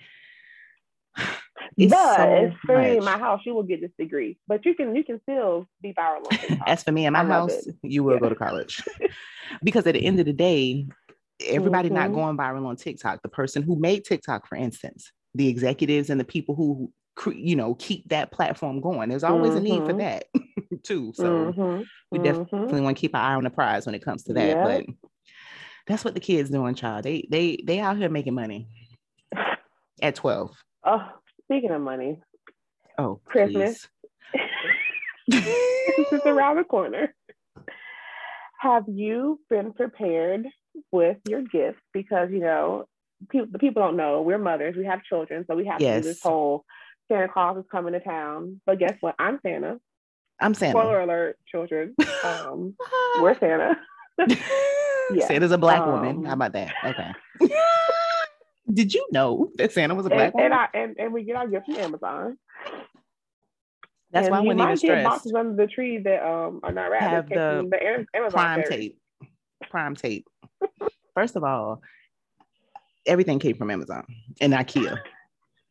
It's 1.77 1.93
but 1.93 2.17
so 2.17 2.23
as 2.23 2.53
for 2.65 2.79
me 2.79 2.99
in 2.99 3.05
my 3.05 3.19
house, 3.19 3.41
you 3.45 3.55
will 3.55 3.63
get 3.63 3.81
this 3.81 3.91
degree, 3.99 4.39
but 4.47 4.65
you 4.65 4.75
can 4.75 4.95
you 4.95 5.05
can 5.05 5.21
still 5.23 5.67
be 5.83 5.93
viral. 5.93 6.27
As 6.67 6.83
for 6.83 6.93
me 6.93 7.07
in 7.07 7.13
my 7.13 7.25
house, 7.25 7.67
you 7.83 8.03
will 8.03 8.15
yeah. 8.15 8.21
go 8.21 8.29
to 8.29 8.35
college 8.35 8.83
because 9.63 9.87
at 9.87 9.95
the 9.95 10.05
end 10.05 10.21
of 10.21 10.27
the 10.27 10.33
day, 10.33 10.87
everybody 11.47 11.89
mm-hmm. 11.89 11.97
not 11.97 12.13
going 12.13 12.37
viral 12.37 12.67
on 12.67 12.77
TikTok. 12.77 13.23
The 13.23 13.29
person 13.29 13.63
who 13.63 13.77
made 13.77 14.05
TikTok, 14.05 14.47
for 14.47 14.57
instance, 14.57 15.11
the 15.35 15.49
executives 15.49 16.11
and 16.11 16.21
the 16.21 16.25
people 16.25 16.55
who 16.55 16.93
you 17.33 17.57
know 17.57 17.75
keep 17.75 18.09
that 18.09 18.33
platform 18.33 18.81
going. 18.81 19.09
There's 19.09 19.25
always 19.25 19.53
mm-hmm. 19.53 19.59
a 19.59 19.69
need 19.69 19.83
for 19.85 19.95
mm-hmm. 19.95 19.99
that 19.99 20.27
too. 20.83 21.13
So 21.15 21.53
mm-hmm. 21.53 21.83
we 22.11 22.19
definitely 22.19 22.59
mm-hmm. 22.59 22.83
want 22.83 22.97
to 22.97 23.01
keep 23.01 23.15
our 23.15 23.23
eye 23.23 23.35
on 23.35 23.45
the 23.45 23.51
prize 23.51 23.87
when 23.87 23.95
it 23.95 24.05
comes 24.05 24.25
to 24.25 24.33
that. 24.35 24.49
Yep. 24.49 24.65
But 24.65 25.11
that's 25.87 26.05
what 26.05 26.15
the 26.15 26.21
kids 26.21 26.51
doing, 26.51 26.75
child. 26.75 27.05
They 27.05 27.27
they 27.31 27.59
they 27.65 27.81
out 27.81 27.97
here 27.97 28.09
making 28.09 28.35
money 28.35 28.69
at 30.03 30.15
12. 30.15 30.57
Oh, 30.85 31.09
speaking 31.45 31.71
of 31.71 31.81
money. 31.81 32.21
Oh, 32.99 33.21
Christmas. 33.25 33.89
this 35.29 36.13
is 36.13 36.21
around 36.27 36.57
the 36.57 36.65
corner. 36.65 37.15
Have 38.61 38.85
you 38.89 39.41
been 39.51 39.73
prepared 39.73 40.47
with 40.91 41.19
your 41.29 41.43
gifts? 41.43 41.81
Because 41.93 42.31
you 42.31 42.41
know, 42.41 42.87
people 43.31 43.49
the 43.51 43.59
people 43.59 43.83
don't 43.83 43.97
know 43.97 44.23
we're 44.23 44.39
mothers, 44.39 44.77
we 44.77 44.87
have 44.87 45.03
children, 45.03 45.45
so 45.47 45.55
we 45.55 45.67
have 45.67 45.81
yes. 45.81 45.97
to 45.97 46.03
do 46.03 46.09
this 46.09 46.23
whole 46.23 46.65
Santa 47.09 47.29
Claus 47.29 47.59
is 47.59 47.65
coming 47.71 47.93
to 47.93 48.01
town. 48.01 48.61
But 48.65 48.79
guess 48.79 48.97
what? 49.01 49.15
I'm 49.19 49.39
Santa. 49.45 49.79
I'm 50.41 50.55
Santa. 50.55 50.73
Spoiler 50.73 51.01
alert, 51.01 51.37
children. 51.47 51.95
Um, 52.25 52.75
we're 53.21 53.39
Santa. 53.39 53.77
yeah. 55.13 55.27
Santa's 55.27 55.53
a 55.53 55.59
black 55.59 55.81
um, 55.81 55.93
woman. 55.93 56.25
How 56.25 56.33
about 56.33 56.53
that? 56.53 56.73
Okay. 56.85 57.55
Did 58.73 58.95
you 58.95 59.07
know 59.13 59.51
that 59.57 59.73
Santa 59.73 59.95
was 59.95 60.07
a 60.07 60.09
black 60.09 60.33
and, 60.33 60.35
woman? 60.35 60.53
And, 60.53 60.55
I, 60.55 60.69
and, 60.75 60.97
and 60.99 61.13
we 61.13 61.25
get 61.25 61.37
our 61.37 61.47
gifts 61.47 61.67
from 61.67 61.77
Amazon. 61.77 62.39
That's 64.11 64.27
and 64.27 64.33
why 64.33 64.39
I 64.39 64.41
wouldn't 64.43 64.61
even 64.61 64.77
stress. 64.77 65.05
boxes 65.05 65.35
under 65.35 65.57
the 65.57 65.67
tree 65.67 65.99
that 65.99 66.25
um 66.25 66.61
are 66.63 66.73
not 66.73 66.91
wrapped. 66.91 67.05
Have 67.05 67.29
the, 67.29 67.69
the 67.69 68.07
Amazon 68.15 68.31
prime 68.31 68.63
tape. 68.63 68.99
Prime 69.71 69.97
tape. 69.97 70.27
First 71.15 71.37
of 71.37 71.45
all, 71.45 71.83
everything 73.07 73.39
came 73.39 73.57
from 73.57 73.71
Amazon 73.71 74.07
and 74.41 74.53
IKEA. 74.53 74.99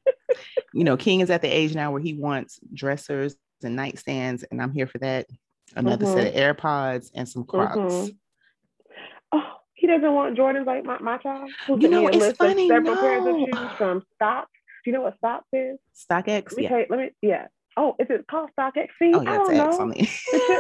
you 0.73 0.83
know, 0.83 0.97
King 0.97 1.21
is 1.21 1.29
at 1.29 1.41
the 1.41 1.47
age 1.47 1.73
now 1.73 1.91
where 1.91 2.01
he 2.01 2.13
wants 2.13 2.59
dressers 2.73 3.35
and 3.63 3.77
nightstands, 3.77 4.43
and 4.51 4.61
I'm 4.61 4.73
here 4.73 4.87
for 4.87 4.99
that. 4.99 5.25
Another 5.75 6.05
mm-hmm. 6.05 6.15
set 6.15 6.27
of 6.27 6.33
AirPods 6.33 7.11
and 7.15 7.27
some 7.27 7.45
Crocs. 7.45 7.77
Mm-hmm. 7.77 8.07
He 9.83 9.87
doesn't 9.87 10.13
want 10.13 10.37
Jordans 10.37 10.65
like 10.65 10.85
my, 10.85 10.97
my 10.99 11.17
child. 11.17 11.51
Who's 11.67 11.83
you 11.83 11.89
know, 11.89 12.07
it's 12.07 12.37
funny. 12.37 12.69
Several 12.69 12.95
no. 12.95 13.01
pairs 13.01 13.25
of 13.25 13.35
shoes 13.35 13.77
from 13.77 14.01
Stock. 14.15 14.47
Do 14.85 14.89
you 14.89 14.95
know 14.95 15.01
what 15.01 15.17
Stock 15.17 15.43
is? 15.51 15.77
StockX. 15.93 16.51
Let 16.51 16.55
me, 16.55 16.63
yeah. 16.63 16.83
let 16.89 16.99
me 16.99 17.09
yeah. 17.21 17.47
Oh, 17.75 17.93
is 17.99 18.07
it 18.09 18.25
called 18.31 18.49
StockX? 18.57 18.87
See, 18.97 19.11
oh, 19.13 19.21
yeah, 19.21 19.33
I 19.33 19.35
don't 19.35 19.57
know. 19.57 19.89
the 19.89 20.07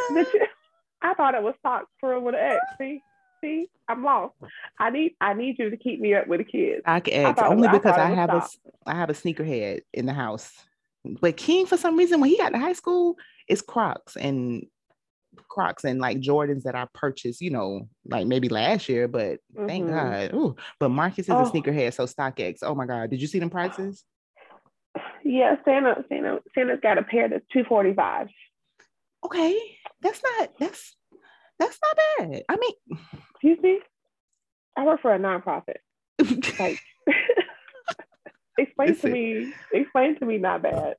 the 0.09 0.47
I 1.01 1.13
thought 1.13 1.35
it 1.35 1.41
was 1.41 1.55
Stock 1.59 1.85
for 2.01 2.19
with 2.19 2.35
an 2.35 2.41
X. 2.41 2.59
See, 2.77 3.01
see, 3.39 3.67
I'm 3.87 4.03
lost. 4.03 4.33
I 4.77 4.89
need 4.89 5.15
I 5.21 5.33
need 5.33 5.57
you 5.57 5.69
to 5.69 5.77
keep 5.77 6.01
me 6.01 6.13
up 6.15 6.27
with 6.27 6.39
the 6.39 6.43
kids. 6.43 6.83
StockX 6.85 7.41
only 7.43 7.69
because 7.69 7.97
I, 7.97 8.11
I 8.11 8.15
have 8.15 8.29
a 8.29 8.45
I 8.85 8.93
have 8.93 9.09
a 9.09 9.13
sneakerhead 9.13 9.83
in 9.93 10.05
the 10.05 10.13
house. 10.13 10.51
But 11.05 11.37
King, 11.37 11.65
for 11.65 11.77
some 11.77 11.95
reason, 11.95 12.19
when 12.19 12.29
he 12.29 12.35
got 12.35 12.49
to 12.49 12.59
high 12.59 12.73
school, 12.73 13.15
it's 13.47 13.61
Crocs 13.61 14.17
and 14.17 14.65
Crocs 15.49 15.83
and 15.83 15.99
like 15.99 16.19
Jordans 16.19 16.63
that 16.63 16.75
I 16.75 16.87
purchased, 16.93 17.41
you 17.41 17.49
know, 17.49 17.87
like 18.05 18.27
maybe 18.27 18.49
last 18.49 18.89
year, 18.89 19.07
but 19.07 19.39
mm-hmm. 19.55 19.67
thank 19.67 19.89
God. 19.89 20.33
Ooh, 20.33 20.55
but 20.79 20.89
Marcus 20.89 21.25
is 21.25 21.29
oh. 21.29 21.43
a 21.43 21.51
sneakerhead, 21.51 21.93
so 21.93 22.05
StockX. 22.05 22.59
Oh 22.63 22.75
my 22.75 22.85
God, 22.85 23.09
did 23.09 23.21
you 23.21 23.27
see 23.27 23.39
them 23.39 23.49
prices? 23.49 24.03
Yeah, 25.23 25.55
Santa, 25.65 26.03
Santa, 26.09 26.39
Santa's 26.53 26.79
got 26.81 26.97
a 26.97 27.03
pair 27.03 27.29
that's 27.29 27.45
two 27.51 27.63
forty 27.63 27.93
five. 27.93 28.27
Okay, 29.25 29.59
that's 30.01 30.21
not 30.23 30.49
that's 30.59 30.95
that's 31.59 31.79
not 31.81 32.29
bad. 32.29 32.43
I 32.49 32.57
mean, 32.57 32.99
excuse 33.31 33.59
me, 33.61 33.79
I 34.77 34.85
work 34.85 35.01
for 35.01 35.13
a 35.13 35.19
nonprofit. 35.19 35.77
like, 36.59 36.79
explain 38.57 38.95
to 38.97 39.07
me, 39.07 39.53
explain 39.71 40.19
to 40.19 40.25
me, 40.25 40.37
not 40.37 40.61
bad. 40.61 40.95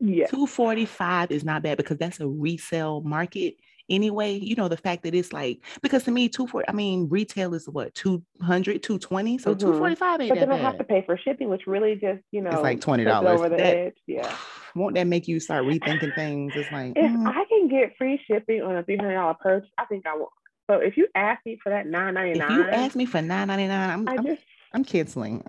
Yeah. 0.00 0.26
245 0.26 1.30
is 1.30 1.44
not 1.44 1.62
bad 1.62 1.78
because 1.78 1.98
that's 1.98 2.20
a 2.20 2.28
resale 2.28 3.00
market 3.00 3.54
anyway. 3.88 4.38
You 4.38 4.54
know, 4.54 4.68
the 4.68 4.76
fact 4.76 5.02
that 5.04 5.14
it's 5.14 5.32
like, 5.32 5.60
because 5.82 6.04
to 6.04 6.10
me, 6.10 6.28
240, 6.28 6.68
I 6.68 6.72
mean, 6.72 7.08
retail 7.08 7.54
is 7.54 7.68
what, 7.68 7.94
200, 7.94 8.82
220? 8.82 9.38
So 9.38 9.50
mm-hmm. 9.50 9.58
245 9.58 10.20
ain't 10.20 10.28
But 10.30 10.40
then. 10.40 10.52
I 10.52 10.56
have 10.56 10.78
to 10.78 10.84
pay 10.84 11.02
for 11.06 11.16
shipping, 11.16 11.48
which 11.48 11.66
really 11.66 11.94
just, 11.94 12.20
you 12.30 12.42
know, 12.42 12.50
it's 12.50 12.62
like 12.62 12.80
$20 12.80 13.06
over 13.24 13.48
the 13.48 13.56
that, 13.56 13.76
edge. 13.76 13.96
Yeah. 14.06 14.36
Won't 14.74 14.94
that 14.96 15.06
make 15.06 15.26
you 15.26 15.40
start 15.40 15.64
rethinking 15.64 16.14
things? 16.14 16.52
It's 16.54 16.70
like, 16.70 16.92
if 16.96 17.10
mm. 17.10 17.26
I 17.26 17.44
can 17.48 17.68
get 17.68 17.96
free 17.96 18.20
shipping 18.26 18.60
on 18.60 18.76
a 18.76 18.82
$300 18.82 19.38
purchase, 19.38 19.70
I 19.78 19.86
think 19.86 20.06
I 20.06 20.14
will. 20.14 20.30
So 20.68 20.78
if 20.78 20.96
you 20.96 21.06
ask 21.14 21.44
me 21.46 21.58
for 21.62 21.70
that 21.70 21.86
nine 21.86 22.14
ninety 22.14 22.38
nine, 22.38 22.50
if 22.50 22.66
you 22.66 22.70
ask 22.72 22.96
me 22.96 23.06
for 23.06 23.22
nine 23.22 23.46
ninety 23.46 23.68
nine, 23.68 23.90
I'm 23.90 24.08
I 24.08 24.16
just, 24.16 24.42
I'm, 24.72 24.80
I'm 24.80 24.84
canceling. 24.84 25.44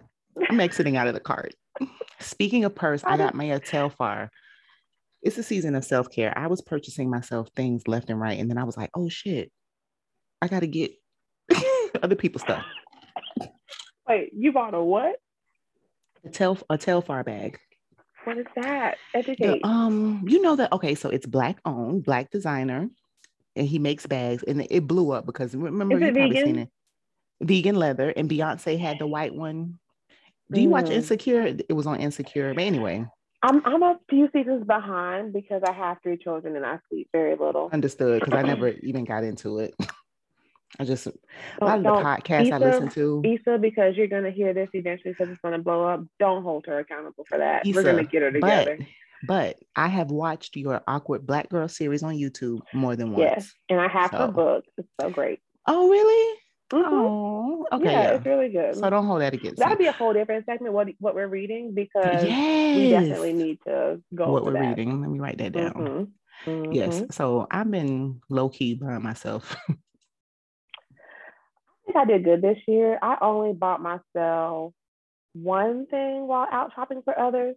I'm 0.50 0.60
exiting 0.60 0.96
out 0.96 1.08
of 1.08 1.16
the 1.16 1.20
cart. 1.20 1.56
Speaking 2.20 2.66
of 2.66 2.76
purse, 2.76 3.04
I, 3.04 3.18
got 3.18 3.36
my 3.36 3.46
Telfar. 3.46 4.30
It's 5.22 5.38
a 5.38 5.44
season 5.44 5.76
of 5.76 5.84
self 5.84 6.10
care. 6.10 6.36
I 6.38 6.48
was 6.48 6.62
purchasing 6.62 7.10
myself 7.10 7.48
things 7.56 7.88
left 7.88 8.10
and 8.10 8.20
right, 8.20 8.40
and 8.40 8.50
then 8.50 8.58
I 8.58 8.64
was 8.64 8.78
like, 8.78 8.90
oh 8.96 9.10
shit, 9.10 9.52
I 10.42 10.48
got 10.48 10.62
to 10.62 10.68
get 10.68 10.92
other 12.02 12.16
people's 12.16 12.44
stuff. 12.44 12.64
Wait, 14.08 14.30
you 14.34 14.52
bought 14.52 14.74
a 14.74 14.82
what? 14.82 15.18
A 16.26 16.30
tel 16.30 16.58
a 16.70 16.78
Telfar 16.78 17.26
bag. 17.26 17.60
What 18.24 18.38
is 18.38 18.46
that? 18.56 18.98
Educate. 19.14 19.62
The, 19.62 19.68
um, 19.68 20.24
you 20.28 20.42
know 20.42 20.56
that 20.56 20.72
okay, 20.74 20.96
so 20.96 21.10
it's 21.10 21.26
black 21.26 21.60
owned, 21.66 22.04
black 22.04 22.30
designer, 22.32 22.90
and 23.56 23.68
he 23.68 23.80
makes 23.80 24.06
bags, 24.06 24.44
and 24.44 24.66
it 24.70 24.88
blew 24.88 25.12
up 25.12 25.26
because 25.26 25.56
remember 25.56 25.98
you 26.00 26.12
probably 26.12 26.30
vegan? 26.30 26.46
seen 26.46 26.60
it. 26.60 26.70
Vegan 27.42 27.76
leather, 27.76 28.14
and 28.16 28.30
Beyonce 28.30 28.80
had 28.80 29.00
the 29.00 29.08
white 29.08 29.34
one. 29.34 29.80
Do 30.52 30.62
you 30.62 30.70
mm. 30.70 30.72
watch 30.72 30.90
Insecure? 30.90 31.56
It 31.68 31.74
was 31.74 31.88
on 31.88 32.00
Insecure, 32.00 32.54
but 32.54 32.64
anyway. 32.64 33.06
I'm 33.44 33.64
I'm 33.66 33.84
a 33.84 34.00
few 34.10 34.30
seasons 34.34 34.66
behind 34.66 35.32
because 35.32 35.62
I 35.68 35.72
have 35.72 35.98
three 36.02 36.18
children 36.18 36.56
and 36.56 36.66
I 36.66 36.80
sleep 36.90 37.10
very 37.12 37.36
little. 37.36 37.70
Understood, 37.72 38.22
because 38.22 38.38
I 38.38 38.42
never 38.48 38.70
even 38.70 39.06
got 39.06 39.24
into 39.24 39.60
it. 39.60 39.76
I 40.80 40.86
just 40.86 41.08
a 41.08 41.14
lot 41.62 41.78
of 41.78 41.84
the 41.84 41.90
podcasts 41.90 42.48
Issa, 42.48 42.56
I 42.56 42.58
listen 42.58 42.90
to. 42.90 43.22
Issa, 43.26 43.58
because 43.58 43.96
you're 43.96 44.08
gonna 44.08 44.32
hear 44.32 44.54
this 44.54 44.70
eventually, 44.74 45.14
because 45.14 45.30
it's 45.30 45.42
gonna 45.42 45.60
blow 45.60 45.86
up. 45.88 46.04
Don't 46.20 46.44
hold 46.44 46.66
her 46.66 46.80
accountable 46.80 47.26
for 47.28 47.38
that. 47.38 47.66
Issa, 47.66 47.76
We're 47.76 47.84
gonna 47.84 48.04
get 48.04 48.22
her 48.22 48.32
together. 48.32 48.78
But, 48.80 48.88
but 49.28 49.58
I 49.76 49.88
have 49.88 50.12
watched 50.12 50.56
your 50.56 50.82
awkward 50.88 51.26
black 51.26 51.50
girl 51.50 51.68
series 51.68 52.04
on 52.04 52.16
YouTube 52.16 52.62
more 52.74 52.96
than 52.96 53.12
once. 53.12 53.22
Yes, 53.22 53.54
and 53.70 53.80
I 53.80 53.88
have 53.88 54.12
so. 54.12 54.18
her 54.18 54.28
book. 54.28 54.66
It's 54.78 54.88
so 55.00 55.10
great. 55.10 55.40
Oh, 55.68 55.90
really? 55.90 56.40
Mm-hmm. 56.74 56.94
Oh, 56.94 57.66
okay. 57.72 57.86
Yeah, 57.86 57.92
yeah, 57.92 58.10
it's 58.16 58.26
really 58.26 58.50
good. 58.50 58.76
So 58.76 58.90
don't 58.90 59.06
hold 59.06 59.22
that 59.22 59.34
against. 59.34 59.60
That'd 59.60 59.78
be 59.78 59.86
a 59.86 59.92
whole 59.94 60.14
different 60.14 60.46
segment. 60.46 60.74
What 60.74 60.90
what 61.00 61.16
we're 61.16 61.28
reading 61.28 61.74
because 61.74 62.26
yes. 62.26 62.78
we 62.78 62.90
definitely 62.90 63.34
need 63.34 63.60
to 63.66 64.02
go. 64.14 64.32
What 64.32 64.44
we're 64.44 64.54
that. 64.54 64.70
reading. 64.70 65.02
Let 65.02 65.10
me 65.10 65.20
write 65.20 65.38
that 65.38 65.54
down. 65.54 65.74
Mm-hmm. 65.74 66.50
Mm-hmm. 66.50 66.72
Yes. 66.74 67.04
So 67.12 67.48
I've 67.50 67.72
been 67.72 68.22
low 68.30 68.50
key 68.50 68.76
by 68.76 68.98
myself. 68.98 69.56
I 69.70 69.74
think 71.86 71.96
I 71.96 72.06
did 72.06 72.26
good 72.26 72.42
this 72.42 72.58
year. 72.68 73.00
I 73.02 73.18
only 73.22 73.54
bought 73.54 73.82
myself 73.82 74.74
one 75.34 75.86
thing 75.88 76.28
while 76.28 76.48
out 76.52 76.74
shopping 76.76 77.02
for 77.04 77.18
others. 77.18 77.56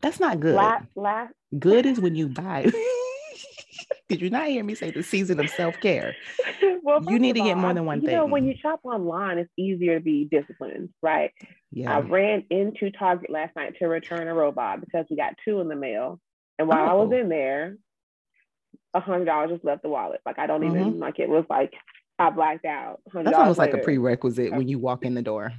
That's 0.00 0.20
not 0.20 0.38
good. 0.40 0.54
Last, 0.54 0.86
last... 0.94 1.32
Good 1.58 1.86
is 1.86 2.00
when 2.00 2.14
you 2.14 2.28
buy. 2.28 2.70
Did 4.08 4.20
you 4.20 4.30
not 4.30 4.46
hear 4.46 4.62
me 4.62 4.74
say 4.76 4.92
the 4.92 5.02
season 5.02 5.40
of 5.40 5.50
self 5.50 5.80
care? 5.80 6.14
well, 6.82 7.02
you 7.10 7.18
need 7.18 7.34
to 7.34 7.40
all, 7.40 7.46
get 7.46 7.56
more 7.56 7.74
than 7.74 7.84
one 7.84 8.00
you 8.00 8.06
thing. 8.06 8.16
know, 8.16 8.26
when 8.26 8.46
you 8.46 8.54
shop 8.60 8.80
online, 8.84 9.38
it's 9.38 9.50
easier 9.58 9.98
to 9.98 10.04
be 10.04 10.28
disciplined, 10.30 10.90
right? 11.02 11.32
Yeah. 11.72 11.96
I 11.96 12.00
ran 12.00 12.44
into 12.50 12.90
Target 12.92 13.30
last 13.30 13.56
night 13.56 13.74
to 13.80 13.86
return 13.86 14.28
a 14.28 14.34
robot 14.34 14.80
because 14.80 15.06
we 15.10 15.16
got 15.16 15.34
two 15.44 15.60
in 15.60 15.68
the 15.68 15.74
mail, 15.74 16.20
and 16.58 16.68
while 16.68 16.86
oh. 16.86 16.90
I 16.90 16.92
was 16.94 17.10
oh. 17.12 17.16
in 17.16 17.28
there, 17.28 17.76
a 18.94 19.00
hundred 19.00 19.24
dollars 19.24 19.50
just 19.50 19.64
left 19.64 19.82
the 19.82 19.88
wallet. 19.88 20.20
Like 20.24 20.38
I 20.38 20.46
don't 20.46 20.60
mm-hmm. 20.60 20.80
even 20.80 21.00
like 21.00 21.18
it 21.18 21.28
was 21.28 21.44
like 21.50 21.74
I 22.18 22.30
blacked 22.30 22.64
out. 22.64 23.00
That's 23.12 23.36
almost 23.36 23.58
later. 23.58 23.72
like 23.72 23.82
a 23.82 23.84
prerequisite 23.84 24.52
when 24.52 24.68
you 24.68 24.78
walk 24.78 25.04
in 25.04 25.14
the 25.14 25.22
door. 25.22 25.52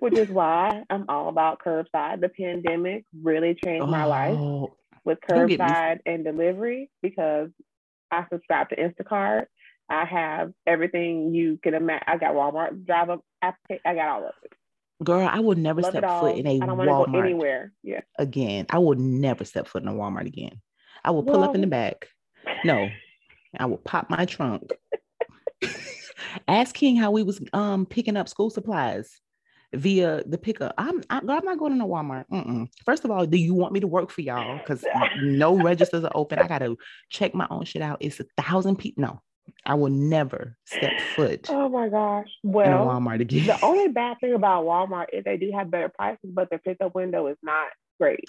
Which 0.00 0.18
is 0.18 0.28
why 0.28 0.82
I'm 0.90 1.04
all 1.08 1.28
about 1.28 1.60
curbside. 1.64 2.20
The 2.20 2.28
pandemic 2.28 3.04
really 3.22 3.56
changed 3.64 3.84
oh, 3.84 3.86
my 3.86 4.04
life 4.04 4.36
oh, 4.36 4.74
with 5.04 5.18
curbside 5.28 6.00
and 6.06 6.24
delivery 6.24 6.90
because 7.02 7.50
I 8.10 8.26
subscribe 8.32 8.68
to 8.70 8.76
Instacart. 8.76 9.46
I 9.88 10.04
have 10.04 10.52
everything 10.66 11.34
you 11.34 11.58
can 11.62 11.74
imagine. 11.74 12.04
I 12.06 12.16
got 12.16 12.34
Walmart 12.34 12.86
drive 12.86 13.10
up. 13.10 13.24
I 13.42 13.52
got 13.94 14.08
all 14.08 14.28
of 14.28 14.34
it. 14.44 14.52
Girl, 15.04 15.28
I 15.30 15.40
would 15.40 15.58
never 15.58 15.80
Love 15.80 15.92
step 15.92 16.04
foot 16.20 16.36
in 16.36 16.46
a 16.46 16.60
I 16.60 16.66
don't 16.66 16.78
Walmart 16.78 17.12
go 17.12 17.18
anywhere. 17.18 17.72
Yeah. 17.82 18.02
Again, 18.18 18.66
I 18.70 18.78
would 18.78 19.00
never 19.00 19.44
step 19.44 19.66
foot 19.66 19.82
in 19.82 19.88
a 19.88 19.92
Walmart 19.92 20.26
again. 20.26 20.60
I 21.04 21.10
will 21.10 21.24
pull 21.24 21.40
well, 21.40 21.48
up 21.48 21.54
in 21.54 21.60
the 21.60 21.66
back. 21.66 22.08
No, 22.64 22.88
I 23.58 23.66
will 23.66 23.78
pop 23.78 24.08
my 24.10 24.24
trunk. 24.24 24.70
Ask 26.48 26.74
King 26.74 26.96
how 26.96 27.10
we 27.10 27.22
was 27.22 27.40
um 27.52 27.86
picking 27.86 28.16
up 28.16 28.28
school 28.28 28.50
supplies. 28.50 29.20
Via 29.74 30.22
the 30.26 30.38
pickup. 30.38 30.74
I'm 30.78 31.02
I, 31.10 31.18
am 31.18 31.26
not 31.26 31.58
going 31.58 31.78
to 31.78 31.84
Walmart. 31.84 32.24
Mm-mm. 32.32 32.68
First 32.84 33.04
of 33.04 33.10
all, 33.10 33.26
do 33.26 33.38
you 33.38 33.54
want 33.54 33.72
me 33.72 33.80
to 33.80 33.86
work 33.86 34.10
for 34.10 34.20
y'all? 34.20 34.58
Because 34.58 34.84
no 35.22 35.60
registers 35.60 36.04
are 36.04 36.12
open. 36.14 36.38
I 36.38 36.46
gotta 36.46 36.76
check 37.10 37.34
my 37.34 37.46
own 37.50 37.64
shit 37.64 37.82
out. 37.82 37.98
It's 38.00 38.20
a 38.20 38.24
thousand 38.40 38.76
people. 38.76 39.02
No, 39.02 39.22
I 39.64 39.74
will 39.74 39.90
never 39.90 40.56
step 40.66 41.00
foot. 41.14 41.46
Oh 41.48 41.68
my 41.68 41.88
gosh! 41.88 42.28
Well, 42.42 42.86
Walmart 42.86 43.20
again. 43.20 43.46
The 43.46 43.64
only 43.64 43.88
bad 43.88 44.18
thing 44.20 44.34
about 44.34 44.64
Walmart 44.64 45.06
is 45.12 45.24
they 45.24 45.36
do 45.36 45.50
have 45.56 45.70
better 45.70 45.88
prices, 45.88 46.30
but 46.32 46.50
their 46.50 46.58
pickup 46.58 46.94
window 46.94 47.26
is 47.28 47.36
not 47.42 47.68
great. 47.98 48.24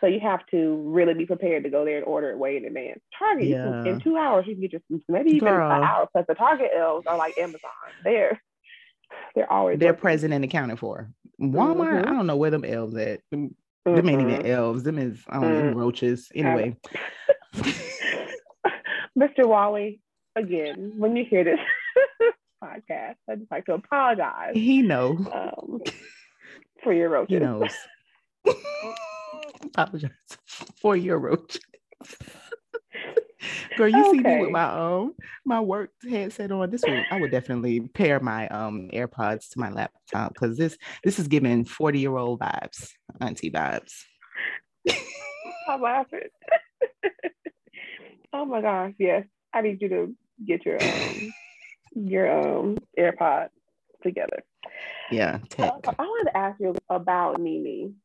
So 0.00 0.08
you 0.08 0.18
have 0.18 0.44
to 0.50 0.82
really 0.84 1.14
be 1.14 1.26
prepared 1.26 1.62
to 1.62 1.70
go 1.70 1.84
there 1.84 1.96
and 1.96 2.04
order 2.04 2.30
it 2.30 2.38
way 2.38 2.56
in 2.56 2.64
advance. 2.64 2.98
Target, 3.16 3.46
yeah. 3.46 3.84
in 3.84 4.00
two 4.00 4.16
hours, 4.16 4.46
you 4.48 4.54
can 4.54 4.62
get 4.62 4.72
your 4.72 5.00
maybe 5.08 5.30
even 5.30 5.48
Girl. 5.48 5.70
an 5.70 5.84
hour 5.84 6.08
because 6.12 6.26
the 6.26 6.34
Target 6.34 6.72
elves 6.76 7.06
are 7.06 7.16
like 7.16 7.38
Amazon. 7.38 7.70
They're 8.02 8.40
they're 9.34 9.52
always 9.52 9.78
they're 9.78 9.92
working. 9.92 10.00
present 10.00 10.34
and 10.34 10.44
accounted 10.44 10.78
for. 10.78 11.10
Walmart, 11.40 12.02
mm-hmm. 12.02 12.08
I 12.08 12.12
don't 12.12 12.26
know 12.26 12.36
where 12.36 12.50
them 12.50 12.64
elves 12.64 12.96
at. 12.96 13.20
Them, 13.30 13.54
mm-hmm. 13.86 13.96
them 13.96 14.08
ain't 14.08 14.22
even 14.22 14.46
elves. 14.46 14.82
Them 14.82 14.98
is 14.98 15.22
I 15.28 15.40
don't 15.40 15.52
know, 15.52 15.62
mm-hmm. 15.70 15.78
roaches. 15.78 16.30
Anyway. 16.34 16.76
Mr. 19.18 19.46
Wally, 19.46 20.00
again, 20.36 20.94
when 20.96 21.16
you 21.16 21.24
hear 21.24 21.44
this 21.44 21.58
podcast, 22.64 23.16
I'd 23.28 23.40
just 23.40 23.50
like 23.50 23.66
to 23.66 23.74
apologize. 23.74 24.52
He 24.54 24.82
knows. 24.82 25.26
Um, 25.32 25.80
for 26.82 26.92
your 26.92 27.10
roaches. 27.10 27.34
He 27.34 27.38
knows. 27.38 27.70
apologize 29.64 30.10
for 30.80 30.96
your 30.96 31.18
roaches. 31.18 31.60
Girl, 33.76 33.88
you 33.88 34.00
okay. 34.00 34.10
see 34.10 34.22
me 34.22 34.40
with 34.40 34.50
my 34.50 34.64
um 34.64 35.14
my 35.44 35.60
work 35.60 35.90
headset 36.08 36.52
on. 36.52 36.70
This 36.70 36.82
would 36.86 37.04
I 37.10 37.20
would 37.20 37.30
definitely 37.30 37.80
pair 37.80 38.20
my 38.20 38.48
um 38.48 38.88
AirPods 38.92 39.50
to 39.50 39.58
my 39.58 39.70
laptop 39.70 40.34
because 40.34 40.56
this 40.56 40.76
this 41.04 41.18
is 41.18 41.28
giving 41.28 41.64
40 41.64 41.98
year 41.98 42.16
old 42.16 42.40
vibes, 42.40 42.90
auntie 43.20 43.50
vibes. 43.50 43.92
I'm 45.68 45.80
laughing. 45.80 46.20
oh 48.32 48.44
my 48.44 48.60
gosh, 48.60 48.94
yes. 48.98 49.24
I 49.54 49.60
need 49.60 49.82
you 49.82 49.88
to 49.88 50.16
get 50.46 50.64
your 50.64 50.82
um 50.82 51.32
your 51.94 52.58
um 52.60 52.78
AirPods 52.98 53.50
together. 54.02 54.42
Yeah. 55.10 55.38
Uh, 55.58 55.70
I 55.98 56.02
wanted 56.02 56.30
to 56.30 56.36
ask 56.36 56.60
you 56.60 56.74
about 56.88 57.40
Nene 57.40 57.96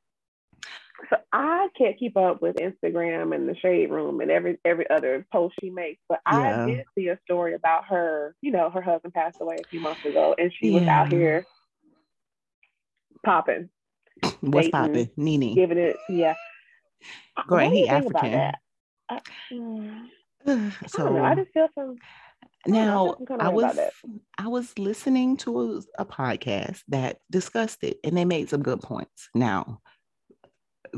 so 1.10 1.18
I 1.32 1.68
can't 1.78 1.98
keep 1.98 2.18
up 2.18 2.42
with 2.42 2.56
Instagram 2.56 3.34
and 3.36 3.48
the 3.48 3.56
shade 3.56 3.92
room 3.92 4.20
and 4.20 4.32
every 4.32 4.58
every 4.66 4.90
other 4.90 5.26
post 5.32 5.56
she 5.62 5.70
makes, 5.70 6.02
but 6.10 6.20
yeah. 6.30 6.64
I 6.64 6.66
did 6.66 6.86
see 6.96 7.08
a 7.08 7.20
story 7.24 7.54
about 7.54 7.86
her. 7.86 8.36
You 8.42 8.52
know, 8.52 8.70
her 8.70 8.82
husband 8.82 9.14
passed 9.14 9.38
away 9.40 9.58
a 9.64 9.68
few 9.68 9.80
months 9.80 10.04
ago, 10.06 10.36
and 10.38 10.52
she 10.60 10.70
yeah. 10.70 10.80
was 10.80 10.88
out 10.88 11.12
here 11.12 11.46
popping. 13.24 13.70
What's 14.42 14.70
popping? 14.70 15.10
Nene 15.16 15.54
giving 15.54 15.78
it, 15.78 15.98
yeah. 16.10 16.36
Ahead. 17.50 17.72
He 17.72 17.88
African. 17.88 18.34
Uh, 19.10 19.20
I, 20.48 20.72
so 20.88 21.18
I, 21.18 21.32
I, 21.32 21.36
just 21.36 21.52
feel 21.52 21.68
some. 21.76 21.96
Now 22.66 23.16
I, 23.40 23.48
I 23.48 23.50
was 23.50 23.78
I 24.38 24.48
was 24.48 24.78
listening 24.80 25.38
to 25.38 25.84
a, 25.98 26.02
a 26.02 26.06
podcast 26.06 26.82
that 26.88 27.20
discussed 27.30 27.84
it, 27.84 28.00
and 28.04 28.18
they 28.18 28.26
made 28.26 28.50
some 28.50 28.64
good 28.64 28.82
points. 28.82 29.30
Now 29.36 29.82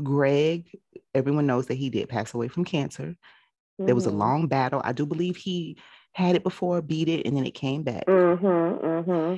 Gregg, 0.02 0.78
everyone 1.14 1.46
knows 1.46 1.66
that 1.66 1.74
he 1.74 1.90
did 1.90 2.08
pass 2.08 2.34
away 2.34 2.48
from 2.48 2.64
cancer. 2.64 3.06
Mm-hmm. 3.06 3.86
There 3.86 3.94
was 3.94 4.06
a 4.06 4.10
mm-hmm. 4.10 4.18
long 4.18 4.48
battle. 4.48 4.80
I 4.84 4.92
do 4.92 5.06
believe 5.06 5.36
he 5.36 5.78
had 6.12 6.36
it 6.36 6.42
before, 6.42 6.82
beat 6.82 7.08
it, 7.08 7.26
and 7.26 7.36
then 7.36 7.46
it 7.46 7.54
came 7.54 7.82
back. 7.82 8.06
Mm-hmm, 8.06 8.86
mm-hmm. 8.86 9.36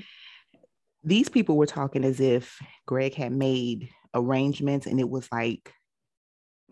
These 1.05 1.29
people 1.29 1.57
were 1.57 1.67
talking 1.67 2.05
as 2.05 2.21
if 2.21 2.59
Gregg 2.87 3.15
had 3.15 3.33
made 3.33 3.91
arrangements 4.15 4.87
and 4.87 5.01
it 5.01 5.09
was 5.09 5.29
like 5.33 5.73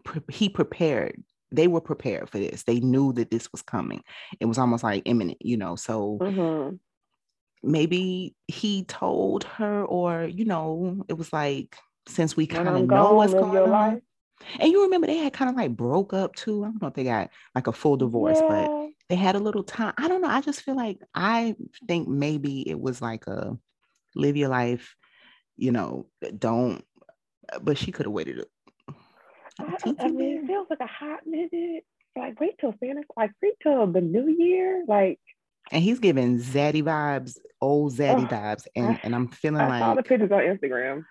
pre- 0.05 0.23
he 0.31 0.49
prepared. 0.49 1.23
They 1.53 1.67
were 1.67 1.81
prepared 1.81 2.31
for 2.31 2.39
this. 2.39 2.63
They 2.63 2.79
knew 2.81 3.13
that 3.15 3.31
this 3.31 3.51
was 3.51 3.63
coming. 3.63 4.03
It 4.39 4.47
was 4.47 4.57
almost 4.59 4.85
like 4.85 5.03
imminent, 5.05 5.39
you 5.41 5.57
know. 5.57 5.75
So 5.75 6.19
mm-hmm. 6.21 6.77
maybe 7.63 8.37
he 8.47 8.85
told 8.85 9.45
her, 9.45 9.85
or, 9.85 10.25
you 10.25 10.45
know, 10.45 11.05
it 11.09 11.15
was 11.15 11.33
like, 11.33 11.77
since 12.11 12.37
we 12.37 12.47
kind 12.47 12.69
of 12.69 12.87
know 12.87 13.15
what's 13.15 13.33
going 13.33 13.57
on. 13.57 13.71
Life. 13.71 14.03
And 14.59 14.73
you 14.73 14.83
remember 14.83 15.07
they 15.07 15.19
had 15.19 15.33
kind 15.33 15.51
of 15.51 15.57
like 15.57 15.77
broke 15.77 16.13
up 16.13 16.35
too. 16.35 16.65
I 16.65 16.69
don't 16.69 16.83
know 16.83 16.89
if 16.89 16.95
they 16.95 17.05
got 17.05 17.31
like 17.55 17.67
a 17.67 17.73
full 17.73 17.97
divorce, 17.97 18.39
yeah. 18.41 18.49
but 18.49 18.91
they 19.09 19.17
had 19.17 19.35
a 19.35 19.41
little 19.41 19.63
time. 19.63 19.93
I 19.99 20.09
don't 20.09 20.23
know. 20.23 20.29
I 20.29 20.41
just 20.41 20.63
feel 20.63 20.77
like 20.77 20.99
I 21.15 21.57
think 21.87 22.09
maybe 22.09 22.69
it 22.69 22.81
was 22.81 23.03
like 23.03 23.27
a 23.27 23.57
live 24.15 24.37
your 24.37 24.49
life, 24.49 24.97
you 25.57 25.73
know, 25.73 26.07
don't. 26.39 26.85
But 27.61 27.79
she 27.79 27.93
could 27.93 28.07
have 28.07 28.13
waited. 28.13 28.45
I, 29.59 29.95
I 29.99 30.09
mean, 30.09 30.39
it 30.39 30.47
feels 30.47 30.69
like 30.71 30.81
a 30.81 30.87
hot 30.87 31.21
minute. 31.27 31.85
Like 32.17 32.41
wait 32.41 32.59
till 32.61 32.75
Santa, 32.81 33.03
like 33.17 33.33
wait 33.43 33.55
till 33.63 33.87
the 33.87 34.01
new 34.01 34.29
year, 34.29 34.85
like. 34.87 35.21
And 35.73 35.83
he's 35.83 36.01
giving 36.01 36.39
zaddy 36.39 36.83
vibes, 36.83 37.39
old 37.61 37.95
zaddy 37.95 38.25
oh, 38.25 38.35
vibes, 38.35 38.67
and 38.75 38.99
and 39.03 39.15
I'm 39.15 39.29
feeling 39.29 39.61
I 39.61 39.69
like 39.69 39.81
saw 39.81 39.95
the 39.95 40.03
pictures 40.03 40.33
on 40.33 40.41
Instagram. 40.41 41.05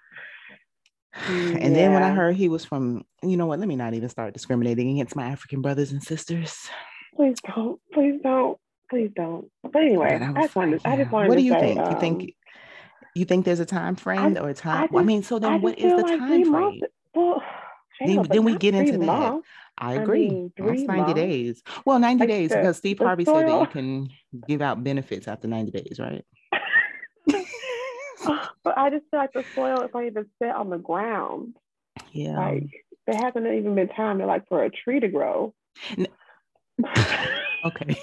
And 1.27 1.59
yeah. 1.61 1.69
then 1.69 1.93
when 1.93 2.03
I 2.03 2.11
heard 2.11 2.35
he 2.35 2.49
was 2.49 2.65
from, 2.65 3.03
you 3.23 3.35
know 3.35 3.45
what, 3.45 3.59
let 3.59 3.67
me 3.67 3.75
not 3.75 3.93
even 3.93 4.09
start 4.09 4.33
discriminating 4.33 4.91
against 4.91 5.15
my 5.15 5.25
African 5.25 5.61
brothers 5.61 5.91
and 5.91 6.01
sisters. 6.01 6.69
Please 7.15 7.37
don't. 7.45 7.79
Please 7.93 8.19
don't. 8.23 8.57
Please 8.89 9.11
don't. 9.15 9.49
But 9.63 9.81
anyway, 9.81 10.19
I, 10.21 10.39
I, 10.39 10.41
just 10.43 10.55
wanted, 10.55 10.81
yeah. 10.83 10.91
I 10.91 10.97
just 10.97 11.11
wanted 11.11 11.29
What 11.29 11.37
do 11.37 11.43
you 11.43 11.53
say, 11.53 11.59
think? 11.59 11.79
Um, 11.79 11.91
you 11.91 11.99
think 11.99 12.35
you 13.15 13.25
think 13.25 13.45
there's 13.45 13.59
a 13.59 13.65
time 13.65 13.95
frame 13.95 14.37
I, 14.37 14.39
or 14.39 14.49
a 14.49 14.53
time? 14.53 14.83
I, 14.83 14.87
just, 14.87 14.97
I 14.97 15.03
mean, 15.03 15.23
so 15.23 15.39
then 15.39 15.61
what 15.61 15.77
is 15.77 15.91
the 15.91 15.97
like 15.97 16.19
time 16.19 16.27
frame? 16.27 16.51
Months, 16.51 16.81
well, 17.13 17.43
then, 17.99 18.21
then 18.29 18.43
we 18.43 18.55
get 18.55 18.75
into 18.75 18.97
that. 19.05 19.41
I 19.77 19.93
agree. 19.93 20.29
Mean, 20.29 20.51
90 20.57 20.85
months. 20.85 21.13
days. 21.13 21.63
Well, 21.85 21.99
90 21.99 22.19
like 22.19 22.29
days 22.29 22.49
the, 22.49 22.57
because 22.57 22.77
Steve 22.77 22.99
Harvey 22.99 23.25
said 23.25 23.47
that 23.47 23.59
you 23.61 23.67
can 23.67 24.09
give 24.47 24.61
out 24.61 24.83
benefits 24.83 25.27
after 25.27 25.47
90 25.47 25.71
days, 25.71 25.99
right? 25.99 26.25
but 28.63 28.77
I 28.77 28.89
just 28.89 29.05
feel 29.09 29.19
like 29.19 29.33
the 29.33 29.45
soil 29.55 29.81
is 29.81 29.91
not 29.93 30.05
even 30.05 30.25
set 30.39 30.55
on 30.55 30.69
the 30.69 30.77
ground. 30.77 31.55
Yeah. 32.11 32.37
Like 32.37 32.85
there 33.07 33.19
hasn't 33.21 33.45
even 33.45 33.75
been 33.75 33.89
time 33.89 34.19
to 34.19 34.25
like 34.25 34.47
for 34.47 34.63
a 34.63 34.69
tree 34.69 34.99
to 34.99 35.07
grow. 35.07 35.53
okay. 37.65 37.99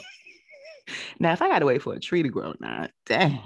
now 1.18 1.33
if 1.33 1.42
I 1.42 1.48
gotta 1.48 1.66
wait 1.66 1.83
for 1.83 1.94
a 1.94 2.00
tree 2.00 2.22
to 2.22 2.29
grow, 2.29 2.55
now 2.61 2.88
dang. 3.05 3.40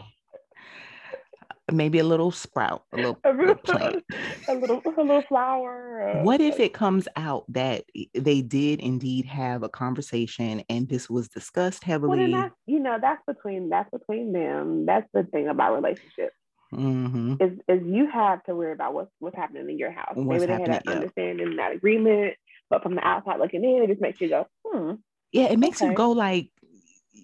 Maybe 1.73 2.01
a 2.01 2.05
little 2.05 2.33
sprout, 2.33 2.83
a 2.93 2.97
little, 2.97 3.21
a 3.23 3.33
little 3.33 3.55
plant, 3.55 4.03
a 4.49 4.55
little, 4.57 4.83
a 4.85 4.91
little 4.91 5.23
flower. 5.23 6.17
Uh, 6.19 6.25
what 6.25 6.41
if 6.41 6.59
it 6.59 6.73
comes 6.73 7.07
out 7.15 7.45
that 7.47 7.85
they 8.13 8.43
did 8.43 8.81
indeed 8.81 9.25
have 9.27 9.63
a 9.63 9.69
conversation 9.69 10.65
and 10.69 10.89
this 10.89 11.09
was 11.09 11.29
discussed 11.29 11.85
heavily? 11.85 12.33
Well, 12.33 12.51
you 12.67 12.81
know, 12.81 12.99
that's 13.01 13.23
between 13.25 13.69
that's 13.69 13.89
between 13.91 14.33
them. 14.33 14.85
That's 14.85 15.07
the 15.15 15.23
thing 15.23 15.47
about 15.47 15.77
relationships 15.77 16.35
mm-hmm. 16.75 17.35
is 17.41 17.59
is 17.69 17.87
you 17.87 18.09
have 18.11 18.43
to 18.45 18.55
worry 18.55 18.73
about 18.73 18.95
what's 18.95 19.11
what's 19.19 19.37
happening 19.37 19.69
in 19.69 19.79
your 19.79 19.91
house. 19.91 20.13
What's 20.15 20.41
Maybe 20.41 20.47
they 20.47 20.61
had 20.61 20.73
that 20.73 20.83
yeah. 20.87 20.93
understanding, 20.93 21.57
that 21.57 21.73
agreement, 21.73 22.35
but 22.69 22.83
from 22.83 22.95
the 22.95 23.07
outside 23.07 23.41
looking 23.41 23.65
in, 23.65 23.83
it 23.83 23.89
just 23.89 24.01
makes 24.01 24.21
you 24.21 24.29
go, 24.29 24.47
hmm. 24.65 24.93
Yeah, 25.33 25.47
it 25.47 25.59
makes 25.59 25.81
okay. 25.81 25.91
you 25.91 25.97
go 25.97 26.11
like, 26.13 26.51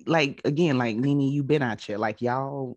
like 0.06 0.40
again, 0.44 0.78
like 0.78 0.96
Nene, 0.96 1.20
you've 1.20 1.46
been 1.46 1.62
out 1.62 1.80
here, 1.80 1.98
like 1.98 2.20
y'all. 2.20 2.76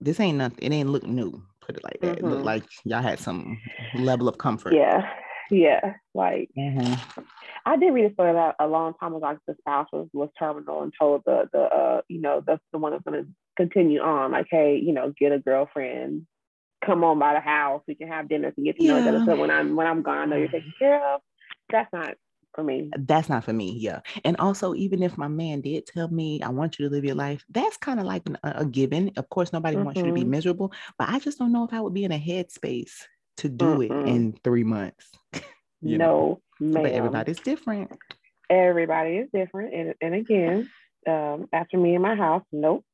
This 0.00 0.20
ain't 0.20 0.38
nothing. 0.38 0.58
It 0.62 0.72
ain't 0.72 0.90
look 0.90 1.04
new. 1.04 1.42
Put 1.60 1.76
it 1.76 1.84
like 1.84 1.98
that. 2.02 2.18
Mm-hmm. 2.18 2.26
It 2.26 2.30
looked 2.30 2.44
like 2.44 2.64
y'all 2.84 3.02
had 3.02 3.18
some 3.18 3.58
level 3.96 4.28
of 4.28 4.38
comfort. 4.38 4.74
Yeah, 4.74 5.10
yeah. 5.50 5.94
Like 6.14 6.50
mm-hmm. 6.56 7.20
I 7.66 7.76
did 7.76 7.92
read 7.92 8.10
a 8.10 8.12
story 8.14 8.32
that 8.32 8.54
a 8.60 8.66
long 8.66 8.94
time 8.94 9.14
ago. 9.14 9.26
Like 9.26 9.38
the 9.46 9.56
spouse 9.58 9.88
was, 9.92 10.08
was 10.12 10.30
terminal 10.38 10.82
and 10.82 10.92
told 10.98 11.22
the 11.26 11.48
the 11.52 11.60
uh 11.60 12.00
you 12.08 12.20
know 12.20 12.42
the 12.46 12.60
the 12.72 12.78
one 12.78 12.92
that's 12.92 13.04
to 13.04 13.26
continue 13.58 14.00
on. 14.00 14.32
Like, 14.32 14.46
hey, 14.50 14.80
you 14.82 14.94
know, 14.94 15.12
get 15.18 15.32
a 15.32 15.38
girlfriend, 15.38 16.26
come 16.84 17.04
on 17.04 17.18
by 17.18 17.34
the 17.34 17.40
house. 17.40 17.82
We 17.86 17.94
can 17.94 18.08
have 18.08 18.28
dinner 18.28 18.50
to 18.50 18.60
get 18.62 18.76
to 18.78 18.84
yeah. 18.84 18.92
know 18.92 19.00
each 19.00 19.08
other. 19.08 19.24
So 19.26 19.36
when 19.36 19.50
I'm 19.50 19.76
when 19.76 19.86
I'm 19.86 20.02
gone, 20.02 20.18
I 20.18 20.24
know 20.24 20.36
you're 20.36 20.48
taken 20.48 20.72
care 20.78 21.14
of. 21.14 21.20
That's 21.70 21.92
not 21.92 22.14
for 22.54 22.64
me. 22.64 22.90
That's 22.96 23.28
not 23.28 23.44
for 23.44 23.52
me. 23.52 23.76
Yeah. 23.78 24.00
And 24.24 24.36
also, 24.38 24.74
even 24.74 25.02
if 25.02 25.18
my 25.18 25.28
man 25.28 25.60
did 25.60 25.86
tell 25.86 26.08
me, 26.08 26.40
I 26.42 26.48
want 26.48 26.78
you 26.78 26.88
to 26.88 26.94
live 26.94 27.04
your 27.04 27.14
life, 27.14 27.44
that's 27.50 27.76
kind 27.76 28.00
of 28.00 28.06
like 28.06 28.22
an, 28.26 28.38
a, 28.42 28.64
given. 28.64 29.12
Of 29.16 29.28
course, 29.28 29.52
nobody 29.52 29.76
mm-hmm. 29.76 29.84
wants 29.84 30.00
you 30.00 30.06
to 30.06 30.12
be 30.12 30.22
mm-hmm. 30.22 30.30
miserable, 30.30 30.72
but 30.98 31.08
I 31.08 31.18
just 31.18 31.38
don't 31.38 31.52
know 31.52 31.64
if 31.64 31.72
I 31.72 31.80
would 31.80 31.94
be 31.94 32.04
in 32.04 32.12
a 32.12 32.18
headspace 32.18 32.92
to 33.38 33.48
do 33.48 33.64
mm 33.64 33.84
it 33.84 34.08
in 34.08 34.38
three 34.42 34.64
months. 34.64 35.06
no, 35.82 36.40
ma'am. 36.60 36.82
But 36.82 36.92
everybody's 36.92 37.40
different. 37.40 37.92
Everybody 38.50 39.18
is 39.18 39.28
different. 39.32 39.74
And, 39.74 39.94
and 40.00 40.14
again, 40.14 40.70
um, 41.06 41.48
after 41.52 41.76
me 41.76 41.94
in 41.94 42.02
my 42.02 42.14
house, 42.14 42.42
nope. 42.50 42.84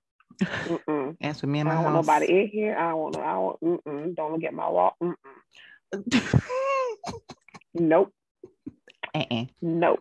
Mm-mm. 0.40 1.16
Answer 1.20 1.46
me 1.46 1.60
in 1.60 1.66
my 1.66 1.72
I 1.72 1.74
don't 1.74 1.84
house. 1.84 1.94
want 1.94 2.06
nobody 2.06 2.40
in 2.40 2.48
here. 2.48 2.76
I 2.76 2.90
don't 2.90 2.98
want. 3.00 3.16
I 3.16 3.32
don't. 3.32 3.84
Mm-mm. 3.86 4.14
Don't 4.16 4.32
look 4.32 4.44
at 4.44 4.54
my 4.54 4.68
wall. 4.68 4.96
Nope. 7.74 8.12
Uh-uh. 9.14 9.44
Nope. 9.62 10.00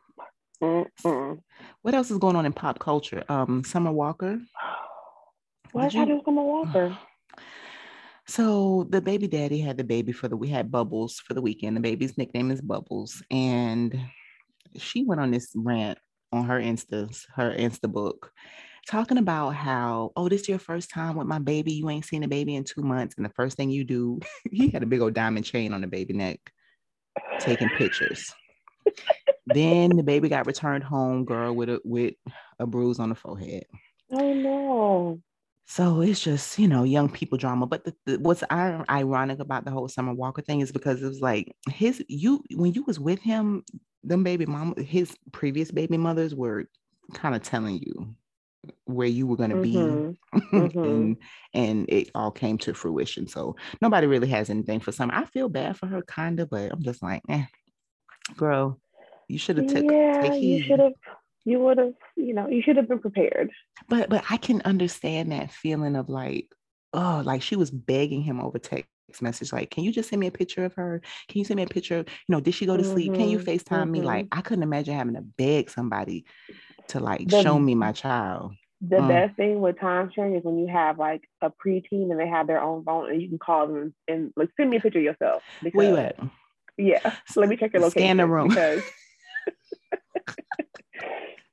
Mm-mm. 0.62 1.39
What 1.82 1.93
else 1.93 2.10
is 2.10 2.17
going 2.17 2.36
on 2.36 2.46
in 2.46 2.54
pop 2.54 2.80
culture? 2.80 3.24
Um, 3.30 3.63
Summer 3.63 3.91
Walker. 3.91 4.39
What 5.72 5.91
did 5.91 6.02
I 6.02 6.06
do 6.06 6.22
Summer 6.24 6.43
Walker? 6.43 6.98
So 8.28 8.86
the 8.89 9.02
baby 9.02 9.28
daddy 9.28 9.60
had 9.60 9.76
the 9.78 9.84
baby 9.84 10.12
for 10.12 10.28
the 10.28 10.38
we 10.38 10.48
had 10.48 10.72
Bubbles 10.72 11.19
for 11.19 11.34
the 11.34 11.41
weekend. 11.41 11.76
The 11.76 11.82
baby's 11.82 12.17
nickname 12.17 12.52
is 12.52 12.62
Bubbles, 12.62 13.22
and 13.32 14.00
she 14.78 15.04
went 15.04 15.19
on 15.19 15.32
this 15.32 15.52
rant 15.56 15.98
on 16.32 16.46
her 16.46 16.60
Insta, 16.60 17.13
her 17.36 17.52
Insta 17.52 17.91
book, 17.91 18.32
talking 18.88 19.17
about 19.17 19.52
how, 19.52 20.12
oh, 20.15 20.30
this 20.30 20.41
is 20.41 20.50
your 20.50 20.60
first 20.60 20.89
time 20.89 21.15
with 21.15 21.28
my 21.28 21.39
baby. 21.39 21.74
You 21.74 21.89
ain't 21.89 22.06
seen 22.06 22.24
a 22.24 22.28
baby 22.28 22.56
in 22.56 22.63
two 22.63 22.82
months. 22.82 23.15
And 23.15 23.26
the 23.26 23.32
first 23.36 23.58
thing 23.58 23.69
you 23.69 23.84
do, 23.84 24.19
he 24.52 24.69
had 24.69 24.84
a 24.84 24.88
big 24.88 25.02
old 25.02 25.13
diamond 25.13 25.46
chain 25.46 25.74
on 25.74 25.82
the 25.82 25.88
baby 25.88 26.13
neck, 26.13 26.39
taking 27.39 27.69
pictures. 27.69 28.34
then 29.48 29.96
the 29.96 30.04
baby 30.04 30.30
got 30.30 30.48
returned 30.48 30.84
home, 30.84 31.26
girl, 31.26 31.54
with 31.54 31.69
a 31.69 31.80
with 31.84 32.15
a 32.60 32.67
bruise 32.67 33.00
on 33.00 33.10
the 33.10 33.15
forehead. 33.15 33.65
Oh 34.12 34.34
no. 34.34 35.22
So 35.65 36.02
it's 36.02 36.19
just, 36.19 36.60
you 36.60 36.67
know, 36.67 36.84
young 36.84 37.10
people 37.10 37.38
drama. 37.38 37.65
But 37.65 37.86
the, 37.86 37.96
the, 38.06 38.19
what's 38.19 38.43
ironic 38.52 39.39
about 39.39 39.63
the 39.63 39.72
whole 39.72 39.88
Summer 39.88 40.13
Walker 40.13 40.41
thing 40.41 40.60
is 40.60 40.74
because 40.74 41.02
it 41.02 41.08
was 41.08 41.22
like 41.22 41.56
his 41.69 42.04
you 42.10 42.43
when 42.54 42.74
you 42.74 42.84
was 42.84 43.00
with 43.00 43.19
him, 43.19 43.63
them 44.04 44.24
baby 44.24 44.46
mom, 44.46 44.76
his 44.76 45.15
previous 45.32 45.72
baby 45.72 45.98
mothers 45.98 46.36
were 46.36 46.65
kind 47.13 47.34
of 47.34 47.43
telling 47.43 47.80
you 47.80 48.15
where 48.86 49.08
you 49.08 49.28
were 49.28 49.36
going 49.36 49.49
to 49.49 49.56
mm-hmm. 49.58 50.12
be 50.12 50.39
mm-hmm. 50.58 50.80
and 50.80 51.17
and 51.54 51.89
it 51.89 52.10
all 52.15 52.32
came 52.32 52.58
to 52.58 52.73
fruition 52.73 53.28
so 53.28 53.56
nobody 53.82 54.08
really 54.08 54.28
has 54.28 54.49
anything 54.49 54.80
for 54.80 54.91
summer 54.91 55.13
i 55.13 55.26
feel 55.26 55.49
bad 55.49 55.76
for 55.78 55.88
her 55.88 56.02
kind 56.04 56.39
of 56.39 56.49
but 56.49 56.71
i'm 56.71 56.82
just 56.82 57.04
like 57.04 57.21
eh, 57.30 57.45
girl 58.38 58.80
you 59.28 59.38
should 59.38 59.58
have 59.58 59.67
took 59.67 59.84
yeah 59.84 60.34
you 60.34 60.63
should 60.63 60.80
have 60.80 60.93
you 61.45 61.60
would 61.60 61.78
have 61.78 61.93
you 62.15 62.34
know 62.34 62.47
you 62.47 62.62
should 62.62 62.78
have 62.78 62.88
been 62.88 62.99
prepared 62.99 63.49
but 63.89 64.10
but 64.10 64.23
i 64.30 64.38
can 64.38 64.62
understand 64.63 65.32
that 65.32 65.52
feeling 65.52 65.95
of 65.95 66.10
like 66.10 66.47
oh 66.93 67.21
like 67.26 67.41
she 67.41 67.56
was 67.56 67.71
begging 67.71 68.21
him 68.21 68.39
over 68.39 68.60
text 68.60 68.88
message 69.21 69.54
like 69.54 69.69
can 69.69 69.84
you 69.84 69.91
just 69.91 70.10
send 70.10 70.19
me 70.19 70.28
a 70.28 70.32
picture 70.32 70.65
of 70.65 70.73
her 70.73 71.02
can 71.28 71.38
you 71.38 71.45
send 71.45 71.58
me 71.58 71.63
a 71.63 71.67
picture 71.67 71.99
of, 71.99 72.08
you 72.08 72.34
know 72.34 72.39
did 72.39 72.54
she 72.54 72.65
go 72.65 72.76
to 72.76 72.82
mm-hmm. 72.82 72.93
sleep 72.93 73.13
can 73.13 73.30
you 73.30 73.38
mm-hmm. 73.38 73.49
facetime 73.49 73.89
me 73.89 74.02
like 74.02 74.26
mm-hmm. 74.26 74.39
i 74.39 74.41
couldn't 74.41 74.63
imagine 74.63 74.95
having 74.95 75.13
to 75.13 75.21
beg 75.21 75.69
somebody 75.69 76.26
to 76.88 77.00
like 77.00 77.28
the, 77.28 77.41
show 77.41 77.60
me 77.60 77.76
my 77.76 77.91
child 77.91 78.54
the 78.86 78.98
mm. 78.98 79.08
best 79.08 79.38
thing 79.38 79.62
with 79.62 79.80
time 79.80 80.12
sharing 80.13 80.36
is 80.36 80.43
when 80.43 80.58
you 80.58 80.67
have 80.67 81.00
like 81.00 81.22
a 81.41 81.50
preteen 81.50 82.12
and 82.12 82.19
they 82.19 82.28
have 82.28 82.48
their 82.48 82.62
own 82.62 82.84
phone 82.84 83.10
and 83.10 83.22
you 83.22 83.30
can 83.30 83.39
call 83.39 83.67
them 83.67 83.93
and, 84.10 84.34
like 84.36 84.50
send 84.58 84.69
me 84.69 84.76
a 84.78 84.82
picture 84.82 85.00
of 85.00 85.06
yourself. 85.06 85.41
Because, 85.62 85.78
Where 85.78 85.89
you 85.89 85.98
at? 85.98 86.19
Yeah. 86.78 87.15
So 87.28 87.39
let 87.39 87.50
me 87.50 87.56
check 87.56 87.72
your 87.72 87.82
location. 87.82 88.02
Scan 88.02 88.17
the 88.17 88.28
room. 88.28 88.50
Because 88.50 88.84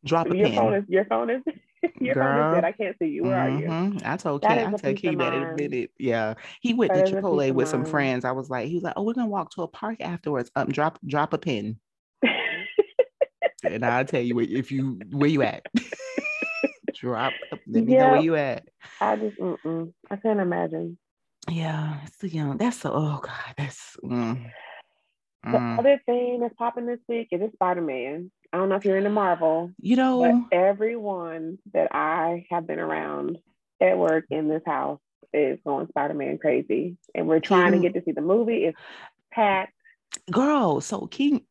Drop 0.05 0.29
a 0.31 0.37
your 0.37 0.49
pin. 0.49 0.57
Phone 0.57 0.75
is, 0.75 0.85
your 0.89 1.05
phone 1.05 1.31
is 1.31 1.43
your 2.01 2.15
Girl. 2.15 2.25
phone 2.25 2.49
is 2.49 2.55
dead. 2.57 2.65
I 2.65 2.73
can't 2.73 2.97
see 2.99 3.09
you. 3.09 3.23
Where 3.25 3.37
mm-hmm. 3.37 3.71
are 3.71 3.95
you? 3.95 4.01
I 4.05 4.17
told 4.17 4.43
Kay, 4.43 4.65
I 4.65 4.71
told 4.71 4.97
Kay 4.97 5.15
that 5.15 5.35
in 5.35 5.43
a 5.43 5.55
minute. 5.55 5.93
Yeah. 5.99 6.35
He 6.61 6.75
went 6.75 6.93
that 6.93 7.07
to 7.07 7.13
Chipotle 7.15 7.53
with 7.53 7.69
some 7.69 7.85
friends. 7.85 8.25
I 8.25 8.33
was 8.33 8.51
like, 8.51 8.67
he 8.67 8.75
was 8.75 8.83
like, 8.83 8.95
Oh, 8.97 9.05
we're 9.05 9.15
gonna 9.15 9.29
walk 9.29 9.53
to 9.53 9.63
a 9.63 9.69
park 9.69 10.01
afterwards. 10.01 10.51
Um, 10.57 10.69
drop 10.73 10.99
drop 11.07 11.33
a 11.33 11.39
pin. 11.39 11.79
And 13.65 13.85
I'll 13.85 14.05
tell 14.05 14.21
you 14.21 14.41
if 14.41 14.71
you 14.73 15.01
where 15.11 15.31
you 15.31 15.43
at. 15.43 15.67
drop. 17.01 17.33
Let 17.67 17.85
me 17.85 17.93
yep. 17.93 18.01
know 18.01 18.11
where 18.13 18.21
you 18.21 18.37
at. 18.37 18.69
I 19.01 19.17
just 19.17 19.39
mm-mm. 19.39 19.93
I 20.11 20.17
can't 20.17 20.41
imagine. 20.41 20.99
Yeah, 21.49 21.99
it's 22.05 22.19
the 22.19 22.29
young. 22.29 22.59
That's 22.59 22.79
so. 22.79 22.93
Oh 22.93 23.21
God, 23.23 23.55
that's. 23.57 23.97
Mm. 24.05 24.51
The 25.43 25.51
mm. 25.51 25.79
other 25.79 26.01
thing 26.05 26.41
that's 26.41 26.55
popping 26.55 26.85
this 26.85 27.01
week 27.09 27.29
is 27.33 27.41
Spider 27.55 27.81
Man. 27.81 28.31
I 28.53 28.59
don't 28.59 28.69
know 28.69 28.75
if 28.75 28.85
you're 28.85 28.99
into 28.99 29.11
Marvel. 29.11 29.71
You 29.81 29.97
know, 29.97 30.47
everyone 30.53 31.59
that 31.73 31.95
I 31.95 32.47
have 32.51 32.67
been 32.67 32.79
around 32.79 33.39
at 33.81 33.97
work 33.97 34.27
in 34.31 34.49
this 34.49 34.63
house 34.67 35.01
is 35.33 35.59
going 35.65 35.89
Spider 35.89 36.15
Man 36.15 36.37
crazy, 36.37 36.99
and 37.15 37.27
we're 37.27 37.41
trying 37.41 37.73
to 37.73 37.79
get 37.79 37.95
to 37.95 38.03
see 38.05 38.13
the 38.13 38.21
movie. 38.21 38.65
It's 38.67 38.79
packed. 39.33 39.73
Girl, 40.31 40.81
so 40.81 41.07
King 41.07 41.43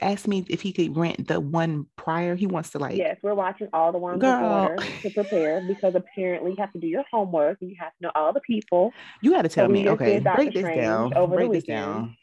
asked 0.00 0.26
me 0.26 0.44
if 0.48 0.62
he 0.62 0.72
could 0.72 0.96
rent 0.96 1.28
the 1.28 1.40
one 1.40 1.86
prior. 1.96 2.34
He 2.34 2.46
wants 2.46 2.70
to 2.70 2.78
like. 2.78 2.96
Yes, 2.96 3.18
we're 3.22 3.34
watching 3.34 3.68
all 3.72 3.92
the 3.92 3.98
ones 3.98 4.20
Girl. 4.20 4.74
to 5.02 5.10
prepare 5.10 5.62
because 5.66 5.94
apparently 5.94 6.52
you 6.52 6.56
have 6.58 6.72
to 6.72 6.78
do 6.78 6.86
your 6.86 7.04
homework 7.10 7.58
and 7.60 7.70
you 7.70 7.76
have 7.78 7.90
to 7.90 8.02
know 8.02 8.12
all 8.14 8.32
the 8.32 8.40
people. 8.40 8.92
You 9.22 9.32
got 9.32 9.42
to 9.42 9.48
tell 9.48 9.66
so 9.66 9.72
me. 9.72 9.88
Okay, 9.88 10.18
break 10.20 10.54
this 10.54 10.62
down. 10.62 11.10
Break 11.28 11.52
this 11.52 11.64
down. 11.64 12.16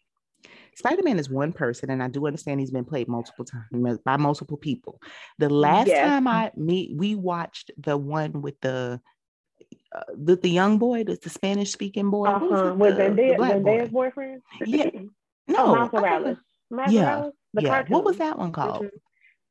Spider 0.75 1.03
Man 1.03 1.19
is 1.19 1.29
one 1.29 1.53
person, 1.53 1.91
and 1.91 2.01
I 2.01 2.07
do 2.07 2.25
understand 2.25 2.59
he's 2.59 2.71
been 2.71 2.85
played 2.85 3.07
multiple 3.07 3.45
times 3.45 3.99
by 4.03 4.17
multiple 4.17 4.57
people. 4.57 4.99
The 5.37 5.49
last 5.49 5.87
yes. 5.87 6.07
time 6.07 6.27
I 6.27 6.51
meet, 6.55 6.95
we 6.95 7.13
watched 7.13 7.69
the 7.77 7.95
one 7.95 8.41
with 8.41 8.59
the 8.61 8.99
uh, 9.95 10.01
the, 10.15 10.35
the 10.35 10.49
young 10.49 10.79
boy, 10.79 11.03
the, 11.03 11.17
the 11.21 11.29
Spanish 11.29 11.71
speaking 11.71 12.09
boy. 12.09 12.25
Uh-huh. 12.25 12.73
With 12.75 12.97
Zendaya, 12.97 13.37
Zendaya's 13.37 13.89
boy? 13.89 14.09
boyfriend? 14.09 14.41
Yeah. 14.65 14.89
No. 15.47 15.57
Oh, 15.57 15.75
Miles 15.75 15.93
Morales. 15.93 16.37
Miles 16.69 16.91
yeah. 16.91 17.01
Morales? 17.01 17.33
yeah. 17.59 17.69
Cartoon. 17.69 17.93
What 17.93 18.05
was 18.05 18.17
that 18.17 18.37
one 18.37 18.51
called? 18.51 18.87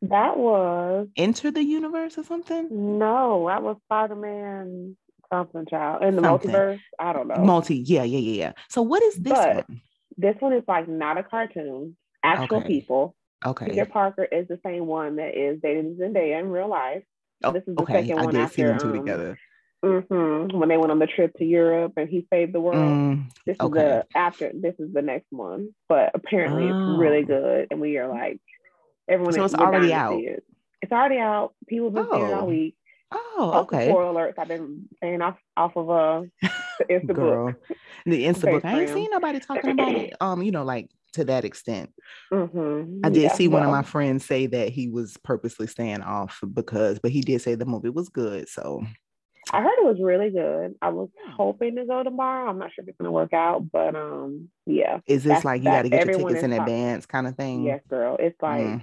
That 0.02 0.36
was 0.36 1.08
Enter 1.16 1.50
the 1.50 1.62
Universe 1.62 2.18
or 2.18 2.24
something? 2.24 2.98
No, 2.98 3.46
that 3.48 3.62
was 3.62 3.76
Spider 3.86 4.16
Man 4.16 4.96
something 5.32 5.66
child. 5.66 6.02
In 6.02 6.16
the 6.16 6.22
something. 6.22 6.50
multiverse. 6.50 6.80
I 6.98 7.12
don't 7.12 7.28
know. 7.28 7.36
Multi, 7.36 7.76
yeah, 7.76 8.02
yeah, 8.02 8.18
yeah, 8.18 8.32
yeah. 8.44 8.52
So 8.68 8.82
what 8.82 9.02
is 9.02 9.14
this 9.16 9.32
but 9.32 9.68
one? 9.68 9.80
This 10.18 10.36
one 10.40 10.52
is 10.52 10.64
like 10.68 10.88
not 10.88 11.18
a 11.18 11.22
cartoon, 11.22 11.96
actual 12.22 12.58
okay. 12.58 12.68
people. 12.68 13.14
Okay. 13.44 13.70
Peter 13.70 13.86
Parker 13.86 14.24
is 14.24 14.46
the 14.48 14.60
same 14.64 14.86
one 14.86 15.16
that 15.16 15.36
is 15.36 15.60
dating 15.62 15.96
Zendaya 15.96 16.40
in 16.40 16.48
real 16.48 16.68
life. 16.68 17.02
Oh, 17.42 17.52
this 17.52 17.64
is 17.66 17.74
the 17.74 17.82
okay. 17.82 18.02
second 18.02 18.18
I 18.18 18.24
one 18.24 18.36
after, 18.36 18.54
see 18.54 18.62
them 18.62 18.78
two 18.78 18.90
um, 18.90 18.98
together. 18.98 19.38
Mm-hmm. 19.84 20.56
When 20.56 20.68
they 20.68 20.76
went 20.76 20.92
on 20.92 21.00
the 21.00 21.08
trip 21.08 21.34
to 21.38 21.44
Europe 21.44 21.94
and 21.96 22.08
he 22.08 22.26
saved 22.32 22.52
the 22.52 22.60
world. 22.60 22.76
Mm, 22.76 23.32
this 23.44 23.56
is 23.60 23.70
the 23.70 24.06
after. 24.14 24.52
This 24.54 24.74
is 24.78 24.92
the 24.92 25.02
next 25.02 25.26
one, 25.30 25.70
but 25.88 26.12
apparently 26.14 26.64
oh. 26.64 26.92
it's 26.92 27.00
really 27.00 27.24
good, 27.24 27.68
and 27.70 27.80
we 27.80 27.98
are 27.98 28.06
like 28.06 28.40
everyone. 29.08 29.32
So 29.34 29.44
it's 29.44 29.54
already 29.54 29.92
out. 29.92 30.20
It. 30.20 30.44
It's 30.82 30.92
already 30.92 31.18
out. 31.18 31.54
People 31.66 31.86
have 31.86 31.94
been 31.94 32.06
oh. 32.10 32.12
saying 32.12 32.34
all 32.34 32.46
week. 32.46 32.76
Oh, 33.10 33.52
okay. 33.62 33.88
Spoiler 33.88 34.32
alerts. 34.32 34.38
I've 34.38 34.48
been 34.48 34.88
saying 35.02 35.20
off 35.20 35.36
off 35.56 35.76
of 35.76 35.90
uh 35.90 36.22
the 36.40 36.84
Insta 36.90 37.14
book. 37.14 37.56
The 38.06 38.24
Insta 38.24 38.52
book. 38.52 38.64
I 38.64 38.80
ain't 38.80 38.90
seen 38.90 39.08
nobody 39.10 39.40
talking 39.40 39.70
about 39.70 39.94
it. 39.94 40.14
Um, 40.20 40.42
you 40.42 40.52
know, 40.52 40.64
like 40.64 40.90
to 41.14 41.24
that 41.24 41.44
extent. 41.44 41.92
Mm-hmm. 42.32 43.00
I 43.04 43.10
did 43.10 43.22
yeah, 43.22 43.34
see 43.34 43.48
well, 43.48 43.60
one 43.60 43.68
of 43.68 43.72
my 43.72 43.82
friends 43.82 44.24
say 44.24 44.46
that 44.46 44.70
he 44.70 44.88
was 44.88 45.16
purposely 45.24 45.66
staying 45.66 46.02
off 46.02 46.40
because, 46.54 46.98
but 46.98 47.10
he 47.10 47.20
did 47.20 47.42
say 47.42 47.54
the 47.54 47.66
movie 47.66 47.90
was 47.90 48.08
good. 48.08 48.48
So 48.48 48.82
I 49.52 49.60
heard 49.60 49.78
it 49.78 49.84
was 49.84 49.98
really 50.00 50.30
good. 50.30 50.74
I 50.80 50.88
was 50.88 51.10
hoping 51.36 51.76
to 51.76 51.84
go 51.84 52.02
tomorrow. 52.02 52.48
I'm 52.48 52.58
not 52.58 52.72
sure 52.72 52.82
if 52.82 52.88
it's 52.88 52.96
gonna 52.98 53.12
work 53.12 53.34
out, 53.34 53.70
but 53.70 53.94
um, 53.94 54.48
yeah. 54.64 55.00
Is 55.06 55.24
this 55.24 55.44
like 55.44 55.60
you 55.60 55.68
got 55.68 55.82
to 55.82 55.90
get 55.90 56.06
your 56.06 56.18
tickets 56.18 56.42
in 56.42 56.52
advance, 56.52 57.04
kind 57.04 57.26
of 57.26 57.36
thing? 57.36 57.64
Yes, 57.64 57.82
girl. 57.88 58.16
It's 58.18 58.40
like, 58.40 58.64
mm. 58.64 58.82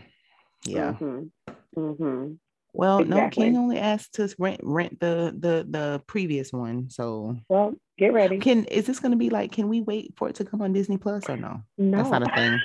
yeah. 0.66 0.94
Mm-hmm. 0.94 1.80
Mm-hmm. 1.80 2.34
Well, 2.74 3.00
exactly. 3.00 3.20
no, 3.20 3.30
King 3.30 3.58
only 3.58 3.80
asked 3.80 4.14
to 4.16 4.34
rent 4.38 4.62
rent 4.64 5.00
the 5.00 5.36
the 5.38 5.66
the 5.68 6.04
previous 6.06 6.54
one. 6.54 6.92
So 6.92 7.36
well, 7.50 7.74
get 7.98 8.14
ready. 8.14 8.38
Can 8.38 8.66
is 8.66 8.86
this 8.86 9.00
gonna 9.00 9.16
be 9.16 9.32
like? 9.32 9.52
Can 9.52 9.70
we 9.70 9.82
wait 9.82 10.14
for 10.18 10.30
it 10.30 10.36
to 10.36 10.46
come 10.46 10.62
on 10.62 10.72
Disney 10.74 10.98
Plus 10.98 11.28
or 11.28 11.38
no? 11.38 11.62
No, 11.80 11.98
that's 11.98 12.12
not 12.12 12.22
a 12.22 12.36
thing. 12.36 12.60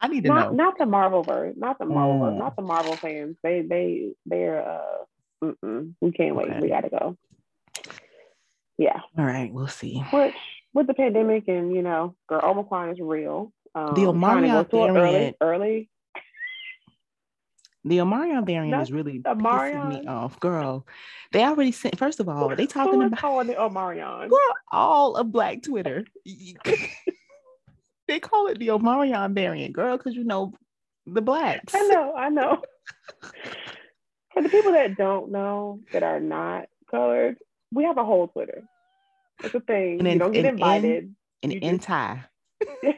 I 0.00 0.08
need 0.08 0.22
to 0.22 0.28
not, 0.28 0.52
know. 0.52 0.64
Not 0.64 0.78
the 0.78 0.86
Marvel 0.86 1.22
verse, 1.22 1.54
not 1.58 1.78
the 1.78 1.84
Marvel, 1.84 2.28
mm. 2.28 2.38
not 2.38 2.56
the 2.56 2.62
Marvel 2.62 2.96
fans. 2.96 3.36
They 3.42 3.60
they 3.60 4.12
they're 4.24 4.66
uh 4.66 5.04
Mm-mm. 5.42 5.94
We 6.00 6.12
can't 6.12 6.36
wait. 6.36 6.50
Okay. 6.50 6.60
We 6.60 6.68
gotta 6.68 6.90
go. 6.90 7.16
Yeah. 8.78 9.00
All 9.18 9.24
right, 9.24 9.52
we'll 9.52 9.68
see. 9.68 9.98
Which 10.12 10.34
with 10.72 10.86
the 10.86 10.94
pandemic 10.94 11.48
and 11.48 11.74
you 11.74 11.82
know, 11.82 12.14
girl, 12.28 12.40
Omicron 12.42 12.90
is 12.90 13.00
real. 13.00 13.52
Um, 13.74 13.94
the 13.94 14.06
Omicron 14.06 14.66
variant 14.70 14.72
early, 14.72 15.36
early. 15.40 15.90
The 17.84 18.00
Omicron 18.00 18.44
variant 18.44 18.72
That's 18.72 18.88
is 18.90 18.92
really 18.92 19.20
pissing 19.20 19.88
me 19.88 20.06
off, 20.06 20.38
girl. 20.40 20.86
They 21.32 21.42
already 21.42 21.72
sent. 21.72 21.98
First 21.98 22.20
of 22.20 22.28
all, 22.28 22.54
they 22.54 22.66
talking 22.66 23.02
about 23.02 23.18
calling 23.18 23.46
the 23.46 23.60
Omicron. 23.60 24.28
Girl, 24.28 24.38
all 24.70 25.16
of 25.16 25.32
Black 25.32 25.62
Twitter. 25.62 26.04
they 28.08 28.20
call 28.20 28.48
it 28.48 28.58
the 28.58 28.70
Omicron 28.70 29.34
variant, 29.34 29.72
girl, 29.72 29.96
because 29.96 30.14
you 30.14 30.24
know 30.24 30.52
the 31.06 31.22
blacks. 31.22 31.74
I 31.74 31.86
know, 31.88 32.14
I 32.14 32.28
know. 32.28 32.62
For 34.32 34.42
the 34.42 34.48
people 34.48 34.72
that 34.72 34.96
don't 34.96 35.30
know, 35.30 35.80
that 35.92 36.02
are 36.02 36.20
not 36.20 36.66
colored, 36.90 37.38
we 37.72 37.84
have 37.84 37.98
a 37.98 38.04
whole 38.04 38.28
Twitter. 38.28 38.62
It's 39.42 39.54
a 39.54 39.60
thing. 39.60 40.00
An, 40.00 40.06
you 40.06 40.18
don't 40.18 40.32
get 40.32 40.44
an, 40.44 40.54
invited. 40.54 41.14
An, 41.42 41.52
an 41.52 41.58
entire, 41.62 42.28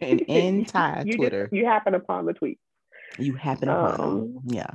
an 0.00 0.18
entire 0.20 1.04
Twitter. 1.04 1.44
Just, 1.44 1.54
you 1.54 1.66
happen 1.66 1.94
upon 1.94 2.26
the 2.26 2.32
tweet. 2.32 2.59
You 3.18 3.34
happen 3.34 3.68
upon, 3.68 4.00
um, 4.00 4.38
yeah. 4.46 4.70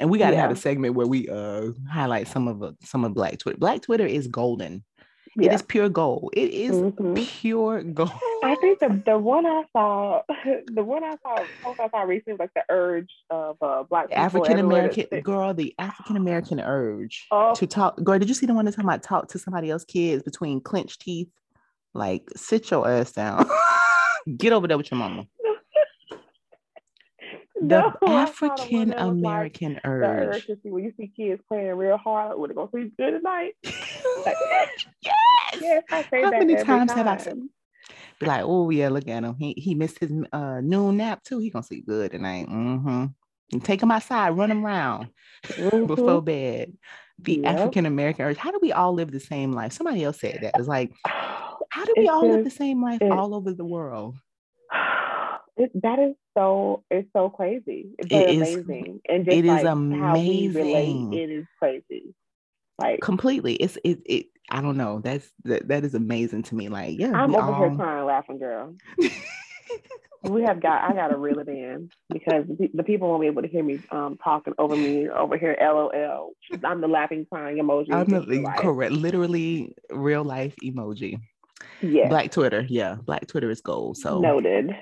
And 0.00 0.10
we 0.10 0.18
got 0.18 0.30
to 0.30 0.36
yeah. 0.36 0.42
have 0.42 0.50
a 0.50 0.56
segment 0.56 0.94
where 0.94 1.06
we 1.06 1.28
uh 1.28 1.68
highlight 1.88 2.26
some 2.26 2.48
of 2.48 2.62
uh, 2.62 2.72
some 2.82 3.04
of 3.04 3.14
Black 3.14 3.38
Twitter. 3.38 3.58
Black 3.58 3.82
Twitter 3.82 4.06
is 4.06 4.26
golden. 4.26 4.82
Yeah. 5.36 5.50
It 5.50 5.54
is 5.54 5.62
pure 5.62 5.88
gold. 5.88 6.30
It 6.36 6.50
is 6.50 6.76
mm-hmm. 6.76 7.14
pure 7.14 7.82
gold. 7.82 8.12
I 8.44 8.54
think 8.60 8.78
the 8.78 9.02
the 9.04 9.18
one 9.18 9.46
I 9.46 9.64
saw, 9.72 10.22
the 10.66 10.84
one 10.84 11.02
I 11.02 11.16
saw, 11.22 11.44
I 11.66 11.88
saw 11.88 12.02
recently 12.02 12.34
was 12.34 12.40
like 12.40 12.54
the 12.54 12.64
urge 12.68 13.10
of 13.30 13.56
uh, 13.60 13.82
black 13.82 14.12
African 14.12 14.58
American 14.58 15.20
girl, 15.22 15.52
the 15.52 15.74
African 15.78 16.16
American 16.16 16.60
urge 16.60 17.26
oh. 17.32 17.54
to 17.54 17.66
talk. 17.66 18.02
Girl, 18.04 18.18
did 18.18 18.28
you 18.28 18.34
see 18.34 18.46
the 18.46 18.54
one 18.54 18.64
that's 18.64 18.76
talking 18.76 18.88
about 18.88 19.02
talk 19.02 19.28
to 19.28 19.38
somebody 19.38 19.70
else's 19.70 19.86
kids 19.86 20.22
between 20.22 20.60
clenched 20.60 21.00
teeth? 21.00 21.28
Like, 21.94 22.28
sit 22.36 22.70
your 22.70 22.88
ass 22.88 23.12
down. 23.12 23.48
Get 24.36 24.52
over 24.52 24.66
there 24.66 24.78
with 24.78 24.90
your 24.90 24.98
mama. 24.98 25.26
the 27.68 27.94
no, 28.02 28.12
African 28.12 28.92
American 28.92 29.74
like, 29.74 29.84
urge. 29.84 30.48
urge 30.50 30.58
when 30.64 30.84
you 30.84 30.92
see 30.98 31.12
kids 31.16 31.42
playing 31.48 31.74
real 31.74 31.96
hard, 31.96 32.38
would 32.38 32.50
it 32.50 32.56
go 32.56 32.68
sleep 32.70 32.94
good 32.98 33.12
tonight? 33.12 33.54
like, 34.26 34.36
yes, 34.46 34.68
yes, 35.60 35.82
I 35.90 36.02
say 36.10 36.22
How 36.22 36.30
many 36.30 36.56
times 36.56 36.92
time. 36.92 36.98
have 36.98 37.06
I 37.06 37.16
said? 37.16 37.40
Be 38.20 38.26
like, 38.26 38.42
oh 38.44 38.70
yeah, 38.70 38.88
look 38.90 39.08
at 39.08 39.24
him. 39.24 39.36
He 39.38 39.54
he 39.56 39.74
missed 39.74 39.98
his 39.98 40.12
uh, 40.32 40.60
noon 40.60 40.98
nap 40.98 41.22
too. 41.24 41.38
He 41.38 41.50
gonna 41.50 41.62
sleep 41.62 41.86
good 41.86 42.10
tonight. 42.12 42.48
Mm-hmm. 42.48 43.06
And 43.52 43.64
take 43.64 43.82
him 43.82 43.90
outside, 43.90 44.30
run 44.30 44.50
him 44.50 44.64
around 44.64 45.08
mm-hmm. 45.44 45.86
before 45.86 46.22
bed. 46.22 46.72
The 47.20 47.40
yep. 47.42 47.56
African 47.56 47.86
American 47.86 48.26
urge. 48.26 48.36
How 48.36 48.50
do 48.50 48.58
we 48.60 48.72
all 48.72 48.92
live 48.92 49.10
the 49.10 49.20
same 49.20 49.52
life? 49.52 49.72
Somebody 49.72 50.04
else 50.04 50.20
said 50.20 50.40
that. 50.42 50.54
It's 50.58 50.68
like, 50.68 50.92
how 51.06 51.84
do 51.84 51.94
we 51.96 52.04
it's 52.04 52.10
all 52.10 52.22
just, 52.22 52.34
live 52.34 52.44
the 52.44 52.50
same 52.50 52.82
life 52.82 53.00
it, 53.00 53.10
all 53.10 53.34
over 53.34 53.52
the 53.52 53.64
world? 53.64 54.16
It, 55.56 55.70
that 55.82 55.98
is 56.00 56.14
so 56.36 56.82
it's 56.90 57.08
so 57.12 57.30
crazy. 57.30 57.90
It's 57.98 58.10
it 58.10 58.30
is, 58.30 58.54
amazing. 58.54 59.00
And 59.08 59.24
just 59.24 59.36
it 59.36 59.44
like 59.44 59.60
is 59.60 59.66
amazing. 59.66 61.10
Relate, 61.10 61.22
it 61.22 61.30
is 61.30 61.46
crazy. 61.58 62.14
Like 62.78 63.00
completely. 63.00 63.54
It's 63.54 63.78
it 63.84 64.00
it 64.04 64.26
I 64.50 64.60
don't 64.60 64.76
know. 64.76 65.00
That's 65.00 65.30
that 65.44 65.68
that 65.68 65.84
is 65.84 65.94
amazing 65.94 66.42
to 66.44 66.54
me. 66.54 66.68
Like, 66.68 66.98
yeah. 66.98 67.12
I'm 67.12 67.34
over 67.34 67.42
all... 67.42 67.68
here 67.68 67.76
crying 67.76 68.04
laughing, 68.04 68.38
girl. 68.38 68.74
we 70.24 70.42
have 70.42 70.60
got 70.60 70.90
I 70.90 70.92
gotta 70.92 71.16
reel 71.16 71.38
it 71.38 71.48
in 71.48 71.90
because 72.10 72.46
the 72.48 72.82
people 72.82 73.08
won't 73.08 73.20
be 73.20 73.28
able 73.28 73.42
to 73.42 73.48
hear 73.48 73.62
me 73.62 73.80
um 73.92 74.18
talking 74.22 74.54
over 74.58 74.74
me 74.74 75.08
over 75.08 75.36
here. 75.36 75.56
LOL. 75.60 76.32
I'm 76.64 76.80
the 76.80 76.88
laughing 76.88 77.26
crying 77.30 77.58
emoji. 77.58 77.92
I'm 77.92 78.08
the, 78.08 78.44
correct, 78.58 78.92
literally 78.92 79.74
real 79.90 80.24
life 80.24 80.54
emoji. 80.64 81.20
Yeah. 81.80 82.08
Black 82.08 82.32
Twitter. 82.32 82.66
Yeah. 82.68 82.96
Black 82.96 83.28
Twitter 83.28 83.50
is 83.50 83.60
gold. 83.60 83.98
So 83.98 84.20
noted. 84.20 84.74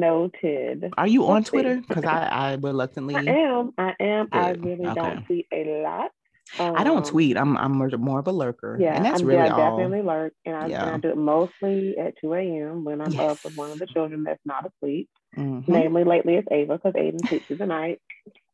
Noted. 0.00 0.92
Are 0.96 1.06
you 1.06 1.26
on 1.26 1.44
Twitter? 1.44 1.82
Because 1.86 2.04
I, 2.04 2.26
I 2.26 2.54
reluctantly. 2.54 3.14
I 3.14 3.20
am. 3.20 3.72
I 3.78 3.94
am. 4.00 4.26
Good. 4.26 4.38
I 4.38 4.50
really 4.52 4.86
okay. 4.86 4.94
don't 4.94 5.28
see 5.28 5.46
a 5.52 5.82
lot. 5.82 6.10
Um, 6.58 6.74
I 6.76 6.84
don't 6.84 6.98
um, 6.98 7.04
tweet. 7.04 7.36
I'm 7.36 7.56
I'm 7.56 7.72
more 7.72 8.18
of 8.18 8.26
a 8.26 8.32
lurker. 8.32 8.76
Yeah, 8.78 8.94
and 8.94 9.04
that's 9.04 9.22
I'm, 9.22 9.26
really 9.26 9.40
I 9.40 9.48
all. 9.48 9.76
definitely 9.78 10.02
lurk, 10.02 10.34
and 10.44 10.54
I, 10.56 10.66
yeah. 10.66 10.82
and 10.82 10.94
I, 10.96 10.98
do 10.98 11.08
it 11.08 11.16
mostly 11.16 11.96
at 11.98 12.14
2 12.20 12.34
a.m. 12.34 12.84
when 12.84 13.00
I'm 13.00 13.10
yes. 13.10 13.20
up 13.20 13.44
with 13.44 13.56
one 13.56 13.70
of 13.70 13.78
the 13.78 13.86
children 13.86 14.24
that's 14.24 14.44
not 14.44 14.66
asleep. 14.66 15.08
Mm-hmm. 15.36 15.72
Namely, 15.72 16.04
lately 16.04 16.34
it's 16.34 16.46
Ava 16.50 16.78
because 16.78 16.92
Aiden 16.92 17.26
sleeps 17.26 17.46
through 17.46 17.56
the 17.56 17.66
night. 17.66 18.00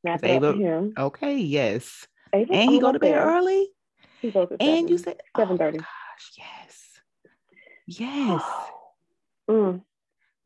Snap 0.03 0.25
Ava. 0.25 0.53
him. 0.55 0.95
Okay. 0.97 1.39
Yes. 1.39 2.07
Ava, 2.33 2.53
and 2.53 2.71
he 2.71 2.79
go 2.79 2.93
to 2.93 2.99
bed 2.99 3.15
there. 3.15 3.25
early. 3.25 3.69
He 4.23 4.31
goes 4.31 4.49
to 4.49 4.57
and 4.61 4.61
seven, 4.61 4.89
you 4.89 4.99
said 4.99 5.21
seven 5.37 5.59
thirty. 5.59 5.79
Oh, 5.79 5.83
gosh, 5.83 6.33
yes. 6.39 6.81
Yes. 7.87 8.43
mm. 9.51 9.83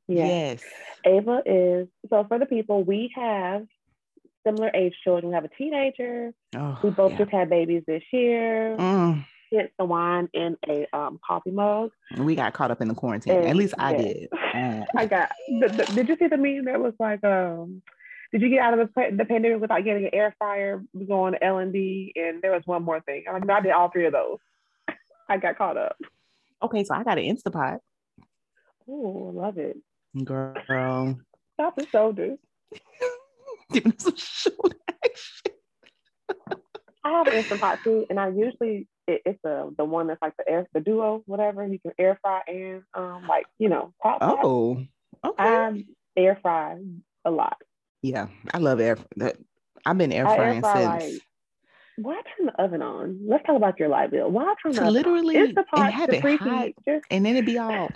Yes. 0.09 0.62
yes. 0.62 0.64
Ava 1.07 1.42
is 1.46 1.88
so 2.11 2.24
for 2.28 2.38
the 2.38 2.46
people 2.46 2.84
we 2.84 3.12
have 3.14 3.66
similar 4.46 4.70
age 4.74 4.94
children. 5.02 5.28
We 5.28 5.34
have 5.34 5.44
a 5.44 5.48
teenager. 5.48 6.32
Oh, 6.57 6.78
we 6.82 6.90
both 6.90 7.12
yeah. 7.12 7.18
just 7.18 7.30
had 7.30 7.50
babies 7.50 7.82
this 7.86 8.02
year. 8.12 8.76
Mm. 8.78 9.26
Hence 9.52 9.70
the 9.78 9.84
wine 9.84 10.28
in 10.32 10.57
a 10.68 10.86
um, 10.92 11.18
coffee 11.26 11.50
mug. 11.50 11.90
We 12.16 12.34
got 12.34 12.52
caught 12.52 12.70
up 12.70 12.80
in 12.80 12.88
the 12.88 12.94
quarantine. 12.94 13.36
And, 13.36 13.46
At 13.46 13.57
least 13.57 13.74
I 13.78 13.94
did. 13.94 14.28
Mm. 14.55 14.84
I 14.96 15.07
got. 15.07 15.32
The, 15.48 15.68
the, 15.68 15.92
did 15.94 16.09
you 16.09 16.16
see 16.16 16.26
the 16.26 16.36
meme 16.36 16.64
that 16.64 16.80
was 16.80 16.94
like, 16.98 17.22
um, 17.24 17.82
did 18.32 18.42
you 18.42 18.48
get 18.48 18.61
out 18.61 18.78
of 18.78 18.88
the, 18.94 19.16
the 19.16 19.24
pandemic 19.24 19.61
without 19.61 19.84
getting 19.84 20.05
an 20.05 20.14
air 20.14 20.34
fryer, 20.38 20.82
going 21.07 21.34
to 21.34 21.44
L 21.44 21.59
and 21.59 21.72
D, 21.72 22.12
and 22.16 22.42
there 22.42 22.52
was 22.52 22.62
one 22.64 22.82
more 22.82 23.00
thing. 23.00 23.24
I'm 23.28 23.40
like, 23.40 23.50
I 23.50 23.61
did 23.61 23.72
all 23.72 23.90
three 23.90 24.07
of 24.07 24.12
those. 24.12 24.38
I 25.28 25.36
got 25.36 25.57
caught 25.57 25.76
up. 25.76 25.96
Okay, 26.62 26.84
so 26.84 26.94
I 26.94 27.05
got 27.05 27.18
an 27.18 27.24
Instapot. 27.24 27.78
Oh, 28.88 29.32
love 29.34 29.59
it. 29.59 29.76
Girl. 30.22 31.18
Stop 31.54 31.76
the 31.76 31.86
shoulders. 31.86 32.38
Some 33.98 34.16
shoulder 34.16 34.76
action. 35.04 35.52
I 37.04 37.10
have 37.10 37.26
an 37.26 37.42
Instapot 37.42 37.82
too, 37.82 38.06
and 38.08 38.20
I 38.20 38.28
usually 38.28 38.86
it, 39.06 39.22
it's 39.26 39.38
the 39.42 39.74
the 39.76 39.84
one 39.84 40.06
that's 40.06 40.22
like 40.22 40.36
the 40.38 40.48
air 40.48 40.66
the 40.72 40.80
duo 40.80 41.22
whatever 41.26 41.66
you 41.66 41.78
can 41.78 41.92
air 41.98 42.18
fry 42.22 42.40
and 42.46 42.82
um 42.94 43.26
like 43.28 43.46
you 43.58 43.68
know 43.68 43.92
pop. 44.02 44.18
Oh, 44.22 44.84
okay. 45.24 45.34
I 45.38 45.84
air 46.16 46.38
fry 46.40 46.78
a 47.24 47.30
lot. 47.30 47.56
Yeah, 48.02 48.28
I 48.52 48.58
love 48.58 48.80
air. 48.80 48.98
That 49.16 49.36
I've 49.84 49.98
been 49.98 50.12
air 50.12 50.26
frying 50.26 50.60
fry, 50.60 51.00
since. 51.00 51.12
Like, 51.12 51.22
why 51.97 52.14
turn 52.36 52.47
the 52.47 52.62
oven 52.62 52.82
on? 52.82 53.20
Let's 53.24 53.45
talk 53.47 53.57
about 53.57 53.78
your 53.78 53.88
light 53.88 54.11
bill. 54.11 54.30
Why 54.30 54.55
turn 54.62 54.72
to 54.74 54.90
literally 54.90 55.36
it's 55.36 55.55
the 55.55 55.62
part 55.62 55.86
and 55.86 55.95
have 55.95 56.11
it 56.11 56.40
hot, 56.40 56.70
and 57.11 57.24
then 57.24 57.36
it 57.36 57.47
be 57.47 57.59
all 57.59 57.88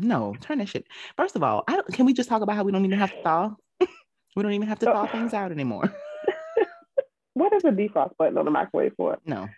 no. 0.00 0.34
Turn 0.40 0.58
that 0.58 0.68
shit. 0.68 0.86
First 1.16 1.36
of 1.36 1.42
all, 1.42 1.64
I 1.68 1.76
don't, 1.76 1.92
can 1.92 2.06
we 2.06 2.14
just 2.14 2.28
talk 2.28 2.42
about 2.42 2.56
how 2.56 2.64
we 2.64 2.72
don't 2.72 2.84
even 2.84 2.98
have 2.98 3.10
to 3.10 3.22
thaw? 3.22 3.54
we 4.36 4.42
don't 4.42 4.52
even 4.52 4.68
have 4.68 4.78
to 4.80 4.86
thaw 4.86 5.06
things 5.06 5.34
out 5.34 5.52
anymore. 5.52 5.94
what 7.34 7.52
is 7.52 7.62
the 7.62 7.70
defrost 7.70 8.16
button 8.16 8.38
on 8.38 8.44
the 8.44 8.50
microwave 8.50 8.92
for? 8.96 9.18
No. 9.26 9.48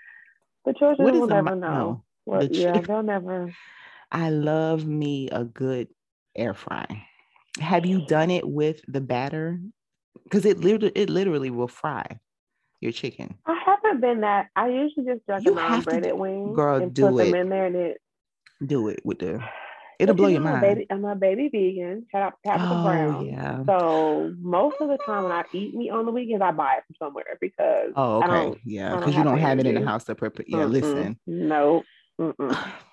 The 0.64 0.72
children 0.72 1.20
will 1.20 1.26
never 1.26 1.55
know. 1.55 2.03
No. 2.26 2.40
The 2.40 2.49
yeah, 2.53 2.80
they'll 2.80 3.03
never. 3.03 3.55
I 4.11 4.30
love 4.30 4.86
me 4.86 5.28
a 5.30 5.45
good 5.45 5.88
air 6.34 6.55
fry. 6.55 7.07
Have 7.61 7.86
you 7.86 8.07
done 8.07 8.30
it 8.30 8.49
with 8.49 8.80
the 8.88 9.01
batter? 9.01 9.61
Because 10.24 10.45
it 10.45 10.59
literally, 10.59 10.92
it 10.95 11.11
literally 11.11 11.51
will 11.51 11.68
fry 11.68 12.05
your 12.80 12.92
chicken. 12.92 13.36
I 13.47 13.61
haven't 13.95 14.01
been 14.01 14.20
that. 14.20 14.49
I 14.57 14.68
usually 14.68 15.07
just 15.07 15.26
drink 15.26 15.47
a 15.47 15.51
non-breaded 15.51 16.14
wing. 16.14 16.53
Girl, 16.53 16.82
and 16.82 16.95
do 16.95 17.11
put 17.11 17.20
it. 17.20 17.24
them 17.26 17.34
in 17.34 17.49
there 17.49 17.66
and 17.66 17.76
it. 17.76 18.01
Do 18.64 18.88
it 18.88 19.01
with 19.05 19.20
the. 19.20 19.42
It'll 19.99 20.14
blow 20.14 20.28
your 20.28 20.40
mind. 20.40 20.61
Baby, 20.61 20.86
I'm 20.90 21.05
a 21.05 21.14
baby 21.14 21.49
vegan. 21.49 22.07
Shout 22.11 22.22
out 22.22 22.32
to 22.45 22.51
Tabitha 22.51 22.74
oh, 22.74 22.82
Brown. 22.82 23.26
Yeah. 23.26 23.64
So 23.64 24.34
most 24.40 24.76
of 24.80 24.88
the 24.88 24.99
time 25.07 25.24
when 25.24 25.32
I 25.32 25.45
eat 25.53 25.74
meat 25.74 25.90
on 25.90 26.05
the 26.05 26.11
weekends, 26.11 26.42
I 26.42 26.51
buy 26.51 26.74
it 26.78 26.84
from 26.86 27.07
somewhere 27.07 27.38
because. 27.40 27.92
Oh, 27.95 28.22
okay. 28.22 28.61
Yeah, 28.64 28.97
because 28.97 29.14
you 29.14 29.22
don't 29.22 29.38
have 29.38 29.59
it 29.61 29.66
in 29.66 29.74
the 29.74 29.86
house 29.86 30.05
to 30.05 30.14
prepare. 30.14 30.45
Yeah, 30.49 30.59
mm 30.59 30.70
listen. 30.70 31.18
No. 31.26 31.84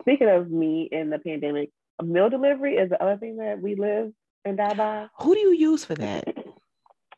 Speaking 0.01 0.29
of 0.29 0.49
me 0.49 0.89
in 0.91 1.09
the 1.09 1.19
pandemic, 1.19 1.71
meal 2.03 2.29
delivery 2.29 2.75
is 2.75 2.89
the 2.89 3.01
other 3.01 3.17
thing 3.17 3.37
that 3.37 3.59
we 3.61 3.75
live 3.75 4.11
and 4.45 4.57
die 4.57 4.73
by. 4.73 5.07
Who 5.21 5.33
do 5.33 5.39
you 5.39 5.53
use 5.53 5.83
for 5.85 5.95
that? 5.95 6.35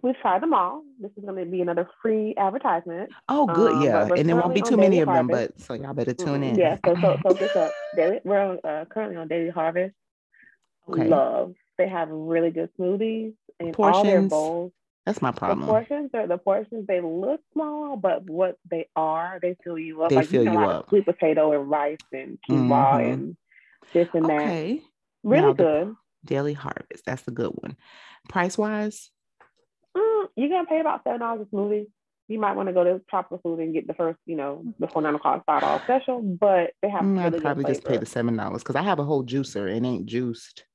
We've 0.04 0.18
tried 0.18 0.42
them 0.44 0.54
all. 0.54 0.84
This 1.00 1.12
is 1.16 1.24
going 1.24 1.44
to 1.44 1.50
be 1.50 1.62
another 1.62 1.90
free 2.02 2.36
advertisement. 2.38 3.10
Oh, 3.30 3.48
good, 3.48 3.72
um, 3.72 3.84
yeah, 3.84 4.10
and 4.18 4.28
there 4.28 4.36
won't 4.36 4.54
be 4.54 4.62
too 4.62 4.76
many 4.76 5.00
of 5.00 5.08
them, 5.08 5.28
but 5.28 5.58
so 5.62 5.74
y'all 5.76 5.94
better 5.94 6.14
tune 6.14 6.42
mm-hmm. 6.42 6.44
in. 6.44 6.56
Yeah, 6.56 6.78
so 6.86 6.94
so 7.00 7.18
focus 7.24 7.56
up. 7.56 7.72
Daily, 7.96 8.20
we're 8.26 8.60
uh, 8.66 8.84
currently 8.86 9.16
on 9.16 9.30
Daily 9.30 9.50
Harvest. 9.50 9.96
Okay. 10.90 11.08
Love. 11.08 11.54
They 11.78 11.88
have 11.88 12.10
really 12.10 12.52
good 12.52 12.70
smoothies 12.78 13.34
and 13.62 13.74
portions. 13.74 13.96
all 13.96 14.04
their 14.04 14.22
bowls. 14.24 14.72
That's 15.06 15.22
my 15.22 15.32
problem. 15.32 15.62
The 15.62 15.68
portions 15.68 16.12
are 16.14 16.28
the 16.28 16.38
portions. 16.38 16.86
They 16.86 17.00
look 17.00 17.40
small, 17.54 17.96
but 17.96 18.30
what 18.30 18.58
they 18.70 18.90
are, 18.98 19.40
they 19.42 19.56
fill 19.64 19.80
you 19.80 20.04
up. 20.04 20.10
They 20.10 20.18
like 20.18 20.28
fill 20.28 20.44
you, 20.44 20.52
you 20.52 20.60
up. 20.60 20.90
Sweet 20.90 21.06
potato 21.06 21.54
and 21.54 21.70
rice 21.70 21.98
and 22.12 22.38
quinoa 22.50 22.70
mm-hmm. 22.70 23.12
and 23.12 23.38
this 23.94 24.10
and 24.14 24.26
that. 24.26 24.42
okay. 24.42 24.74
that. 24.76 24.84
Really 25.24 25.48
now, 25.48 25.54
good. 25.54 25.96
Daily 26.26 26.54
Harvest. 26.54 27.06
That's 27.06 27.26
a 27.28 27.32
good 27.32 27.52
one. 27.52 27.78
Price 28.28 28.58
wise, 28.58 29.10
mm, 29.98 30.28
you're 30.36 30.50
gonna 30.50 30.68
pay 30.68 30.80
about 30.80 31.04
seven 31.04 31.20
dollars 31.20 31.48
a 31.52 31.56
smoothie. 31.56 31.88
You 32.30 32.40
might 32.40 32.56
want 32.56 32.70
to 32.70 32.74
go 32.74 32.84
to 32.84 33.02
Tropical 33.10 33.40
Food 33.44 33.60
and 33.60 33.74
get 33.74 33.86
the 33.86 33.94
first, 33.94 34.18
you 34.26 34.38
know, 34.38 34.64
before 34.80 35.02
nine 35.02 35.16
o'clock 35.16 35.44
five 35.46 35.62
dollar 35.62 35.82
special. 35.84 36.22
But 36.22 36.72
they 36.82 36.90
have. 36.90 37.02
Mm, 37.02 37.24
really 37.24 37.38
I'd 37.38 37.42
probably 37.44 37.66
just 37.66 37.84
pay 37.84 37.98
the 37.98 38.06
seven 38.06 38.38
dollars 38.38 38.64
because 38.64 38.76
I 38.76 38.82
have 38.82 39.00
a 39.00 39.04
whole 39.04 39.24
juicer 39.26 39.76
and 39.76 39.86
ain't 39.86 40.06
juiced. 40.06 40.66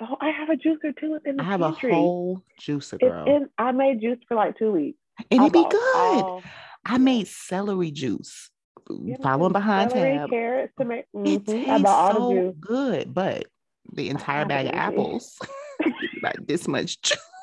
Oh, 0.00 0.16
I 0.20 0.30
have 0.30 0.50
a 0.50 0.56
juicer 0.56 0.96
too 0.98 1.12
within 1.12 1.36
the 1.36 1.42
I 1.42 1.46
have 1.46 1.60
pantry. 1.60 1.90
a 1.90 1.94
whole 1.94 2.42
juicer, 2.60 3.00
girl. 3.00 3.24
It, 3.26 3.50
I 3.58 3.72
made 3.72 4.00
juice 4.00 4.18
for 4.28 4.34
like 4.34 4.58
two 4.58 4.72
weeks. 4.72 4.98
And 5.30 5.40
it'd 5.40 5.52
be 5.52 5.64
good. 5.68 5.96
All, 5.96 6.42
I 6.84 6.98
made 6.98 7.26
celery 7.26 7.90
juice. 7.90 8.50
Yeah, 8.90 9.16
following 9.22 9.52
behind 9.52 9.90
celery, 9.90 10.18
tab. 10.18 10.30
Carrots, 10.30 10.72
tomato. 10.78 11.06
Mm-hmm. 11.14 11.26
It 11.26 11.46
tastes 11.46 11.90
so 11.90 12.54
good, 12.60 13.12
but 13.12 13.46
the 13.92 14.10
entire 14.10 14.44
bag 14.44 14.66
of 14.66 14.74
apples, 14.74 15.38
like 16.22 16.46
this 16.46 16.68
much 16.68 17.00
juice. 17.02 17.18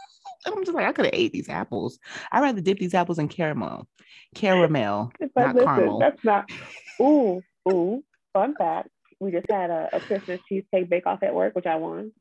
I'm 0.45 0.63
just 0.63 0.75
like, 0.75 0.85
I 0.85 0.91
could 0.91 1.05
have 1.05 1.13
ate 1.13 1.31
these 1.31 1.49
apples. 1.49 1.99
I'd 2.31 2.41
rather 2.41 2.61
dip 2.61 2.79
these 2.79 2.93
apples 2.93 3.19
in 3.19 3.27
caramel. 3.27 3.87
Caramel, 4.35 5.11
not 5.35 5.55
listen, 5.55 5.67
caramel. 5.67 5.99
That's 5.99 6.23
not. 6.23 6.49
Ooh, 7.01 7.41
ooh. 7.69 8.03
Fun 8.33 8.55
fact: 8.57 8.89
We 9.19 9.31
just 9.31 9.49
had 9.49 9.69
a, 9.69 9.89
a 9.93 9.99
Christmas 9.99 10.39
cheesecake 10.49 10.89
bake 10.89 11.05
off 11.05 11.23
at 11.23 11.35
work, 11.35 11.55
which 11.55 11.65
I 11.65 11.75
won. 11.75 12.11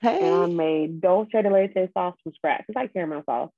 Hey. 0.00 0.20
And 0.20 0.34
I 0.34 0.46
made 0.46 1.00
dulce 1.00 1.28
de 1.32 1.50
leche 1.50 1.90
sauce 1.94 2.16
from 2.22 2.32
scratch. 2.34 2.64
It's 2.68 2.76
like 2.76 2.92
caramel 2.92 3.22
sauce. 3.24 3.50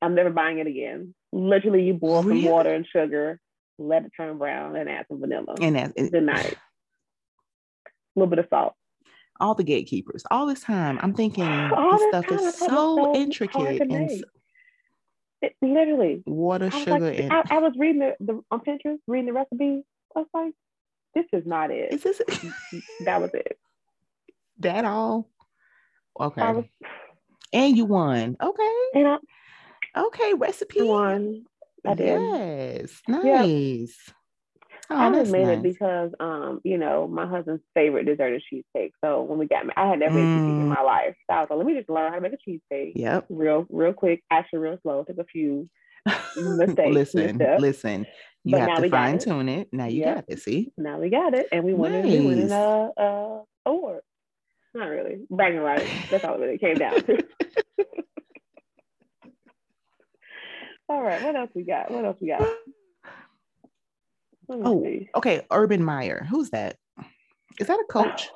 I'm 0.00 0.16
never 0.16 0.30
buying 0.30 0.58
it 0.58 0.66
again. 0.66 1.14
Literally, 1.32 1.84
you 1.84 1.94
boil 1.94 2.22
really? 2.24 2.42
some 2.42 2.50
water 2.50 2.74
and 2.74 2.86
sugar, 2.92 3.40
let 3.78 4.04
it 4.04 4.12
turn 4.16 4.38
brown, 4.38 4.74
and 4.74 4.90
add 4.90 5.06
some 5.08 5.20
vanilla. 5.20 5.54
And 5.60 5.76
that's 5.76 6.10
good 6.10 6.24
night. 6.24 6.56
A 7.86 8.18
little 8.18 8.28
bit 8.28 8.40
of 8.40 8.46
salt. 8.50 8.74
All 9.42 9.54
the 9.54 9.64
gatekeepers. 9.64 10.22
All 10.30 10.46
this 10.46 10.60
time, 10.60 10.98
I'm 11.02 11.14
thinking 11.14 11.44
all 11.44 11.98
this 11.98 12.08
stuff 12.08 12.30
is 12.30 12.54
so, 12.54 13.14
intricate 13.14 13.82
and 13.82 14.24
it, 15.42 15.56
literally 15.60 16.22
water, 16.24 16.70
sugar, 16.70 17.00
like, 17.00 17.18
and 17.18 17.32
I, 17.32 17.42
I, 17.50 17.58
was 17.58 17.72
reading 17.76 17.98
the, 17.98 18.14
the 18.20 18.40
on 18.52 18.60
Pinterest, 18.60 18.98
reading 19.08 19.26
the 19.26 19.32
recipe 19.32 19.82
I 20.14 20.20
was 20.20 20.28
like, 20.32 20.52
this 21.14 21.26
is 21.32 21.44
not 21.46 21.70
it. 21.72 21.92
Is 21.92 22.02
this? 22.04 22.22
that 23.04 23.20
was 23.20 23.30
it. 23.34 23.58
That 24.60 24.84
all? 24.84 25.28
Okay. 26.20 26.52
Was, 26.52 26.64
and 27.52 27.76
you 27.76 27.84
won. 27.84 28.36
Okay. 28.40 28.76
And 28.94 29.08
I, 29.08 29.16
okay, 29.96 30.34
recipe. 30.34 30.82
Won. 30.82 31.44
I 31.84 31.94
did. 31.94 32.20
Yes. 32.20 33.02
Nice. 33.08 34.12
Oh, 34.92 34.98
I 34.98 35.10
just 35.10 35.32
made 35.32 35.46
nice. 35.46 35.58
it 35.58 35.62
because, 35.62 36.10
um, 36.20 36.60
you 36.64 36.78
know, 36.78 37.08
my 37.08 37.26
husband's 37.26 37.62
favorite 37.74 38.04
dessert 38.04 38.34
is 38.34 38.42
cheesecake. 38.48 38.92
So 39.02 39.22
when 39.22 39.38
we 39.38 39.46
got 39.46 39.64
married, 39.64 39.76
I 39.76 39.88
had 39.88 39.98
never 39.98 40.14
made 40.14 40.22
mm. 40.22 40.36
cheesecake 40.36 40.62
in 40.62 40.68
my 40.68 40.82
life. 40.82 41.14
So 41.30 41.36
I 41.36 41.40
was 41.40 41.50
like, 41.50 41.56
let 41.56 41.66
me 41.66 41.74
just 41.74 41.88
learn 41.88 42.10
how 42.10 42.16
to 42.16 42.20
make 42.20 42.32
a 42.32 42.36
cheesecake. 42.36 42.92
Yep. 42.96 43.26
Real, 43.30 43.66
real 43.70 43.92
quick, 43.92 44.22
actually 44.30 44.60
real 44.60 44.78
slow. 44.82 45.04
Took 45.04 45.18
a 45.18 45.24
few 45.24 45.68
mistakes. 46.36 46.94
listen, 46.94 47.38
listen. 47.58 48.06
You 48.44 48.58
but 48.58 48.68
have 48.68 48.82
to 48.82 48.90
fine 48.90 49.18
tune 49.18 49.48
it. 49.48 49.68
Now 49.72 49.86
you 49.86 50.00
yep. 50.00 50.16
got 50.16 50.24
it. 50.28 50.40
See? 50.40 50.72
Now 50.76 50.98
we 50.98 51.10
got 51.10 51.34
it. 51.34 51.46
And 51.52 51.64
we 51.64 51.74
won 51.74 51.92
nice. 51.92 52.04
we 52.04 52.20
won 52.20 52.38
an 52.38 52.52
uh, 52.52 52.88
uh, 52.96 53.42
award. 53.66 54.00
Not 54.74 54.86
really. 54.86 55.20
Bragging 55.30 55.60
rights. 55.60 55.88
That's 56.10 56.24
all 56.24 56.34
it 56.34 56.40
really 56.40 56.58
came 56.58 56.74
down 56.74 57.02
to. 57.02 57.18
all 60.88 61.02
right. 61.02 61.22
What 61.22 61.36
else 61.36 61.50
we 61.54 61.62
got? 61.62 61.90
What 61.90 62.04
else 62.04 62.16
we 62.20 62.28
got? 62.28 62.42
Oh, 64.64 64.82
see. 64.82 65.08
okay. 65.14 65.46
Urban 65.50 65.82
Meyer. 65.82 66.26
Who's 66.30 66.50
that? 66.50 66.76
Is 67.58 67.66
that 67.66 67.80
a 67.80 67.84
coach? 67.90 68.28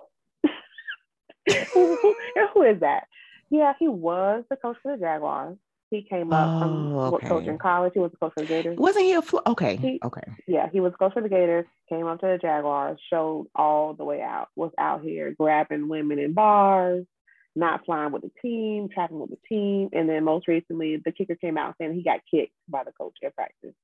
who, 1.73 2.15
who 2.55 2.63
is 2.63 2.81
that? 2.81 3.05
Yeah, 3.51 3.75
he 3.79 3.89
was 3.89 4.45
the 4.51 4.57
coach 4.57 4.77
for 4.83 4.97
the 4.97 5.01
Jaguars. 5.01 5.57
He 5.91 6.03
came 6.03 6.33
up 6.33 6.49
oh, 6.49 6.61
from 6.61 6.95
okay. 6.97 7.29
coaching 7.29 7.59
college. 7.59 7.93
He 7.95 8.01
was 8.01 8.11
the 8.11 8.17
coach 8.17 8.33
for 8.35 8.41
the 8.41 8.49
Gators. 8.49 8.77
Wasn't 8.77 9.05
he 9.05 9.13
a 9.13 9.23
fl- 9.23 9.39
okay? 9.47 9.77
He, 9.77 10.01
okay. 10.05 10.23
Yeah, 10.49 10.69
he 10.73 10.81
was 10.81 10.93
coach 10.99 11.13
for 11.13 11.23
the 11.23 11.29
Gators. 11.29 11.65
Came 11.89 12.07
up 12.07 12.21
to 12.21 12.27
the 12.27 12.39
Jaguars. 12.39 12.99
Showed 13.09 13.47
all 13.55 13.95
the 13.95 14.05
way 14.05 14.21
out. 14.21 14.49
Was 14.57 14.73
out 14.79 15.03
here 15.03 15.33
grabbing 15.39 15.89
women 15.89 16.19
in 16.19 16.33
bars, 16.33 17.07
not 17.55 17.87
flying 17.87 18.11
with 18.11 18.23
the 18.23 18.33
team, 18.43 18.89
traveling 18.93 19.21
with 19.21 19.31
the 19.31 19.49
team, 19.49 19.91
and 19.93 20.09
then 20.09 20.25
most 20.25 20.49
recently, 20.49 21.01
the 21.05 21.13
kicker 21.13 21.37
came 21.37 21.57
out 21.57 21.77
saying 21.79 21.95
he 21.95 22.03
got 22.03 22.21
kicked 22.29 22.53
by 22.69 22.83
the 22.83 22.93
coach 22.93 23.15
at 23.25 23.37
practice. 23.37 23.75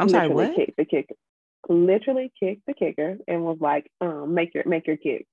I'm 0.00 0.08
sorry, 0.08 0.28
what? 0.28 0.54
Kicked 0.54 0.76
the 0.76 0.84
kicker. 0.84 1.14
Literally 1.68 2.32
kicked 2.40 2.66
the 2.66 2.74
kicker 2.74 3.18
and 3.28 3.44
was 3.44 3.58
like, 3.60 3.90
um, 4.00 4.34
"Make 4.34 4.54
your 4.54 4.64
make 4.66 4.86
your 4.86 4.96
kick." 4.96 5.26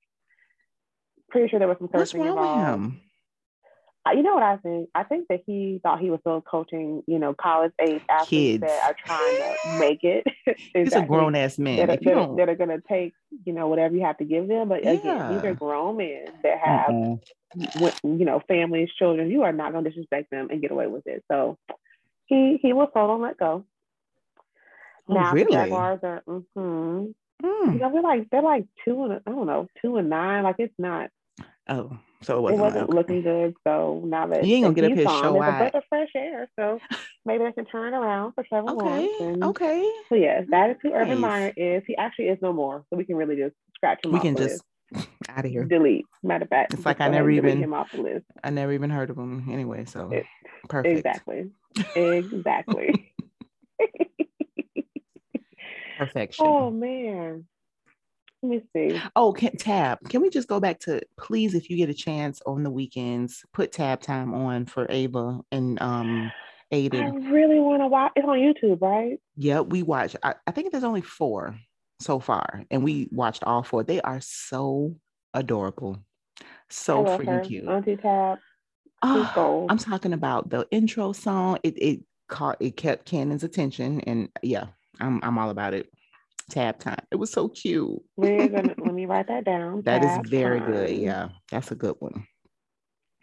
Pretty 1.30 1.50
sure 1.50 1.60
there 1.60 1.68
was 1.68 1.78
some 1.78 1.88
cursing 1.88 2.20
What's 2.20 2.30
wrong 2.30 2.38
involved. 2.38 2.82
With 2.82 2.92
him? 2.92 3.02
you 4.14 4.24
know 4.24 4.34
what 4.34 4.44
I 4.44 4.58
think? 4.58 4.90
I 4.96 5.04
think 5.04 5.28
that 5.30 5.42
he 5.46 5.80
thought 5.84 6.00
he 6.00 6.10
was 6.10 6.20
still 6.22 6.42
coaching, 6.42 7.04
you 7.08 7.20
know, 7.20 7.34
college 7.34 7.72
age 7.82 8.02
athletes 8.10 8.30
Kids. 8.30 8.62
that 8.62 8.84
are 8.84 8.96
trying 9.06 9.38
to 9.38 9.80
make 9.80 10.04
it. 10.04 10.26
exactly. 10.48 10.84
He's 10.84 10.94
a 10.94 11.02
grown 11.02 11.36
ass 11.36 11.58
man. 11.58 11.78
That, 11.78 11.90
are, 11.90 11.98
that, 11.98 12.18
are, 12.18 12.36
that 12.38 12.50
are 12.50 12.56
going 12.56 12.70
to 12.70 12.82
take, 12.88 13.14
you 13.46 13.54
know, 13.54 13.68
whatever 13.68 13.96
you 13.96 14.04
have 14.04 14.18
to 14.18 14.26
give 14.26 14.48
them. 14.48 14.70
But 14.70 14.80
again, 14.80 15.02
yeah. 15.04 15.34
these 15.34 15.44
are 15.44 15.54
grown 15.54 15.98
men 15.98 16.26
that 16.44 16.60
have, 16.60 16.90
uh-uh. 16.90 17.92
you 18.04 18.26
know, 18.26 18.42
families, 18.48 18.90
children. 18.98 19.30
You 19.30 19.44
are 19.44 19.54
not 19.54 19.72
going 19.72 19.84
to 19.84 19.90
disrespect 19.90 20.32
them 20.32 20.48
and 20.52 20.62
get 20.62 20.72
away 20.72 20.88
with 20.88 21.06
it. 21.08 21.24
So 21.30 21.58
he 22.26 22.60
he 22.62 22.74
was 22.74 22.90
told 22.94 23.10
to 23.10 23.24
let 23.24 23.38
go. 23.38 23.66
Oh, 25.10 25.14
now 25.14 25.32
really? 25.34 25.52
Jaguars 25.52 26.00
are, 26.04 26.24
mm-hmm. 26.28 27.12
Mm. 27.44 27.74
You 27.74 27.80
know, 27.80 27.92
they're 27.92 28.02
like 28.02 28.30
they're 28.32 28.42
like 28.42 28.66
two 28.84 29.04
and 29.04 29.22
I 29.26 29.32
don't 29.32 29.46
know 29.46 29.68
two 29.82 29.98
and 29.98 30.10
nine. 30.10 30.44
Like 30.44 30.56
it's 30.60 30.74
not. 30.80 31.10
Oh, 31.70 31.98
so 32.24 32.38
it 32.38 32.42
wasn't, 32.42 32.60
it 32.60 32.64
wasn't 32.64 32.90
looking 32.90 33.22
good. 33.22 33.54
So 33.66 34.02
now 34.06 34.28
that 34.28 34.44
he 34.44 34.56
ain't 34.56 34.64
gonna 34.64 34.74
get 34.74 34.86
up 34.86 34.98
his 34.98 35.06
show 35.06 35.34
there's 35.34 35.54
a 35.54 35.58
breath 35.58 35.76
of 35.76 35.84
fresh 35.90 36.10
air. 36.16 36.50
So 36.58 36.80
maybe 37.26 37.44
I 37.44 37.52
can 37.52 37.66
turn 37.66 37.94
around 37.94 38.34
for 38.34 38.44
several 38.50 38.78
okay. 38.78 38.86
months. 38.86 39.14
And, 39.20 39.44
okay. 39.44 39.92
So 40.10 40.16
yes, 40.16 40.46
that 40.50 40.72
is 40.72 40.78
who 40.82 40.90
nice. 40.90 41.02
Urban 41.02 41.20
Meyer 41.20 41.54
is. 41.56 41.84
He 41.86 41.96
actually 41.96 42.30
is 42.30 42.40
no 42.42 42.54
more. 42.54 42.84
So 42.90 42.98
we 42.98 43.06
can 43.06 43.16
really 43.16 43.36
just 43.36 43.56
scratch 43.76 44.04
him. 44.04 44.16
Off. 44.16 44.24
We 44.24 44.28
can 44.28 44.36
just 44.36 44.64
out 45.30 45.46
of 45.46 45.52
here. 45.52 45.64
Delete. 45.64 46.06
Matter 46.24 46.46
of 46.46 46.50
fact, 46.50 46.74
it's 46.74 46.86
like 46.86 47.02
I 47.02 47.10
never 47.10 47.30
even 47.30 47.62
him 47.62 47.74
off 47.74 47.92
the 47.92 48.02
list. 48.02 48.26
I 48.44 48.50
never 48.50 48.72
even 48.72 48.90
heard 48.90 49.10
of 49.10 49.18
him 49.18 49.48
anyway. 49.52 49.86
So 49.86 50.10
it, 50.12 50.26
perfect. 50.70 50.98
Exactly. 50.98 51.52
Exactly. 51.96 53.14
Perfection. 55.98 56.46
Oh 56.48 56.72
man. 56.72 57.46
Let 58.44 58.50
me 58.50 58.62
see. 58.72 59.02
Oh, 59.16 59.34
can, 59.34 59.58
tab. 59.58 59.98
Can 60.10 60.22
we 60.22 60.30
just 60.30 60.48
go 60.48 60.60
back 60.60 60.80
to 60.82 61.02
please, 61.20 61.56
if 61.56 61.72
you 61.72 61.78
get 61.78 61.90
a 61.90 61.94
chance 61.94 62.40
on 62.46 62.62
the 62.62 62.70
weekends, 62.70 63.44
put 63.52 63.72
tab 63.72 64.00
time 64.00 64.36
on 64.36 64.68
for 64.68 64.86
Ava 64.90 65.40
and 65.52 65.82
um 65.82 66.32
Aiden. 66.74 67.02
I 67.02 67.30
really 67.30 67.60
want 67.60 67.82
to 67.82 67.88
watch. 67.88 68.12
It's 68.16 68.28
on 68.28 68.38
YouTube, 68.38 68.82
right? 68.82 69.20
Yeah, 69.36 69.62
we 69.62 69.84
watch. 69.84 70.16
I, 70.22 70.36
I 70.46 70.52
think 70.52 70.72
there's 70.72 70.84
only 70.84 71.02
four 71.02 71.58
so 72.00 72.20
far, 72.20 72.64
and 72.70 72.84
we 72.84 73.08
watched 73.12 73.44
all 73.44 73.64
four. 73.64 73.84
They 73.84 74.02
are 74.02 74.20
so 74.22 74.96
adorable, 75.34 75.98
so 76.70 77.06
freaking 77.06 77.26
her. 77.26 77.40
cute. 77.40 77.68
Auntie 77.68 77.96
Tab. 77.96 78.40
Oh, 79.02 79.68
I'm 79.70 79.78
talking 79.78 80.14
about 80.14 80.50
the 80.50 80.68
intro 80.72 81.14
song. 81.14 81.60
It 81.64 81.76
it 81.78 82.02
caught 82.28 82.58
it 82.60 82.76
kept 82.76 83.06
Cannon's 83.06 83.44
attention, 83.44 84.02
and 84.02 84.30
yeah, 84.42 84.66
I'm 85.00 85.20
I'm 85.24 85.38
all 85.38 85.50
about 85.50 85.74
it 85.74 85.90
tab 86.50 86.80
time. 86.80 87.06
It 87.12 87.18
was 87.18 87.32
so 87.32 87.50
cute. 87.50 88.00
We're 88.16 88.48
gonna 88.48 88.76
let 88.78 88.94
me 88.94 89.06
write 89.06 89.28
that 89.28 89.46
down. 89.46 89.82
That 89.84 90.02
tab 90.02 90.26
is 90.26 90.30
very 90.30 90.60
time. 90.60 90.72
good. 90.72 90.90
Yeah, 90.92 91.30
that's 91.52 91.72
a 91.72 91.76
good 91.76 91.96
one. 92.00 92.26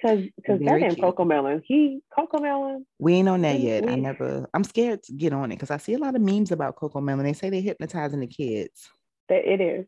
Cause, 0.02 0.20
cause 0.46 0.60
that 0.60 0.82
ain't 0.82 0.98
CoComelon. 0.98 1.62
He 1.64 2.00
CoComelon. 2.16 2.84
We 2.98 3.14
ain't 3.14 3.28
on 3.28 3.40
that 3.42 3.56
he, 3.56 3.68
yet. 3.68 3.86
We, 3.86 3.92
I 3.92 3.96
never. 3.96 4.46
I'm 4.52 4.64
scared 4.64 5.02
to 5.04 5.12
get 5.12 5.32
on 5.32 5.50
it 5.50 5.56
because 5.56 5.70
I 5.70 5.78
see 5.78 5.94
a 5.94 5.98
lot 5.98 6.14
of 6.14 6.20
memes 6.20 6.52
about 6.52 6.76
CoComelon. 6.76 7.22
They 7.22 7.32
say 7.32 7.48
they're 7.48 7.62
hypnotizing 7.62 8.20
the 8.20 8.26
kids. 8.26 8.90
That 9.28 9.50
it 9.50 9.60
is. 9.60 9.86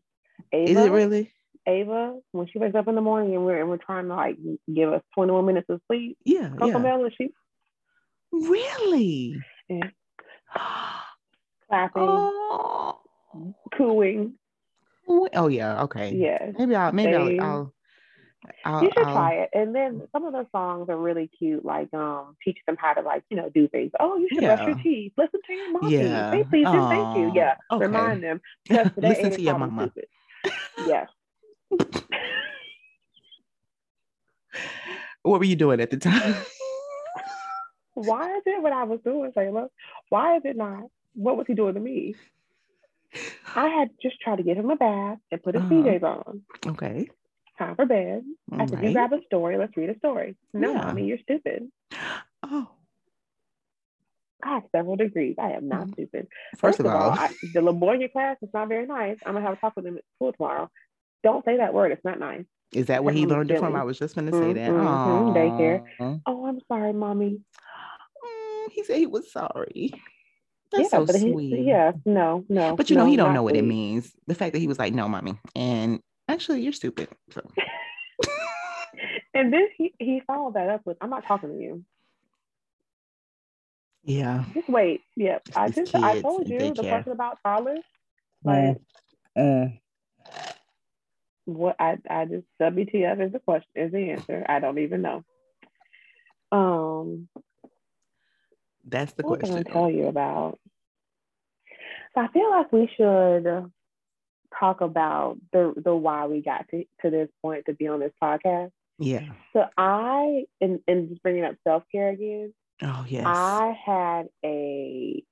Ava, 0.53 0.70
is 0.70 0.87
it 0.87 0.91
really? 0.91 1.32
Ava, 1.66 2.18
when 2.32 2.47
she 2.51 2.59
wakes 2.59 2.74
up 2.74 2.89
in 2.89 2.95
the 2.95 3.01
morning 3.03 3.34
and 3.34 3.45
we're 3.45 3.61
and 3.61 3.68
we're 3.68 3.76
trying 3.76 4.09
to 4.09 4.14
like 4.14 4.37
give 4.72 4.91
us 4.91 5.03
21 5.14 5.45
minutes 5.45 5.66
of 5.68 5.80
sleep. 5.87 6.16
Yeah. 6.24 6.49
CoComelon, 6.49 7.11
yeah. 7.11 7.16
she. 7.18 7.28
Really. 8.32 9.37
Yeah. 9.68 9.91
Clapping. 11.77 12.03
Oh 12.03 13.01
cooing. 13.77 14.35
Oh 15.09 15.49
yeah, 15.49 15.83
okay. 15.85 16.14
Yeah. 16.14 16.53
Maybe 16.59 16.74
I'll 16.74 16.93
maybe 16.93 17.12
they, 17.12 17.39
I'll, 17.39 17.72
I'll, 18.64 18.83
you 18.83 18.91
should 18.97 19.07
I'll, 19.07 19.14
try 19.14 19.35
it. 19.35 19.51
And 19.53 19.74
then 19.74 20.03
some 20.12 20.24
of 20.24 20.33
the 20.33 20.47
songs 20.53 20.89
are 20.89 20.97
really 20.97 21.31
cute, 21.39 21.64
like 21.64 21.93
um 21.95 22.37
teach 22.45 22.59
them 22.66 22.77
how 22.79 22.93
to 22.95 23.03
like, 23.03 23.22
you 23.31 23.37
know, 23.37 23.49
do 23.49 23.68
things. 23.68 23.93
Oh, 24.01 24.16
you 24.18 24.29
should 24.33 24.43
yeah. 24.43 24.57
brush 24.57 24.68
your 24.68 24.79
teeth. 24.83 25.12
Listen 25.16 25.41
to 25.47 25.53
your 25.53 25.72
mom. 25.72 25.91
Yeah. 25.91 26.33
Say 26.33 26.45
please 26.45 26.66
and 26.66 26.89
thank 26.89 27.16
you. 27.18 27.33
Yeah. 27.35 27.55
Okay. 27.70 27.87
Remind 27.87 28.22
them. 28.22 28.41
Listen 28.97 29.31
to 29.31 29.41
your 29.41 29.59
mama. 29.59 29.93
yes. 30.87 31.09
what 35.22 35.39
were 35.39 35.45
you 35.45 35.57
doing 35.57 35.81
at 35.81 35.91
the 35.91 35.97
time? 35.97 36.37
Why 37.95 38.37
is 38.37 38.43
it 38.45 38.62
what 38.62 38.72
I 38.74 38.85
was 38.85 39.01
doing, 39.05 39.33
Sailor? 39.35 39.68
Why 40.11 40.37
is 40.37 40.43
it 40.45 40.57
not? 40.57 40.85
What 41.17 41.37
was 41.37 41.47
he 41.47 41.55
doing 41.55 41.75
to 41.75 41.81
me? 41.81 42.14
I 43.55 43.69
had 43.69 43.91
just 44.03 44.21
tried 44.21 44.37
to 44.37 44.43
get 44.43 44.57
him 44.57 44.71
a 44.71 44.77
bath 44.77 45.19
and 45.31 45.43
put 45.43 45.55
his 45.55 45.64
uh-huh. 45.64 45.75
PJs 45.75 46.03
on. 46.03 46.43
Okay. 46.67 47.09
Time 47.59 47.77
for 47.77 47.87
bed. 47.87 48.23
All 48.53 48.61
I 48.61 48.67
said, 48.67 48.75
right. 48.77 48.85
you 48.85 48.93
grab 48.93 49.12
a 49.12 49.23
story. 49.25 49.57
Let's 49.57 49.77
read 49.77 49.91
a 49.91 49.97
story. 49.99 50.37
No, 50.53 50.73
yeah. 50.73 50.79
mommy, 50.79 51.07
you're 51.07 51.19
stupid. 51.19 51.71
Oh. 52.43 52.69
I 54.43 54.55
have 54.55 54.64
several 54.71 54.97
degrees. 54.97 55.37
I 55.39 55.53
am 55.53 55.69
not 55.69 55.87
mm. 55.87 55.93
stupid. 55.95 56.29
First, 56.53 56.61
First 56.61 56.81
of, 56.81 56.87
all, 56.87 57.11
all 57.11 57.11
I, 57.11 57.33
the 57.55 57.61
little 57.61 57.73
boy 57.73 57.95
in 57.95 58.01
your 58.01 58.11
class 58.11 58.37
is 58.43 58.51
not 58.53 58.69
very 58.69 58.87
nice. 58.87 59.17
I'm 59.25 59.33
gonna 59.33 59.45
have 59.45 59.57
a 59.57 59.61
talk 59.61 59.75
with 59.75 59.87
him 59.87 59.97
at 59.97 60.05
school 60.17 60.33
tomorrow. 60.33 60.71
Don't 61.25 61.45
say 61.45 61.57
that 61.57 61.73
word. 61.73 61.93
It's 61.93 62.05
not 62.05 62.21
nice. 62.21 62.45
Is 62.73 62.87
that 62.87 63.03
where 63.03 63.14
he 63.14 63.27
learned 63.27 63.51
it 63.51 63.59
from? 63.59 63.75
I 63.75 63.85
was 63.85 63.99
just 63.99 64.14
gonna 64.14 64.33
say 64.33 64.53
that. 64.53 64.71
Mm-hmm. 64.71 65.37
Daycare. 65.37 66.21
Oh, 66.27 66.47
I'm 66.47 66.61
sorry, 66.69 66.93
mommy. 66.93 67.41
Mm, 68.25 68.71
he 68.73 68.85
said 68.85 68.99
he 68.99 69.07
was 69.07 69.33
sorry. 69.33 69.93
That's 70.73 70.85
yeah, 70.85 70.89
so 70.99 71.07
but 71.07 71.17
sweet. 71.17 71.57
He, 71.57 71.62
yeah, 71.62 71.93
no, 72.05 72.45
no. 72.49 72.77
But 72.77 72.91
you 72.91 72.97
know, 72.97 73.07
he 73.07 73.17
don't 73.17 73.33
know 73.33 73.43
what 73.43 73.53
sweet. 73.53 73.64
it 73.64 73.67
means. 73.67 74.12
The 74.27 74.35
fact 74.35 74.53
that 74.53 74.59
he 74.59 74.67
was 74.67 74.79
like, 74.79 74.93
"No, 74.93 75.09
mommy," 75.09 75.39
and 75.55 76.01
actually, 76.29 76.62
you're 76.62 76.73
stupid. 76.73 77.09
So. 77.31 77.49
and 79.35 79.53
then 79.53 79.69
he 79.77 79.95
he 79.99 80.23
followed 80.27 80.55
that 80.55 80.69
up 80.69 80.83
with, 80.85 80.97
"I'm 81.01 81.11
not 81.11 81.25
talking 81.25 81.51
to 81.51 81.57
you." 81.57 81.85
Yeah. 84.07 84.45
Just 84.55 84.69
wait. 84.69 85.03
Yep. 85.17 85.49
I 85.55 85.69
just 85.69 85.95
I 85.95 86.21
told 86.21 86.49
you 86.49 86.59
the 86.59 86.83
question 86.83 87.12
about 87.12 87.39
toddlers. 87.45 87.81
Like, 88.45 88.79
uh, 89.37 89.67
what 91.45 91.77
I 91.81 91.99
I 92.09 92.25
just 92.27 92.47
WTF 92.61 93.27
is 93.27 93.33
the 93.33 93.41
question 93.41 93.71
is 93.75 93.93
the 93.93 94.11
answer. 94.11 94.45
I 94.49 94.61
don't 94.61 94.79
even 94.79 95.03
know. 95.03 95.25
Um, 96.53 97.29
that's 98.87 99.12
the 99.12 99.22
what 99.22 99.41
question. 99.41 99.64
Can 99.64 99.72
I 99.72 99.74
tell 99.74 99.91
you 99.91 100.07
about? 100.07 100.59
So 102.14 102.20
I 102.22 102.28
feel 102.28 102.51
like 102.51 102.72
we 102.72 102.89
should 102.97 103.70
talk 104.59 104.80
about 104.80 105.37
the 105.53 105.74
the 105.76 105.95
why 105.95 106.26
we 106.26 106.41
got 106.41 106.68
to, 106.70 106.84
to 107.03 107.11
this 107.11 107.28
point 107.43 107.64
to 107.66 107.74
be 107.74 107.89
on 107.89 108.01
this 108.01 108.12
podcast. 108.22 108.70
Yeah. 108.99 109.28
So 109.53 109.64
I 109.76 110.45
and 110.61 110.80
and 110.89 111.11
just 111.11 111.22
bringing 111.22 111.45
up 111.45 111.57
self 111.64 111.82
care 111.93 112.11
again. 112.11 112.55
Oh 112.82 113.05
yes. 113.09 113.24
I 113.26 113.76
had 113.84 114.28
a 114.45 115.22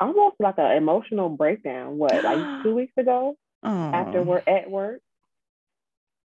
almost 0.00 0.36
like 0.38 0.58
an 0.58 0.76
emotional 0.76 1.28
breakdown. 1.28 1.96
What 1.98 2.22
like 2.22 2.62
two 2.62 2.74
weeks 2.74 2.94
ago 2.96 3.36
oh. 3.62 3.68
after 3.68 4.22
we're 4.22 4.42
at 4.46 4.70
work 4.70 5.00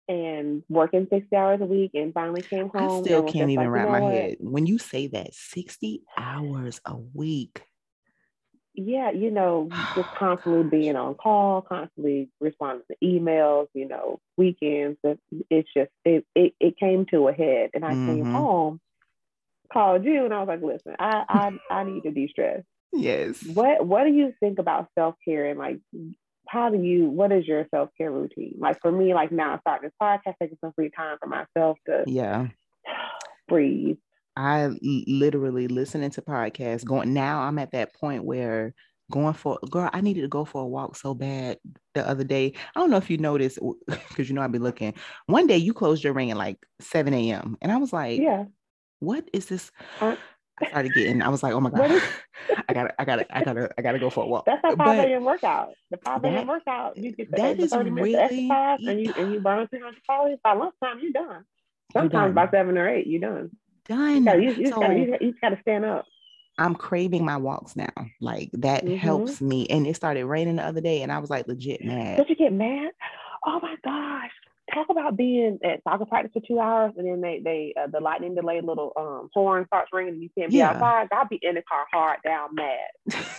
and 0.07 0.63
working 0.69 1.07
60 1.09 1.35
hours 1.35 1.61
a 1.61 1.65
week 1.65 1.91
and 1.93 2.13
finally 2.13 2.41
came 2.41 2.69
home. 2.69 3.01
I 3.01 3.05
still 3.05 3.23
can't 3.23 3.49
even 3.49 3.65
like, 3.65 3.69
wrap 3.69 3.89
my 3.89 3.99
what? 4.01 4.13
head. 4.13 4.35
When 4.39 4.65
you 4.65 4.77
say 4.77 5.07
that 5.07 5.33
60 5.33 6.03
hours 6.17 6.81
a 6.85 6.95
week. 6.95 7.63
Yeah, 8.73 9.11
you 9.11 9.31
know, 9.31 9.69
just 9.95 10.09
constantly 10.17 10.63
being 10.63 10.95
on 10.95 11.15
call, 11.15 11.61
constantly 11.61 12.29
responding 12.39 12.83
to 12.91 12.97
emails, 13.03 13.67
you 13.73 13.87
know, 13.87 14.19
weekends. 14.37 14.99
It's 15.49 15.69
just 15.75 15.91
it 16.03 16.25
it, 16.35 16.53
it 16.59 16.77
came 16.77 17.05
to 17.07 17.27
a 17.27 17.33
head. 17.33 17.71
And 17.73 17.85
I 17.85 17.93
mm-hmm. 17.93 18.07
came 18.07 18.31
home, 18.31 18.81
called 19.71 20.03
you, 20.05 20.25
and 20.25 20.33
I 20.33 20.39
was 20.39 20.47
like, 20.47 20.61
listen, 20.61 20.95
I 20.99 21.23
I, 21.69 21.73
I 21.73 21.83
need 21.83 22.03
to 22.03 22.11
de-stress. 22.11 22.63
Yes. 22.93 23.43
What 23.45 23.85
what 23.85 24.03
do 24.03 24.11
you 24.11 24.33
think 24.39 24.59
about 24.59 24.89
self-care 24.95 25.45
and 25.45 25.59
like 25.59 25.79
how 26.47 26.69
do 26.69 26.81
you 26.81 27.09
what 27.09 27.31
is 27.31 27.45
your 27.47 27.65
self-care 27.71 28.11
routine? 28.11 28.55
Like 28.59 28.79
for 28.81 28.91
me 28.91 29.13
like 29.13 29.31
now 29.31 29.53
I'm 29.53 29.59
starting 29.61 29.89
this 29.89 29.95
podcast 30.01 30.35
taking 30.41 30.57
some 30.61 30.73
free 30.73 30.91
time 30.95 31.17
for 31.19 31.27
myself 31.27 31.77
to 31.87 32.03
yeah. 32.07 32.47
breathe. 33.47 33.97
I 34.37 34.69
literally 34.81 35.67
listening 35.67 36.09
to 36.11 36.21
podcasts 36.21 36.83
going 36.83 37.13
now 37.13 37.41
i'm 37.41 37.57
at 37.57 37.71
that 37.71 37.93
point 37.93 38.25
where 38.25 38.73
going 39.09 39.33
for 39.33 39.57
girl 39.69 39.89
i 39.93 40.01
needed 40.01 40.23
to 40.23 40.27
go 40.27 40.43
for 40.43 40.61
a 40.61 40.67
walk 40.67 40.97
so 40.97 41.13
bad 41.13 41.57
the 41.93 42.05
other 42.05 42.25
day. 42.25 42.53
I 42.75 42.79
don't 42.81 42.89
know 42.89 42.97
if 42.97 43.09
you 43.09 43.17
noticed 43.17 43.59
because 43.87 44.27
you 44.29 44.35
know 44.35 44.41
i've 44.41 44.51
been 44.51 44.63
looking. 44.63 44.93
One 45.27 45.47
day 45.47 45.57
you 45.57 45.73
closed 45.73 46.03
your 46.03 46.11
ring 46.11 46.31
at 46.31 46.37
like 46.37 46.57
7 46.81 47.13
a.m 47.13 47.57
and 47.61 47.71
i 47.71 47.77
was 47.77 47.93
like 47.93 48.19
yeah. 48.19 48.45
what 48.99 49.29
is 49.31 49.45
this 49.45 49.71
I 50.61 50.67
started 50.67 50.93
getting, 50.93 51.21
I 51.21 51.29
was 51.29 51.43
like, 51.43 51.53
oh 51.53 51.59
my 51.59 51.69
God, 51.69 51.91
is- 51.91 52.03
I 52.69 52.73
gotta, 52.73 53.01
I 53.01 53.05
gotta, 53.05 53.37
I 53.37 53.43
gotta, 53.43 53.69
I 53.77 53.81
gotta 53.81 53.99
go 53.99 54.09
for 54.09 54.23
a 54.23 54.27
walk. 54.27 54.45
That's 54.45 54.61
a 54.63 54.75
5 54.75 54.99
a.m. 54.99 55.23
workout. 55.23 55.73
The 55.91 55.97
5 55.97 56.23
a.m. 56.23 56.47
workout, 56.47 56.97
you 56.97 57.11
get 57.11 57.31
the, 57.31 57.37
that 57.37 57.59
is 57.59 57.71
30 57.71 57.89
minutes 57.89 58.03
really, 58.03 58.49
exercise 58.49 58.87
and 58.87 59.01
you 59.01 59.13
and 59.17 59.33
you 59.33 59.39
burn 59.39 59.67
300 59.67 59.95
calories. 60.05 60.37
By 60.43 60.53
lunchtime, 60.53 60.99
you're 61.01 61.11
done. 61.11 61.45
Sometimes 61.91 62.13
you're 62.13 62.21
done. 62.21 62.33
by 62.33 62.49
seven 62.51 62.77
or 62.77 62.89
eight, 62.89 63.07
you're 63.07 63.21
done. 63.21 63.51
Done. 63.87 64.15
You, 64.15 64.25
gotta, 64.25 64.43
you, 64.43 64.51
you, 64.53 64.69
so, 64.69 64.79
gotta, 64.79 64.95
you, 64.95 65.17
you 65.19 65.33
gotta 65.41 65.59
stand 65.61 65.85
up. 65.85 66.05
I'm 66.57 66.75
craving 66.75 67.25
my 67.25 67.37
walks 67.37 67.75
now. 67.75 67.93
Like 68.21 68.49
that 68.53 68.85
mm-hmm. 68.85 68.95
helps 68.95 69.41
me. 69.41 69.67
And 69.67 69.85
it 69.85 69.95
started 69.95 70.25
raining 70.25 70.55
the 70.55 70.63
other 70.63 70.81
day, 70.81 71.01
and 71.01 71.11
I 71.11 71.19
was 71.19 71.29
like 71.29 71.47
legit 71.47 71.83
mad. 71.83 72.17
Did 72.17 72.29
you 72.29 72.35
get 72.35 72.53
mad? 72.53 72.91
Oh 73.45 73.59
my 73.61 73.75
gosh 73.83 74.31
talk 74.73 74.87
about 74.89 75.15
being 75.15 75.59
at 75.63 75.83
soccer 75.83 76.05
practice 76.05 76.31
for 76.33 76.41
two 76.45 76.59
hours 76.59 76.93
and 76.97 77.07
then 77.07 77.21
they 77.21 77.39
they 77.43 77.73
uh, 77.79 77.87
the 77.87 77.99
lightning 77.99 78.35
delay 78.35 78.61
little 78.61 78.91
um 78.97 79.29
horn 79.33 79.65
starts 79.67 79.89
ringing 79.93 80.13
and 80.13 80.23
you 80.23 80.29
can't 80.37 80.51
be 80.51 80.57
yeah. 80.57 80.71
outside. 80.71 81.07
I'll 81.11 81.27
be 81.27 81.39
in 81.41 81.55
the 81.55 81.61
car 81.61 81.85
hard 81.91 82.19
down 82.23 82.55
mad, 82.55 82.77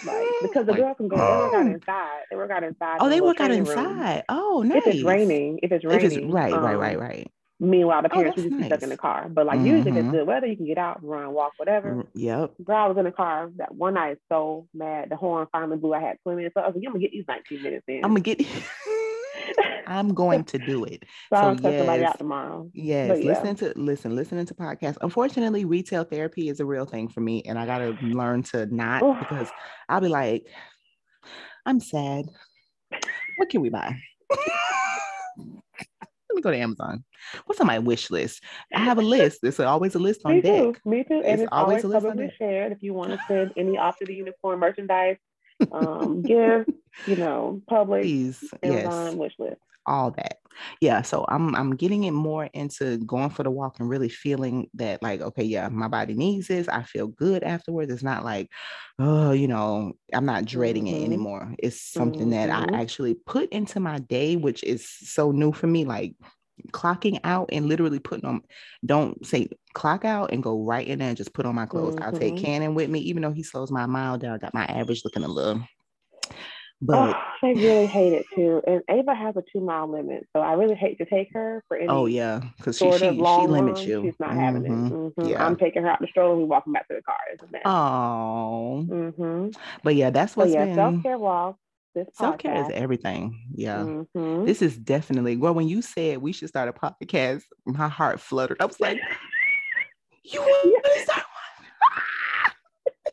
like 0.06 0.26
because 0.42 0.66
the 0.66 0.72
like, 0.72 0.80
girls 0.80 0.96
can 0.96 1.08
go. 1.08 1.16
Oh. 1.18 1.50
They 1.50 1.56
work 1.56 1.66
out 1.66 1.72
inside. 1.72 2.20
They 2.30 2.36
work 2.36 2.50
out 2.50 2.64
inside. 2.64 2.96
Oh, 3.00 3.08
they 3.08 3.20
work 3.20 3.40
out 3.40 3.50
inside. 3.50 4.14
Room. 4.14 4.22
Oh, 4.28 4.62
nice. 4.62 4.78
If 4.78 4.86
it's 4.86 5.02
raining, 5.02 5.60
if 5.62 5.72
it's 5.72 5.84
raining, 5.84 6.04
if 6.04 6.12
it's, 6.12 6.32
right, 6.32 6.52
um, 6.52 6.62
right, 6.62 6.76
right, 6.76 6.98
right. 6.98 7.30
Meanwhile, 7.58 8.02
the 8.02 8.12
oh, 8.12 8.14
parents 8.14 8.38
oh, 8.38 8.42
just 8.42 8.54
nice. 8.54 8.66
stuck 8.66 8.82
in 8.82 8.90
the 8.90 8.98
car. 8.98 9.28
But 9.30 9.46
like 9.46 9.58
mm-hmm. 9.58 9.66
usually, 9.66 9.90
if 9.92 10.04
it's 10.04 10.10
good 10.10 10.26
weather, 10.26 10.46
you 10.46 10.56
can 10.56 10.66
get 10.66 10.76
out, 10.76 11.02
run, 11.02 11.32
walk, 11.32 11.52
whatever. 11.56 12.04
Yep. 12.14 12.54
Girl, 12.62 12.76
I 12.76 12.86
was 12.86 12.98
in 12.98 13.04
the 13.04 13.12
car 13.12 13.50
that 13.56 13.74
one 13.74 13.94
night, 13.94 14.18
so 14.28 14.68
mad. 14.74 15.08
The 15.08 15.16
horn 15.16 15.46
finally 15.50 15.78
blew. 15.78 15.94
I 15.94 16.00
had 16.00 16.18
20 16.22 16.36
minutes. 16.36 16.54
So 16.54 16.60
I 16.60 16.66
was 16.66 16.76
like, 16.76 16.84
I'm 16.86 16.92
gonna 16.92 17.02
get 17.02 17.12
these 17.12 17.24
19 17.26 17.62
minutes 17.62 17.84
in. 17.88 18.04
I'm 18.04 18.10
gonna 18.10 18.20
get. 18.20 18.40
I'm 19.86 20.14
going 20.14 20.44
to 20.44 20.58
do 20.58 20.84
it. 20.84 21.04
so, 21.32 21.56
so 21.56 21.68
yes, 21.68 21.78
somebody 21.78 22.04
out 22.04 22.18
tomorrow. 22.18 22.70
Yes, 22.74 23.22
listening 23.22 23.54
to 23.56 23.72
listen, 23.76 24.16
listening 24.16 24.46
to 24.46 24.54
podcasts. 24.54 24.98
Unfortunately, 25.00 25.64
retail 25.64 26.04
therapy 26.04 26.48
is 26.48 26.60
a 26.60 26.64
real 26.64 26.84
thing 26.84 27.08
for 27.08 27.20
me, 27.20 27.42
and 27.42 27.58
I 27.58 27.66
got 27.66 27.78
to 27.78 27.92
learn 28.02 28.42
to 28.44 28.66
not 28.74 29.20
because 29.20 29.48
I'll 29.88 30.00
be 30.00 30.08
like, 30.08 30.46
I'm 31.64 31.80
sad. 31.80 32.26
What 33.36 33.48
can 33.48 33.60
we 33.60 33.68
buy? 33.68 33.96
Let 35.38 36.34
me 36.34 36.42
go 36.42 36.50
to 36.50 36.58
Amazon. 36.58 37.04
What's 37.46 37.60
on 37.60 37.66
my 37.66 37.78
wish 37.78 38.10
list? 38.10 38.42
I 38.74 38.80
have 38.80 38.98
a 38.98 39.02
list. 39.02 39.40
There's 39.42 39.60
always 39.60 39.94
a 39.94 39.98
list 39.98 40.20
on 40.24 40.36
me 40.36 40.40
deck. 40.42 40.62
Too. 40.62 40.76
Me 40.84 41.04
too. 41.04 41.14
And 41.14 41.24
it's, 41.24 41.42
it's 41.42 41.48
always, 41.52 41.84
always 41.84 42.02
publicly 42.02 42.32
shared. 42.38 42.72
If 42.72 42.82
you 42.82 42.92
want 42.94 43.12
to 43.12 43.20
send 43.28 43.52
any 43.56 43.78
off 43.78 43.98
to 43.98 44.04
the 44.04 44.14
unicorn 44.14 44.58
merchandise, 44.58 45.16
um, 45.72 46.22
give, 46.22 46.66
you 47.06 47.16
know, 47.16 47.62
public, 47.68 48.02
Please, 48.02 48.42
Amazon 48.62 49.06
yes. 49.06 49.14
wish 49.14 49.32
list. 49.38 49.60
All 49.86 50.10
that. 50.12 50.38
Yeah. 50.80 51.02
So 51.02 51.24
I'm 51.28 51.54
I'm 51.54 51.76
getting 51.76 52.04
it 52.04 52.12
more 52.12 52.46
into 52.46 52.98
going 52.98 53.30
for 53.30 53.42
the 53.42 53.50
walk 53.50 53.78
and 53.78 53.88
really 53.88 54.08
feeling 54.08 54.68
that 54.74 55.02
like, 55.02 55.20
okay, 55.20 55.44
yeah, 55.44 55.68
my 55.68 55.86
body 55.86 56.14
needs 56.14 56.48
this. 56.48 56.66
I 56.68 56.82
feel 56.82 57.06
good 57.06 57.44
afterwards. 57.44 57.92
It's 57.92 58.02
not 58.02 58.24
like, 58.24 58.50
oh, 58.98 59.32
you 59.32 59.48
know, 59.48 59.92
I'm 60.12 60.26
not 60.26 60.44
dreading 60.44 60.86
mm-hmm. 60.86 61.02
it 61.02 61.04
anymore. 61.04 61.54
It's 61.58 61.80
something 61.80 62.30
mm-hmm. 62.30 62.30
that 62.30 62.50
I 62.50 62.66
mm-hmm. 62.66 62.74
actually 62.74 63.14
put 63.14 63.50
into 63.50 63.78
my 63.78 63.98
day, 63.98 64.36
which 64.36 64.64
is 64.64 64.88
so 64.88 65.30
new 65.30 65.52
for 65.52 65.66
me. 65.66 65.84
Like 65.84 66.14
clocking 66.72 67.20
out 67.22 67.50
and 67.52 67.66
literally 67.66 67.98
putting 67.98 68.24
on 68.24 68.40
don't 68.84 69.24
say 69.26 69.48
clock 69.76 70.06
out 70.06 70.32
and 70.32 70.42
go 70.42 70.64
right 70.64 70.86
in 70.88 71.00
there 71.00 71.08
and 71.08 71.16
just 71.16 71.34
put 71.34 71.44
on 71.44 71.54
my 71.54 71.66
clothes. 71.66 71.94
Mm-hmm. 71.96 72.04
I'll 72.04 72.18
take 72.18 72.34
mm-hmm. 72.34 72.44
Cannon 72.44 72.74
with 72.74 72.88
me, 72.88 72.98
even 73.00 73.22
though 73.22 73.32
he 73.32 73.42
slows 73.42 73.70
my 73.70 73.84
mile 73.84 74.16
down. 74.16 74.32
I 74.32 74.38
got 74.38 74.54
my 74.54 74.64
average 74.64 75.02
looking 75.04 75.22
a 75.22 75.28
little. 75.28 75.62
But 76.80 77.14
oh, 77.14 77.46
I 77.46 77.52
really 77.52 77.86
hate 77.86 78.12
it 78.12 78.26
too. 78.34 78.62
And 78.66 78.82
Ava 78.90 79.14
has 79.14 79.36
a 79.36 79.42
two 79.52 79.60
mile 79.60 79.90
limit, 79.90 80.26
so 80.34 80.40
I 80.40 80.54
really 80.54 80.74
hate 80.74 80.98
to 80.98 81.04
take 81.04 81.28
her 81.32 81.62
for 81.68 81.76
any. 81.76 81.88
Oh 81.88 82.06
yeah, 82.06 82.42
because 82.56 82.78
she 82.78 82.90
she, 82.92 82.98
she 82.98 83.10
limits 83.10 83.80
run. 83.80 83.88
you. 83.88 84.02
She's 84.04 84.14
not 84.18 84.30
mm-hmm. 84.30 84.40
having 84.40 84.64
it. 84.64 84.70
Mm-hmm. 84.70 84.94
mm-hmm. 84.94 85.26
Yeah. 85.26 85.46
I'm 85.46 85.56
taking 85.56 85.82
her 85.82 85.90
out 85.90 86.00
the 86.00 86.06
stroller. 86.08 86.32
And 86.32 86.42
We 86.42 86.48
walking 86.48 86.72
back 86.72 86.88
to 86.88 86.94
the 86.94 87.02
car. 87.02 87.62
Oh. 87.64 88.86
Mm-hmm. 88.88 89.48
But 89.82 89.94
yeah, 89.94 90.10
that's 90.10 90.36
what's 90.36 90.52
yeah, 90.52 90.66
been 90.66 90.74
self 90.74 91.02
care 91.02 91.18
walk 91.18 91.56
self 92.12 92.38
care 92.38 92.64
is 92.64 92.70
everything. 92.72 93.40
Yeah, 93.54 93.78
mm-hmm. 93.78 94.44
this 94.44 94.62
is 94.62 94.76
definitely 94.76 95.36
well. 95.36 95.54
When 95.54 95.68
you 95.68 95.82
said 95.82 96.18
we 96.18 96.32
should 96.32 96.48
start 96.48 96.68
a 96.68 96.72
podcast, 96.72 97.42
my 97.64 97.88
heart 97.88 98.20
fluttered. 98.20 98.58
I 98.60 98.66
was 98.66 98.80
like, 98.80 98.98
"You 100.32 100.40
want 100.40 100.84
to 100.84 101.00
start 101.02 101.22
one? 101.22 101.68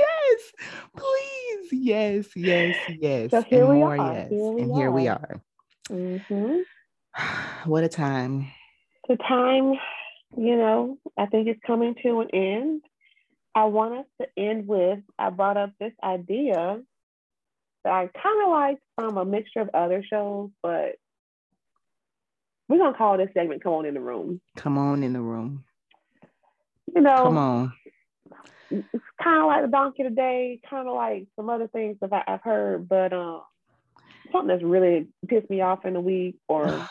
yes, 0.00 0.52
please, 0.96 1.68
yes, 1.72 2.26
yes, 2.36 2.76
yes." 3.00 3.30
So 3.30 3.42
here 3.42 3.60
and 3.60 3.68
we 3.68 3.76
more, 3.76 3.96
are. 3.96 4.12
Yes, 4.12 4.30
here 4.30 4.50
we 4.52 4.62
and 4.62 4.72
are. 4.72 4.76
here 4.76 4.90
we 4.90 5.08
are. 5.08 5.42
Mm-hmm. 5.90 7.68
what 7.70 7.84
a 7.84 7.88
time! 7.88 8.46
The 9.08 9.16
time, 9.16 9.74
you 10.36 10.56
know, 10.56 10.98
I 11.18 11.26
think 11.26 11.48
it's 11.48 11.60
coming 11.66 11.94
to 12.02 12.20
an 12.20 12.28
end. 12.32 12.82
I 13.54 13.64
want 13.64 13.94
us 13.94 14.06
to 14.20 14.28
end 14.36 14.66
with. 14.66 15.00
I 15.18 15.30
brought 15.30 15.56
up 15.56 15.72
this 15.78 15.92
idea 16.02 16.80
that 17.84 17.92
I 17.92 18.06
kind 18.06 18.42
of 18.44 18.50
like 18.50 18.78
from 18.96 19.16
a 19.18 19.24
mixture 19.24 19.60
of 19.60 19.70
other 19.74 20.04
shows, 20.08 20.50
but 20.62 20.96
we're 22.68 22.78
gonna 22.78 22.96
call 22.96 23.18
this 23.18 23.30
segment 23.34 23.62
"Come 23.62 23.74
On 23.74 23.86
in 23.86 23.94
the 23.94 24.00
Room." 24.00 24.40
Come 24.56 24.78
on 24.78 25.02
in 25.02 25.12
the 25.12 25.20
room. 25.20 25.64
You 26.94 27.02
know, 27.02 27.24
come 27.24 27.38
on. 27.38 27.72
It's 28.70 29.04
kind 29.22 29.40
of 29.42 29.46
like 29.46 29.62
the 29.62 29.70
donkey 29.70 30.02
today, 30.02 30.60
kind 30.68 30.88
of 30.88 30.94
like 30.94 31.26
some 31.36 31.50
other 31.50 31.68
things 31.68 31.98
that 32.00 32.12
I, 32.12 32.22
have 32.26 32.40
heard, 32.42 32.88
but 32.88 33.12
um, 33.12 33.42
something 34.30 34.48
that's 34.48 34.62
really 34.62 35.08
pissed 35.28 35.50
me 35.50 35.60
off 35.60 35.84
in 35.84 35.94
a 35.96 36.00
week 36.00 36.36
or 36.48 36.88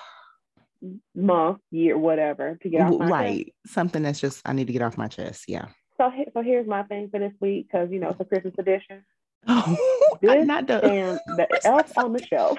month, 1.15 1.59
year, 1.71 1.97
whatever, 1.97 2.57
to 2.61 2.69
get 2.69 2.81
off 2.81 2.99
my 2.99 3.07
right. 3.07 3.45
Chest. 3.45 3.73
Something 3.73 4.03
that's 4.03 4.19
just 4.19 4.41
I 4.45 4.53
need 4.53 4.67
to 4.67 4.73
get 4.73 4.81
off 4.81 4.97
my 4.97 5.07
chest. 5.07 5.45
Yeah. 5.47 5.67
So, 5.97 6.11
so 6.33 6.41
here's 6.41 6.67
my 6.67 6.83
thing 6.83 7.09
for 7.09 7.19
this 7.19 7.33
week 7.39 7.67
because 7.71 7.89
you 7.91 7.99
know 7.99 8.09
it's 8.09 8.19
a 8.19 8.25
Christmas 8.25 8.53
edition. 8.57 9.03
Oh, 9.47 10.17
this 10.21 10.45
not 10.45 10.67
the 10.67 10.83
and 10.83 11.19
the 11.37 11.47
elf 11.65 11.97
on 11.97 12.13
the 12.13 12.25
shelf. 12.25 12.57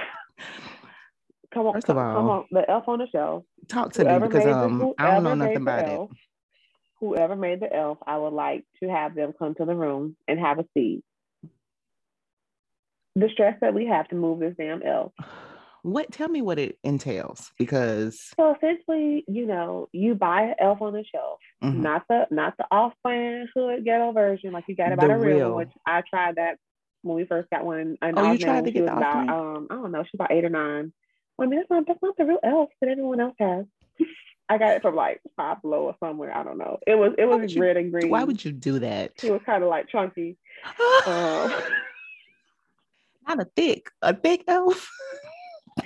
Come 1.53 1.67
on, 1.67 1.75
First 1.75 1.89
of 1.91 1.99
all, 1.99 2.15
come 2.15 2.31
on, 2.31 2.45
the 2.51 2.71
elf 2.71 2.89
on 2.89 2.99
the 2.99 3.09
shelf. 3.09 3.45
Talk 3.69 3.93
to 3.95 4.05
me 4.05 4.27
because 4.27 4.47
um, 4.47 4.95
I 4.99 5.13
don't 5.13 5.25
know 5.25 5.35
nothing 5.35 5.57
about 5.59 5.89
elf, 5.89 6.11
it. 6.11 6.17
Whoever 7.03 7.35
made 7.35 7.59
the 7.59 7.75
elf, 7.75 7.99
I 8.07 8.17
would 8.17 8.33
like 8.33 8.65
to 8.81 8.89
have 8.89 9.17
them 9.17 9.35
come 9.37 9.57
to 9.57 9.65
the 9.65 9.75
room 9.75 10.15
and 10.29 10.39
have 10.39 10.61
a 10.61 10.65
seat. 10.73 11.03
The 13.17 13.29
stress 13.33 13.59
that 13.61 13.75
we 13.75 13.87
have 13.87 14.07
to 14.09 14.15
move 14.15 14.39
this 14.39 14.55
damn 14.57 14.85
elf. 14.85 15.13
What? 15.83 16.13
Tell 16.13 16.29
me 16.29 16.43
what 16.43 16.61
it 16.61 16.79
entails, 16.85 17.51
because 17.59 18.31
so 18.37 18.55
essentially, 18.55 19.25
you 19.27 19.47
know, 19.47 19.89
you 19.91 20.15
buy 20.15 20.43
an 20.43 20.55
elf 20.61 20.81
on 20.81 20.93
the 20.93 21.05
shelf, 21.13 21.41
mm-hmm. 21.61 21.83
not 21.83 22.05
the 22.09 22.29
not 22.31 22.57
the 22.57 22.67
off-brand 22.71 23.49
hood 23.53 23.85
ghetto 23.85 24.13
version 24.13 24.53
like 24.53 24.65
you 24.69 24.77
got 24.77 24.93
about 24.93 25.11
a 25.11 25.19
real, 25.19 25.37
real 25.37 25.49
one, 25.49 25.67
which 25.67 25.73
I 25.85 26.03
tried 26.09 26.37
that 26.37 26.59
when 27.03 27.17
we 27.17 27.25
first 27.25 27.51
got 27.51 27.65
one. 27.65 27.99
And 28.01 28.17
oh, 28.17 28.31
you 28.31 28.39
tried 28.39 28.65
to 28.65 28.71
get 28.71 28.87
the 28.87 28.97
about, 28.97 29.29
um, 29.29 29.67
I 29.71 29.75
don't 29.75 29.91
know, 29.91 30.05
she's 30.05 30.15
about 30.15 30.31
eight 30.31 30.45
or 30.45 30.51
nine. 30.51 30.93
Well, 31.37 31.49
I 31.49 31.51
mean, 31.51 31.59
that's 31.59 31.71
not 31.71 31.85
that's 31.89 31.99
not 32.01 32.17
the 32.17 32.27
real 32.27 32.39
elf 32.45 32.71
that 32.81 32.89
everyone 32.89 33.19
else 33.19 33.35
has. 33.41 33.65
I 34.49 34.59
got 34.59 34.77
it 34.77 34.83
from 34.83 34.95
like 34.95 35.21
Five 35.37 35.63
Below 35.63 35.85
or 35.85 35.97
somewhere. 36.01 36.37
I 36.37 36.43
don't 36.43 36.59
know. 36.59 36.79
It 36.87 36.95
was 36.95 37.13
it 37.19 37.27
was 37.27 37.57
red 37.57 37.77
you, 37.77 37.83
and 37.83 37.93
green. 37.93 38.11
Why 38.11 38.25
would 38.25 38.45
you 38.45 38.53
do 38.53 38.79
that? 38.81 39.13
It 39.23 39.31
was 39.31 39.41
kind 39.47 39.63
of 39.63 39.71
like 39.71 39.89
chunky. 39.89 40.37
um, 41.07 41.53
not 43.29 43.41
a 43.41 43.47
thick, 43.57 43.91
a 44.03 44.15
thick 44.15 44.45
elf. 44.49 44.91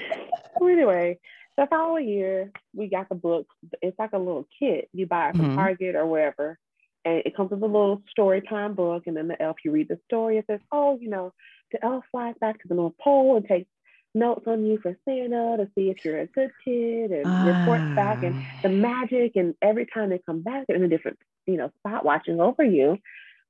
so 0.58 0.66
anyway, 0.66 1.18
the 1.56 1.66
following 1.68 2.08
year, 2.08 2.50
we 2.74 2.88
got 2.88 3.08
the 3.08 3.14
book. 3.14 3.46
It's 3.82 3.98
like 3.98 4.12
a 4.12 4.18
little 4.18 4.46
kit 4.58 4.88
you 4.92 5.06
buy 5.06 5.30
it 5.30 5.36
from 5.36 5.46
mm-hmm. 5.46 5.56
Target 5.56 5.94
or 5.94 6.06
wherever. 6.06 6.58
And 7.04 7.22
it 7.24 7.36
comes 7.36 7.50
with 7.50 7.62
a 7.62 7.66
little 7.66 8.02
story 8.10 8.42
time 8.42 8.74
book. 8.74 9.04
And 9.06 9.16
then 9.16 9.28
the 9.28 9.40
elf, 9.40 9.56
you 9.64 9.70
read 9.70 9.88
the 9.88 10.00
story. 10.06 10.38
It 10.38 10.44
says, 10.50 10.60
oh, 10.72 10.98
you 11.00 11.08
know, 11.08 11.32
the 11.72 11.84
elf 11.84 12.04
flies 12.10 12.34
back 12.40 12.60
to 12.60 12.68
the 12.68 12.74
North 12.74 12.94
Pole 13.00 13.36
and 13.36 13.46
takes 13.46 13.70
notes 14.16 14.44
on 14.46 14.64
you 14.64 14.78
for 14.82 14.96
Santa 15.04 15.56
to 15.58 15.68
see 15.74 15.90
if 15.90 16.04
you're 16.04 16.20
a 16.20 16.26
good 16.26 16.50
kid 16.64 17.12
and 17.12 17.26
uh, 17.26 17.58
reports 17.58 17.94
back 17.94 18.24
and 18.24 18.34
the 18.62 18.68
ah. 18.68 18.72
magic. 18.72 19.36
And 19.36 19.54
every 19.62 19.86
time 19.86 20.10
they 20.10 20.20
come 20.24 20.42
back, 20.42 20.64
they're 20.66 20.76
in 20.76 20.82
a 20.82 20.88
different, 20.88 21.18
you 21.46 21.56
know, 21.56 21.70
spot 21.78 22.04
watching 22.04 22.40
over 22.40 22.64
you. 22.64 22.98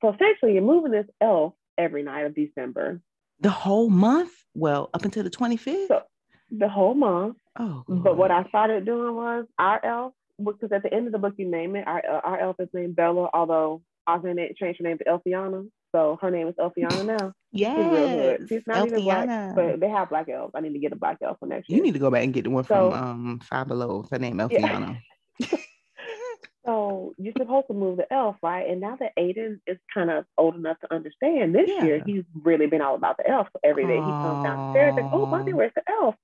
So 0.03 0.13
essentially, 0.13 0.55
you're 0.55 0.63
moving 0.63 0.93
this 0.93 1.07
elf 1.21 1.55
every 1.79 2.03
night 2.03 2.27
of 2.27 2.35
December. 2.35 3.01
The 3.41 3.51
whole 3.51 3.89
month? 3.89 4.33
Well, 4.55 4.91
up 4.93 5.05
until 5.05 5.23
the 5.23 5.31
25th? 5.31 5.89
So, 5.89 6.03
the 6.51 6.69
whole 6.69 6.95
month. 6.95 7.37
Oh. 7.59 7.85
But 7.89 8.17
what 8.17 8.31
I 8.31 8.45
started 8.49 8.85
doing 8.85 9.15
was 9.15 9.47
our 9.59 9.85
elf, 9.85 10.13
because 10.43 10.71
at 10.73 10.83
the 10.83 10.93
end 10.93 11.07
of 11.07 11.13
the 11.13 11.19
book 11.19 11.35
you 11.37 11.51
name 11.51 11.77
it, 11.77 11.87
our, 11.87 11.99
uh, 11.99 12.21
our 12.23 12.41
elf 12.41 12.57
is 12.59 12.69
named 12.73 12.97
Bella, 12.97 13.29
although 13.33 13.83
I 14.07 14.19
changed 14.19 14.81
her 14.81 14.85
name 14.85 14.99
to 14.99 15.05
Elfiana. 15.05 15.69
So 15.93 16.19
her 16.21 16.31
name 16.31 16.49
is 16.49 16.55
Elfiana 16.57 17.05
now. 17.07 17.33
Yeah. 17.57 17.75
She's 17.75 17.85
real 17.85 18.09
good. 18.09 18.49
She's 18.49 18.63
not 18.67 18.89
Elfiana. 18.89 18.99
even 18.99 19.05
black, 19.05 19.55
but 19.55 19.81
they 19.81 19.89
have 19.89 20.09
black 20.09 20.29
elves. 20.29 20.53
I 20.55 20.61
need 20.61 20.73
to 20.73 20.79
get 20.79 20.93
a 20.93 20.97
black 20.97 21.19
elf 21.23 21.39
for 21.41 21.47
next 21.47 21.69
year. 21.69 21.77
You 21.77 21.83
need 21.83 21.93
to 21.93 21.99
go 21.99 22.11
back 22.11 22.25
and 22.25 22.33
get 22.33 22.45
the 22.45 22.51
one 22.51 22.65
so, 22.65 22.91
from 22.91 23.03
um 23.03 23.41
Five 23.41 23.69
Below. 23.69 24.07
Her 24.11 24.19
name 24.19 24.37
Elfiana. 24.37 25.01
Yeah. 25.39 25.49
so 26.67 27.15
you're 27.19 27.33
supposed 27.37 27.67
to 27.69 27.75
move 27.75 27.99
the 27.99 28.13
elf, 28.13 28.37
right? 28.43 28.69
And 28.69 28.81
now 28.81 28.97
that 28.97 29.13
Aiden 29.19 29.61
is 29.67 29.79
kind 29.93 30.11
of 30.11 30.25
old 30.39 30.55
enough 30.55 30.79
to 30.81 30.95
understand, 30.95 31.55
this 31.55 31.69
yeah. 31.69 31.85
year 31.85 32.03
he's 32.05 32.25
really 32.43 32.67
been 32.67 32.81
all 32.81 32.95
about 32.95 33.17
the 33.17 33.29
elf. 33.29 33.49
So 33.53 33.61
every 33.65 33.87
day 33.87 33.97
he 33.97 34.01
comes 34.01 34.45
downstairs 34.45 34.95
and 34.97 35.09
oh, 35.13 35.27
mommy, 35.27 35.53
where's 35.53 35.73
the 35.75 35.83
elf? 35.89 36.15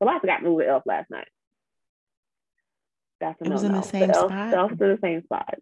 Well, 0.00 0.14
I 0.14 0.18
forgot 0.18 0.38
to 0.38 0.44
move 0.44 0.58
the 0.58 0.68
elf 0.68 0.82
last 0.86 1.10
night. 1.10 1.28
That's 3.20 3.40
a 3.40 3.44
it 3.44 3.50
was 3.50 3.62
in 3.62 3.72
the 3.72 3.82
same 3.82 4.08
the 4.08 4.16
elf, 4.16 4.30
spot. 4.30 4.50
The 4.50 4.56
elf's 4.56 4.72
in 4.72 4.88
the 4.88 4.98
same 5.02 5.22
spot. 5.24 5.54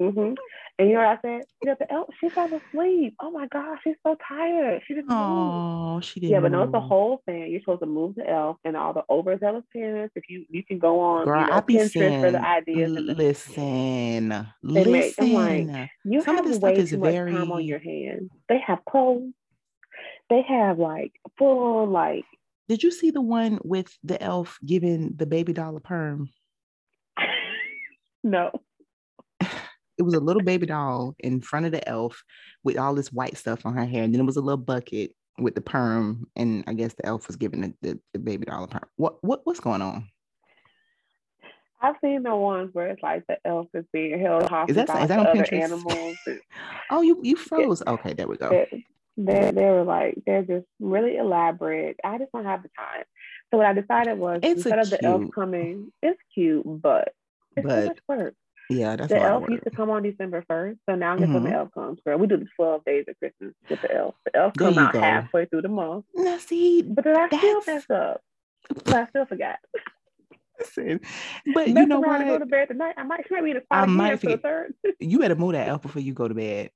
Mm-hmm. 0.00 0.34
And 0.78 0.88
you 0.90 0.94
know 0.94 1.00
what 1.00 1.18
I 1.18 1.18
said? 1.22 1.42
You 1.62 1.70
know, 1.70 1.76
the 1.78 1.90
elf, 1.90 2.08
she 2.20 2.28
fell 2.28 2.46
asleep. 2.52 3.14
Oh 3.20 3.30
my 3.30 3.46
gosh, 3.46 3.78
she's 3.82 3.96
so 4.06 4.14
tired. 4.28 4.82
She 4.86 4.92
didn't 4.94 5.10
Oh, 5.10 5.94
move. 5.94 6.04
she 6.04 6.20
didn't. 6.20 6.32
Yeah, 6.32 6.40
but 6.40 6.52
no, 6.52 6.64
it's 6.64 6.72
the 6.72 6.80
whole 6.80 7.22
thing. 7.24 7.50
You're 7.50 7.60
supposed 7.60 7.80
to 7.80 7.86
move 7.86 8.14
the 8.14 8.28
elf 8.28 8.58
and 8.62 8.76
all 8.76 8.92
the 8.92 9.02
overzealous 9.08 9.64
parents. 9.72 10.12
If 10.16 10.24
you 10.28 10.44
you 10.50 10.62
can 10.62 10.78
go 10.78 11.00
on, 11.00 11.24
Girl, 11.24 11.40
you 11.40 11.46
know, 11.46 11.52
I 11.54 11.60
be 11.60 11.78
saying, 11.88 12.20
for 12.22 12.30
the 12.30 12.46
ideas. 12.46 12.90
listen, 12.90 14.46
listen. 14.62 15.32
Make, 15.32 15.68
like, 15.68 15.90
you 16.04 16.20
Some 16.20 16.36
have 16.36 16.62
way 16.62 16.84
too 16.84 16.98
very... 16.98 17.32
much 17.32 17.40
time 17.40 17.52
on 17.52 17.64
your 17.64 17.78
hands. 17.78 18.30
They 18.50 18.58
have 18.66 18.84
clothes. 18.84 19.32
They 20.28 20.42
have 20.42 20.78
like 20.78 21.12
full 21.38 21.58
on 21.78 21.92
like. 21.92 22.24
Did 22.68 22.82
you 22.82 22.90
see 22.90 23.12
the 23.12 23.22
one 23.22 23.60
with 23.64 23.96
the 24.04 24.22
elf 24.22 24.58
giving 24.66 25.14
the 25.16 25.24
baby 25.24 25.54
doll 25.54 25.74
a 25.76 25.80
perm? 25.80 26.28
no 28.22 28.50
it 29.98 30.02
was 30.02 30.14
a 30.14 30.20
little 30.20 30.42
baby 30.42 30.66
doll 30.66 31.14
in 31.20 31.40
front 31.40 31.66
of 31.66 31.72
the 31.72 31.86
elf 31.88 32.22
with 32.64 32.78
all 32.78 32.94
this 32.94 33.12
white 33.12 33.36
stuff 33.36 33.64
on 33.64 33.74
her 33.74 33.84
hair, 33.84 34.02
and 34.02 34.12
then 34.12 34.20
it 34.20 34.26
was 34.26 34.36
a 34.36 34.42
little 34.42 34.56
bucket 34.56 35.12
with 35.38 35.54
the 35.54 35.60
perm, 35.60 36.26
and 36.36 36.64
I 36.66 36.74
guess 36.74 36.94
the 36.94 37.06
elf 37.06 37.26
was 37.26 37.36
giving 37.36 37.60
the, 37.60 37.74
the, 37.82 38.00
the 38.12 38.18
baby 38.18 38.46
doll 38.46 38.64
a 38.64 38.68
perm. 38.68 38.88
What 38.96 39.22
what 39.22 39.40
what's 39.44 39.60
going 39.60 39.82
on? 39.82 40.08
I've 41.80 41.96
seen 42.00 42.22
the 42.22 42.34
ones 42.34 42.70
where 42.72 42.88
it's 42.88 43.02
like 43.02 43.24
the 43.28 43.36
elf 43.44 43.68
is 43.74 43.84
being 43.92 44.18
held 44.18 44.44
hostage 44.44 44.76
is 44.76 44.86
that, 44.86 45.02
is 45.02 45.08
that 45.08 45.18
on 45.18 45.36
Pinterest? 45.36 45.62
animals. 45.62 46.16
oh, 46.90 47.02
you 47.02 47.20
you 47.22 47.36
froze. 47.36 47.82
Yeah. 47.86 47.92
Okay, 47.94 48.12
there 48.14 48.26
we 48.26 48.36
go. 48.36 48.48
They, 48.50 48.84
they, 49.16 49.50
they 49.50 49.64
were 49.64 49.84
like 49.84 50.18
they're 50.26 50.42
just 50.42 50.66
really 50.80 51.16
elaborate. 51.16 51.98
I 52.02 52.18
just 52.18 52.32
don't 52.32 52.44
have 52.44 52.62
the 52.62 52.70
time. 52.76 53.04
So 53.50 53.58
what 53.58 53.66
I 53.66 53.72
decided 53.74 54.18
was 54.18 54.40
it's 54.42 54.64
instead 54.64 54.78
of 54.78 54.90
the 54.90 55.04
elf 55.04 55.24
coming, 55.34 55.92
it's 56.02 56.20
cute, 56.34 56.64
but 56.66 57.12
it's 57.56 57.66
but, 57.66 57.80
too 57.80 57.86
much 57.86 57.98
work. 58.08 58.34
Yeah, 58.68 58.96
that's 58.96 59.08
the 59.08 59.20
elf 59.20 59.44
used 59.48 59.64
to 59.64 59.70
come 59.70 59.90
on 59.90 60.02
December 60.02 60.44
first. 60.48 60.78
So 60.88 60.96
now 60.96 61.16
guess 61.16 61.26
mm-hmm. 61.26 61.34
when 61.34 61.44
the 61.44 61.52
elf 61.52 61.72
comes, 61.72 62.00
girl. 62.04 62.18
We 62.18 62.26
do 62.26 62.36
the 62.36 62.48
12 62.56 62.84
days 62.84 63.04
of 63.08 63.18
Christmas 63.18 63.54
with 63.70 63.80
the 63.82 63.94
elf. 63.94 64.14
The 64.24 64.36
elf 64.36 64.54
there 64.54 64.72
come 64.72 64.78
out 64.78 64.92
go. 64.92 65.00
halfway 65.00 65.46
through 65.46 65.62
the 65.62 65.68
month. 65.68 66.04
Now 66.14 66.38
see, 66.38 66.82
but 66.82 67.04
then 67.04 67.16
I 67.16 67.28
that's... 67.28 67.42
still 67.42 67.62
mess 67.66 67.90
up. 67.90 68.20
But 68.84 68.94
I 68.94 69.06
still 69.06 69.26
forgot. 69.26 69.58
Listen, 70.58 71.00
but 71.54 71.68
you 71.68 71.86
know 71.86 72.00
what? 72.00 72.18
To 72.18 72.24
go 72.24 72.38
to 72.38 72.46
bed 72.46 72.68
tonight. 72.68 72.94
I 72.96 73.02
might 73.04 73.26
try 73.26 73.40
me 73.40 73.52
to 73.52 73.62
I 73.70 73.86
might 73.86 74.20
forget. 74.20 74.42
third. 74.42 74.74
you 74.98 75.18
better 75.18 75.36
move 75.36 75.52
that 75.52 75.68
elf 75.68 75.82
before 75.82 76.02
you 76.02 76.14
go 76.14 76.26
to 76.26 76.34
bed. 76.34 76.70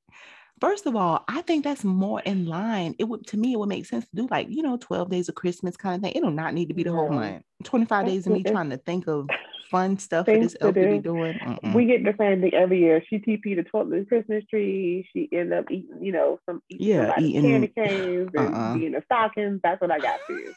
First 0.60 0.84
of 0.84 0.94
all, 0.94 1.24
I 1.26 1.40
think 1.42 1.64
that's 1.64 1.84
more 1.84 2.20
in 2.20 2.44
line. 2.44 2.94
It 2.98 3.04
would 3.04 3.26
to 3.28 3.38
me, 3.38 3.54
it 3.54 3.58
would 3.58 3.70
make 3.70 3.86
sense 3.86 4.04
to 4.04 4.14
do 4.14 4.28
like, 4.30 4.48
you 4.50 4.62
know, 4.62 4.76
12 4.76 5.10
days 5.10 5.28
of 5.30 5.34
Christmas 5.34 5.76
kind 5.76 5.96
of 5.96 6.02
thing. 6.02 6.12
It 6.14 6.22
will 6.22 6.30
not 6.30 6.52
need 6.52 6.68
to 6.68 6.74
be 6.74 6.82
the 6.82 6.92
whole 6.92 7.08
month. 7.08 7.42
25 7.64 8.06
days 8.06 8.26
of 8.26 8.34
me 8.34 8.42
trying 8.42 8.68
to 8.70 8.76
think 8.76 9.08
of 9.08 9.28
fun 9.70 9.98
stuff 9.98 10.26
for 10.26 10.38
this 10.38 10.56
elf 10.60 10.74
to 10.74 10.90
be 10.90 10.98
doing. 10.98 11.38
Mm-mm. 11.38 11.74
We 11.74 11.86
get 11.86 12.04
the 12.04 12.14
same 12.18 12.40
thing 12.40 12.54
every 12.54 12.80
year. 12.80 13.02
She 13.08 13.18
TP 13.18 13.56
the 13.56 13.62
12th 13.62 14.08
Christmas 14.08 14.44
tree. 14.50 15.08
She 15.12 15.28
end 15.32 15.52
up 15.52 15.70
eating, 15.70 16.02
you 16.02 16.12
know, 16.12 16.40
some 16.46 16.62
eating 16.68 16.86
yeah, 16.86 17.18
eating 17.18 17.42
candy 17.42 17.68
canes 17.68 18.30
and 18.34 18.54
uh-uh. 18.54 18.74
being 18.74 18.94
a 18.94 19.02
stockings. 19.04 19.60
That's 19.62 19.80
what 19.80 19.90
I 19.90 19.98
got 19.98 20.20
for 20.26 20.32
you. 20.32 20.54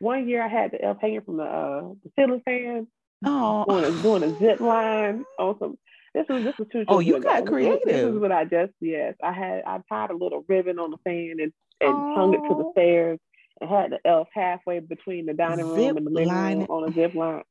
one 0.00 0.28
year 0.28 0.42
I 0.42 0.48
had 0.48 0.72
the 0.72 0.84
elf 0.84 0.98
hanging 1.00 1.22
from 1.22 1.36
the 1.36 1.44
uh, 1.44 1.88
the 2.04 2.10
ceiling 2.16 2.42
fan. 2.44 2.86
Oh, 3.24 3.64
doing 3.66 3.84
a, 3.84 4.02
doing 4.02 4.22
a 4.22 4.38
zip 4.38 4.60
line 4.60 5.24
on 5.38 5.58
some 5.58 5.78
this 6.14 6.26
was 6.28 6.42
this 6.42 6.54
was 6.58 6.66
two. 6.72 6.84
Oh, 6.88 6.98
you 6.98 7.20
got 7.20 7.42
ago. 7.42 7.52
creative. 7.52 7.80
This 7.84 8.02
is 8.02 8.18
what 8.18 8.32
I 8.32 8.44
just 8.44 8.72
yes. 8.80 9.14
I 9.22 9.32
had 9.32 9.62
I 9.64 9.80
tied 9.88 10.10
a 10.10 10.16
little 10.16 10.44
ribbon 10.48 10.78
on 10.78 10.90
the 10.90 10.96
fan 11.04 11.36
and 11.38 11.52
and 11.80 11.94
oh. 11.94 12.14
hung 12.14 12.34
it 12.34 12.40
to 12.48 12.54
the 12.54 12.70
stairs 12.72 13.18
had 13.68 13.92
the 13.92 13.98
elf 14.04 14.28
halfway 14.32 14.80
between 14.80 15.26
the 15.26 15.34
dining 15.34 15.68
room 15.68 15.96
and 15.96 16.06
the 16.06 16.10
living 16.10 16.28
line. 16.28 16.58
room 16.60 16.66
on 16.70 16.88
a 16.88 16.92
zip 16.92 17.14
line. 17.14 17.42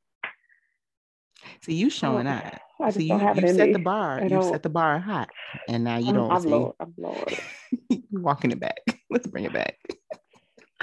See, 1.62 1.74
you 1.74 1.90
showing 1.90 2.26
oh, 2.26 2.30
that. 2.30 2.62
So 2.92 3.00
you, 3.00 3.14
you 3.14 3.54
set 3.54 3.72
the 3.72 3.78
bar. 3.78 4.22
You 4.26 4.42
set 4.42 4.62
the 4.62 4.68
bar 4.68 4.98
hot, 4.98 5.28
and 5.68 5.84
now 5.84 5.98
you 5.98 6.12
don't. 6.12 6.30
I'm, 6.30 6.42
low, 6.44 6.74
I'm 6.80 6.94
You're 7.88 8.22
walking 8.22 8.50
it 8.50 8.60
back. 8.60 8.78
Let's 9.10 9.26
bring 9.26 9.44
it 9.44 9.52
back. 9.52 9.76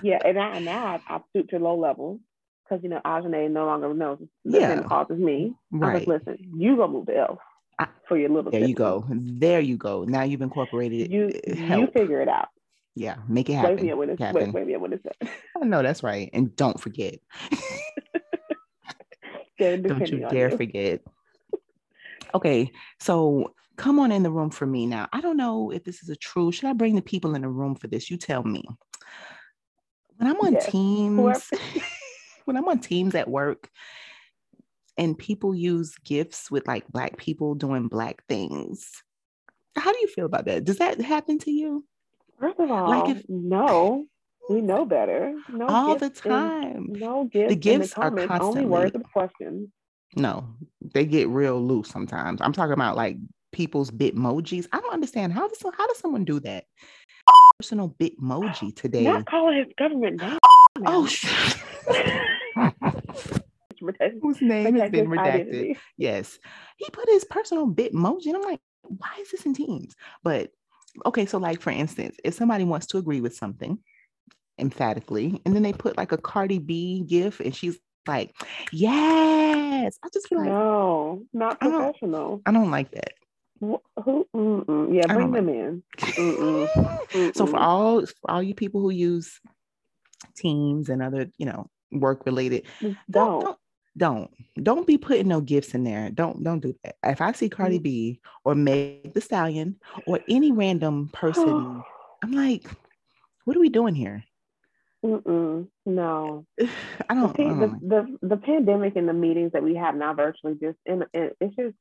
yeah, 0.03 0.19
and 0.23 0.37
I, 0.37 0.59
now 0.59 0.87
I've, 0.87 1.01
I've 1.09 1.21
stooped 1.29 1.49
to 1.51 1.59
low 1.59 1.77
level 1.77 2.19
because 2.63 2.83
you 2.83 2.89
know 2.89 3.01
Ajane 3.03 3.51
no 3.51 3.65
longer 3.65 3.93
knows 3.93 4.19
yeah. 4.43 4.75
same 4.75 4.83
cause 4.83 5.09
me. 5.09 5.53
Right. 5.71 5.95
I 5.95 5.99
was 5.99 6.07
listen. 6.07 6.37
You 6.55 6.75
go 6.75 6.87
move 6.87 7.07
the 7.07 7.17
elf 7.17 7.39
for 8.07 8.17
your 8.17 8.29
little. 8.29 8.51
There 8.51 8.65
you 8.65 8.75
go. 8.75 9.05
There 9.09 9.59
you 9.59 9.77
go. 9.77 10.03
Now 10.03 10.23
you've 10.23 10.41
incorporated. 10.41 11.11
You 11.11 11.31
help. 11.55 11.81
you 11.81 11.87
figure 11.87 12.21
it 12.21 12.29
out. 12.29 12.49
Yeah, 12.97 13.17
make 13.27 13.47
it 13.47 13.53
happen. 13.53 13.75
Wait 13.75 13.83
me 13.83 13.93
when 13.93 14.09
it's 14.09 14.19
wait, 14.19 14.51
wait 14.51 14.65
me 14.65 14.75
when 14.75 14.93
it's 14.93 15.05
I 15.61 15.65
know 15.65 15.83
that's 15.83 16.01
right, 16.01 16.31
and 16.33 16.55
don't 16.55 16.79
forget. 16.79 17.19
don't 19.59 20.09
you 20.09 20.27
dare 20.29 20.49
you. 20.49 20.57
forget. 20.57 21.01
Okay, 22.33 22.71
so 22.99 23.53
come 23.75 23.99
on 23.99 24.11
in 24.11 24.23
the 24.23 24.31
room 24.31 24.49
for 24.49 24.65
me 24.65 24.87
now. 24.87 25.07
I 25.13 25.21
don't 25.21 25.37
know 25.37 25.69
if 25.69 25.83
this 25.83 26.01
is 26.01 26.09
a 26.09 26.15
true. 26.15 26.51
Should 26.51 26.69
I 26.69 26.73
bring 26.73 26.95
the 26.95 27.01
people 27.03 27.35
in 27.35 27.43
the 27.43 27.49
room 27.49 27.75
for 27.75 27.87
this? 27.87 28.09
You 28.09 28.17
tell 28.17 28.43
me. 28.43 28.63
When 30.15 30.27
I'm 30.27 30.39
on 30.39 30.53
yes. 30.53 30.65
teams, 30.71 31.51
when 32.45 32.57
I'm 32.57 32.67
on 32.67 32.79
teams 32.79 33.13
at 33.13 33.29
work, 33.29 33.69
and 34.97 35.15
people 35.15 35.53
use 35.53 35.95
gifts 36.03 36.49
with 36.49 36.67
like 36.67 36.87
black 36.87 37.17
people 37.17 37.53
doing 37.53 37.89
black 37.89 38.23
things. 38.27 39.03
How 39.75 39.93
do 39.93 39.99
you 39.99 40.07
feel 40.07 40.25
about 40.25 40.45
that? 40.45 40.63
Does 40.63 40.79
that 40.79 40.99
happen 40.99 41.37
to 41.39 41.51
you? 41.51 41.85
First 42.39 42.59
of 42.59 42.71
all, 42.71 42.89
like 42.89 43.17
if, 43.17 43.23
no, 43.27 44.05
we 44.49 44.61
know 44.61 44.85
better. 44.85 45.35
No 45.49 45.67
all 45.67 45.95
the 45.95 46.09
time. 46.09 46.87
no 46.89 47.25
gifts. 47.25 47.49
The 47.49 47.55
gifts 47.55 47.93
the 47.93 48.01
are 48.01 48.11
constantly 48.11 48.61
only 48.61 48.65
words 48.65 48.95
of 48.95 49.03
questions. 49.11 49.69
No, 50.15 50.47
they 50.93 51.05
get 51.05 51.27
real 51.29 51.61
loose 51.61 51.89
sometimes. 51.89 52.41
I'm 52.41 52.53
talking 52.53 52.73
about 52.73 52.95
like 52.95 53.17
people's 53.51 53.91
bitmojis. 53.91 54.67
I 54.71 54.79
don't 54.79 54.93
understand 54.93 55.33
how 55.33 55.47
does 55.47 55.63
how 55.75 55.87
does 55.87 55.99
someone 55.99 56.25
do 56.25 56.39
that? 56.41 56.65
Personal 57.59 57.95
bitmoji 57.99 58.75
today. 58.75 59.03
Not 59.03 59.25
calling 59.25 59.57
his 59.57 59.67
government 59.77 60.21
name. 60.21 60.37
Oh 60.85 61.07
shit. 61.07 61.57
whose 64.21 64.41
name 64.41 64.75
has 64.75 64.91
been 64.91 65.07
redacted. 65.07 65.19
Identity. 65.19 65.77
Yes. 65.97 66.39
He 66.77 66.89
put 66.91 67.09
his 67.09 67.25
personal 67.25 67.67
bitmoji. 67.67 68.27
And 68.27 68.37
I'm 68.37 68.41
like, 68.41 68.61
why 68.83 69.17
is 69.21 69.31
this 69.31 69.45
in 69.45 69.53
Teams? 69.53 69.95
But 70.23 70.51
okay, 71.05 71.25
so 71.25 71.37
like 71.37 71.61
for 71.61 71.71
instance, 71.71 72.17
if 72.23 72.33
somebody 72.33 72.63
wants 72.63 72.87
to 72.87 72.97
agree 72.97 73.21
with 73.21 73.35
something 73.35 73.79
emphatically, 74.59 75.41
and 75.45 75.55
then 75.55 75.63
they 75.63 75.73
put 75.73 75.97
like 75.97 76.11
a 76.11 76.17
Cardi 76.17 76.59
B 76.59 77.03
gif 77.07 77.39
and 77.39 77.55
she's 77.55 77.77
like, 78.07 78.33
yes. 78.71 79.97
I 80.03 80.09
just 80.13 80.27
feel 80.27 80.39
like 80.39 80.49
no, 80.49 81.23
not 81.33 81.59
professional. 81.59 82.41
I 82.45 82.51
don't, 82.51 82.57
I 82.57 82.59
don't 82.59 82.71
like 82.71 82.91
that. 82.91 83.13
Who? 83.59 83.81
Mm-mm. 84.35 84.95
Yeah, 84.95 85.07
bring 85.13 85.31
them 85.31 85.47
like 85.47 85.55
in. 85.55 85.83
Mm-mm. 85.97 86.67
Mm-mm. 87.11 87.35
So 87.35 87.47
for 87.47 87.57
all 87.57 88.05
for 88.05 88.31
all 88.31 88.43
you 88.43 88.53
people 88.53 88.81
who 88.81 88.91
use 88.91 89.39
Teams 90.35 90.89
and 90.89 91.01
other, 91.01 91.27
you 91.37 91.45
know, 91.45 91.69
work 91.91 92.25
related, 92.25 92.67
don't, 92.81 92.97
don't, 93.09 93.41
don't 93.43 93.57
don't 93.97 94.31
don't 94.61 94.87
be 94.87 94.97
putting 94.97 95.27
no 95.27 95.41
gifts 95.41 95.73
in 95.73 95.83
there 95.83 96.09
don't 96.11 96.43
don't 96.43 96.59
do 96.59 96.73
that 96.83 96.95
if 97.03 97.19
i 97.19 97.31
see 97.31 97.49
cardi 97.49 97.77
mm-hmm. 97.77 97.83
b 97.83 98.19
or 98.45 98.55
meg 98.55 99.13
the 99.13 99.21
stallion 99.21 99.75
or 100.05 100.19
any 100.29 100.51
random 100.51 101.09
person 101.13 101.83
i'm 102.23 102.31
like 102.31 102.65
what 103.47 103.55
are 103.55 103.61
we 103.61 103.69
doing 103.69 103.95
here? 103.95 104.25
Mm-mm, 105.05 105.69
no, 105.85 106.45
I 107.09 107.13
don't. 107.13 107.33
The, 107.37 107.79
the, 107.81 108.17
the, 108.21 108.27
the 108.27 108.37
pandemic 108.37 108.97
and 108.97 109.07
the 109.07 109.13
meetings 109.13 109.53
that 109.53 109.63
we 109.63 109.75
have 109.75 109.95
now 109.95 110.13
virtually 110.13 110.55
just 110.61 110.77
and 110.85 111.05
it's 111.13 111.55
just 111.55 111.75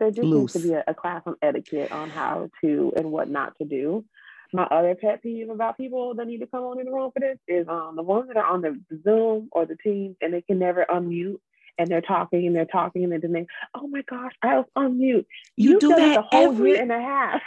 there 0.00 0.10
just 0.10 0.26
Loose. 0.26 0.56
needs 0.56 0.64
to 0.64 0.68
be 0.68 0.74
a, 0.74 0.82
a, 0.88 0.94
class 0.94 1.22
on 1.24 1.36
etiquette 1.40 1.92
on 1.92 2.10
how 2.10 2.50
to 2.62 2.92
and 2.96 3.12
what 3.12 3.30
not 3.30 3.56
to 3.58 3.64
do. 3.64 4.04
My 4.52 4.64
other 4.64 4.94
pet 4.94 5.22
peeve 5.22 5.50
about 5.50 5.76
people 5.76 6.14
that 6.14 6.26
need 6.26 6.38
to 6.38 6.46
come 6.46 6.64
on 6.64 6.80
in 6.80 6.86
the 6.86 6.92
room 6.92 7.10
for 7.12 7.20
this 7.20 7.38
is 7.46 7.68
um 7.68 7.94
the 7.96 8.02
ones 8.02 8.28
that 8.28 8.36
are 8.36 8.46
on 8.46 8.62
the 8.62 8.80
Zoom 9.04 9.48
or 9.52 9.66
the 9.66 9.76
Teams 9.76 10.16
and 10.20 10.32
they 10.32 10.42
can 10.42 10.58
never 10.58 10.86
unmute 10.88 11.38
and 11.78 11.88
they're 11.88 12.00
talking 12.00 12.46
and 12.46 12.56
they're 12.56 12.64
talking 12.64 13.04
and 13.04 13.22
then 13.22 13.32
they, 13.32 13.46
oh 13.74 13.86
my 13.86 14.02
gosh, 14.02 14.32
I 14.42 14.56
was 14.56 14.66
on 14.74 14.98
mute. 14.98 15.26
You, 15.56 15.72
you 15.72 15.78
do 15.80 15.88
that 15.88 16.18
a 16.18 16.22
whole 16.22 16.52
every... 16.52 16.72
year 16.72 16.82
and 16.82 16.92
a 16.92 17.00
half. 17.00 17.42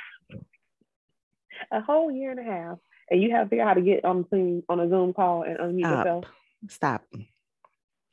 a 1.71 1.81
whole 1.81 2.11
year 2.11 2.31
and 2.31 2.39
a 2.39 2.43
half. 2.43 2.77
And 3.09 3.21
you 3.21 3.31
have 3.31 3.47
to 3.47 3.49
figure 3.49 3.63
out 3.63 3.67
how 3.69 3.73
to 3.73 3.81
get 3.81 4.05
on 4.05 4.25
the 4.31 4.63
on 4.69 4.79
a 4.79 4.89
Zoom 4.89 5.13
call 5.13 5.43
and 5.43 5.57
unmute 5.57 5.81
Stop. 5.81 5.97
yourself. 5.97 6.25
Stop. 6.69 7.03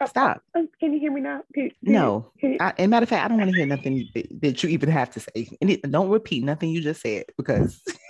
Oh, 0.01 0.07
Stop. 0.07 0.43
Oh, 0.55 0.67
can 0.79 0.93
you 0.93 1.01
hear 1.01 1.13
me 1.13 1.21
now? 1.21 1.43
Can, 1.53 1.71
can 1.71 1.93
no. 1.93 2.31
You, 2.41 2.57
I, 2.61 2.73
a 2.79 2.87
matter 2.87 3.03
of 3.03 3.09
fact, 3.09 3.25
I 3.25 3.29
don't 3.29 3.39
want 3.39 3.51
to 3.51 3.57
hear 3.57 3.67
nothing 3.67 4.09
that 4.43 4.63
you 4.63 4.69
even 4.69 4.89
have 4.91 5.11
to 5.11 5.21
say. 5.21 5.49
And 5.61 5.71
it, 5.71 5.91
don't 5.91 6.09
repeat 6.09 6.45
nothing 6.45 6.71
you 6.71 6.81
just 6.81 7.01
said 7.01 7.25
because 7.37 7.83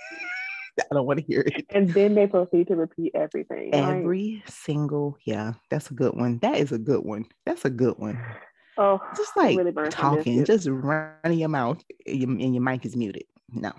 I 0.91 0.95
don't 0.95 1.05
want 1.05 1.19
to 1.19 1.25
hear 1.25 1.41
it. 1.41 1.65
And 1.69 1.89
then 1.89 2.15
they 2.15 2.27
proceed 2.27 2.67
to 2.67 2.75
repeat 2.75 3.11
everything. 3.15 3.73
Every 3.73 4.41
right? 4.45 4.53
single, 4.53 5.17
yeah, 5.25 5.53
that's 5.69 5.91
a 5.91 5.93
good 5.93 6.13
one. 6.13 6.39
That 6.39 6.57
is 6.57 6.71
a 6.71 6.77
good 6.77 7.03
one. 7.03 7.25
That's 7.45 7.65
a 7.65 7.69
good 7.69 7.97
one. 7.97 8.21
Oh, 8.81 9.01
just 9.13 9.35
like 9.35 9.57
really 9.57 9.73
talking, 9.89 10.45
just 10.45 10.65
running 10.69 11.37
your 11.37 11.49
mouth 11.49 11.83
and 12.07 12.55
your, 12.55 12.63
mic 12.63 12.85
is 12.85 12.95
muted. 12.95 13.25
No. 13.51 13.73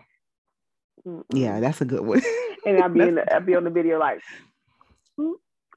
Mm-mm. 1.09 1.23
Yeah, 1.33 1.59
that's 1.59 1.81
a 1.81 1.87
good 1.87 2.03
one. 2.03 2.21
and 2.67 2.83
I'll 2.83 2.91
be 2.91 3.01
in 3.01 3.15
the, 3.15 3.35
I'll 3.35 3.41
be 3.41 3.55
on 3.55 3.65
the 3.65 3.71
video 3.71 3.99
like, 3.99 4.21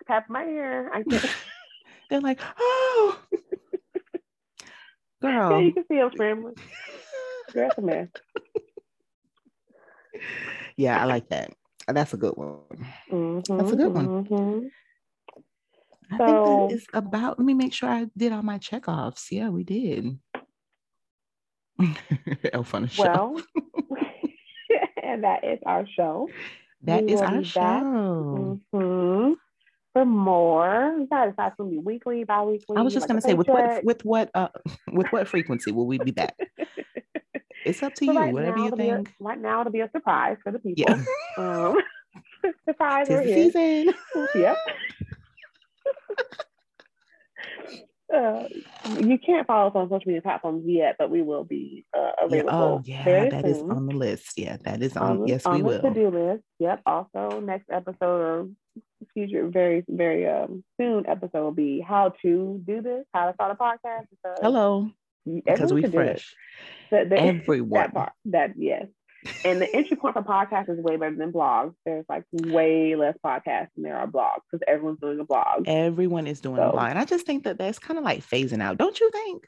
tap 0.09 0.25
my 0.27 0.43
ear. 0.43 0.91
I. 0.93 1.03
They're 2.09 2.19
like, 2.19 2.41
oh, 2.59 3.17
girl. 5.21 5.51
Yeah, 5.51 5.59
you 5.59 5.71
can 5.71 5.85
see 5.87 5.95
them 5.95 6.11
scrambling. 6.11 6.55
That's 7.53 7.77
a 7.77 7.81
mess 7.81 8.09
yeah, 10.77 11.01
I 11.01 11.05
like 11.05 11.29
that. 11.29 11.53
That's 11.87 12.13
a 12.13 12.17
good 12.17 12.35
one. 12.35 12.59
Mm-hmm, 13.11 13.57
That's 13.57 13.71
a 13.71 13.75
good 13.75 13.93
one. 13.93 14.07
Mm-hmm. 14.07 14.67
I 16.13 16.17
so, 16.17 16.25
think 16.25 16.69
that 16.69 16.75
is 16.75 16.85
about. 16.93 17.39
Let 17.39 17.45
me 17.45 17.53
make 17.53 17.73
sure 17.73 17.89
I 17.89 18.07
did 18.15 18.31
all 18.31 18.43
my 18.43 18.59
checkoffs. 18.59 19.31
Yeah, 19.31 19.49
we 19.49 19.63
did. 19.63 20.17
Elf 22.53 22.73
on 22.73 22.85
a 22.85 22.87
show. 22.87 23.03
Well, 23.03 23.41
and 25.01 25.23
that 25.25 25.43
is 25.43 25.59
our 25.65 25.85
show. 25.87 26.29
That 26.85 27.05
we 27.05 27.13
is 27.13 27.21
our 27.21 27.41
show. 27.45 28.59
Mm-hmm. 28.73 29.33
For 29.93 30.05
more, 30.05 31.05
that 31.09 31.29
is 31.29 31.33
going 31.37 31.51
to 31.57 31.63
be 31.63 31.77
weekly, 31.77 32.25
bi-weekly. 32.25 32.75
I 32.75 32.81
was 32.81 32.91
just 32.91 33.03
like 33.03 33.07
going 33.07 33.21
to 33.21 33.25
say, 33.25 33.35
with 33.35 33.47
what, 33.47 33.85
with 33.85 34.03
what, 34.03 34.29
uh, 34.33 34.49
with 34.91 35.07
what 35.13 35.29
frequency 35.29 35.71
will 35.71 35.87
we 35.87 35.97
be 35.97 36.11
back? 36.11 36.35
It's 37.65 37.81
up 37.81 37.93
to 37.95 38.05
so 38.05 38.11
you. 38.11 38.19
Right 38.19 38.33
Whatever 38.33 38.57
you 38.57 38.71
think. 38.75 39.09
A, 39.09 39.23
right 39.23 39.39
now, 39.39 39.61
it'll 39.61 39.71
be 39.71 39.81
a 39.81 39.89
surprise 39.91 40.37
for 40.43 40.51
the 40.51 40.59
people. 40.59 40.85
Yeah. 40.87 41.03
Um, 41.35 41.75
surprise, 42.69 43.07
we're 43.09 43.23
here. 43.23 43.51
Season. 43.51 43.93
yep. 44.35 44.55
Uh, 48.13 48.43
you 48.99 49.17
can't 49.17 49.47
follow 49.47 49.69
us 49.69 49.75
on 49.75 49.89
social 49.89 50.03
media 50.05 50.21
platforms 50.21 50.63
yet, 50.67 50.95
but 50.99 51.09
we 51.09 51.23
will 51.23 51.43
be 51.43 51.85
uh, 51.97 52.11
available. 52.21 52.83
Yeah, 52.85 53.03
oh, 53.03 53.09
yeah, 53.09 53.29
that 53.29 53.45
soon. 53.45 53.51
is 53.51 53.61
on 53.63 53.87
the 53.87 53.95
list. 53.95 54.33
Yeah, 54.37 54.57
that 54.65 54.83
is 54.83 54.95
on. 54.95 55.21
on 55.21 55.27
yes, 55.27 55.43
on 55.47 55.55
we 55.55 55.63
will. 55.63 55.81
To 55.81 55.89
do 55.91 56.09
list. 56.09 56.43
Yep. 56.59 56.81
Also, 56.85 57.39
next 57.39 57.71
episode 57.71 58.21
or 58.21 58.47
future, 59.15 59.47
very, 59.47 59.83
very 59.87 60.29
um, 60.29 60.63
soon 60.79 61.07
episode 61.07 61.41
will 61.41 61.51
be 61.51 61.81
how 61.81 62.13
to 62.21 62.61
do 62.63 62.81
this, 62.83 63.05
how 63.11 63.25
to 63.25 63.33
start 63.33 63.51
a 63.51 63.55
podcast. 63.55 64.05
Hello 64.39 64.91
because 65.25 65.73
we 65.73 65.83
fresh. 65.83 66.33
The, 66.91 67.05
the, 67.09 67.19
Everyone. 67.19 67.81
That 67.81 67.93
part, 67.93 68.13
that 68.25 68.53
yes. 68.57 68.87
And 69.45 69.61
the 69.61 69.73
entry 69.73 69.95
point 69.95 70.15
for 70.15 70.21
podcasts 70.21 70.69
is 70.69 70.79
way 70.79 70.97
better 70.97 71.15
than 71.15 71.31
blogs. 71.31 71.73
There's 71.85 72.05
like 72.09 72.25
way 72.33 72.95
less 72.95 73.15
podcasts 73.25 73.69
than 73.75 73.83
there 73.83 73.97
are 73.97 74.07
blogs 74.07 74.41
because 74.51 74.63
everyone's 74.67 74.99
doing 74.99 75.19
a 75.19 75.23
blog. 75.23 75.67
Everyone 75.67 76.27
is 76.27 76.41
doing 76.41 76.57
so, 76.57 76.69
a 76.69 76.71
blog, 76.71 76.89
and 76.89 76.99
I 76.99 77.05
just 77.05 77.25
think 77.25 77.45
that 77.45 77.57
that's 77.57 77.79
kind 77.79 77.97
of 77.97 78.03
like 78.03 78.25
phasing 78.25 78.61
out. 78.61 78.77
Don't 78.77 78.99
you 78.99 79.09
think? 79.11 79.47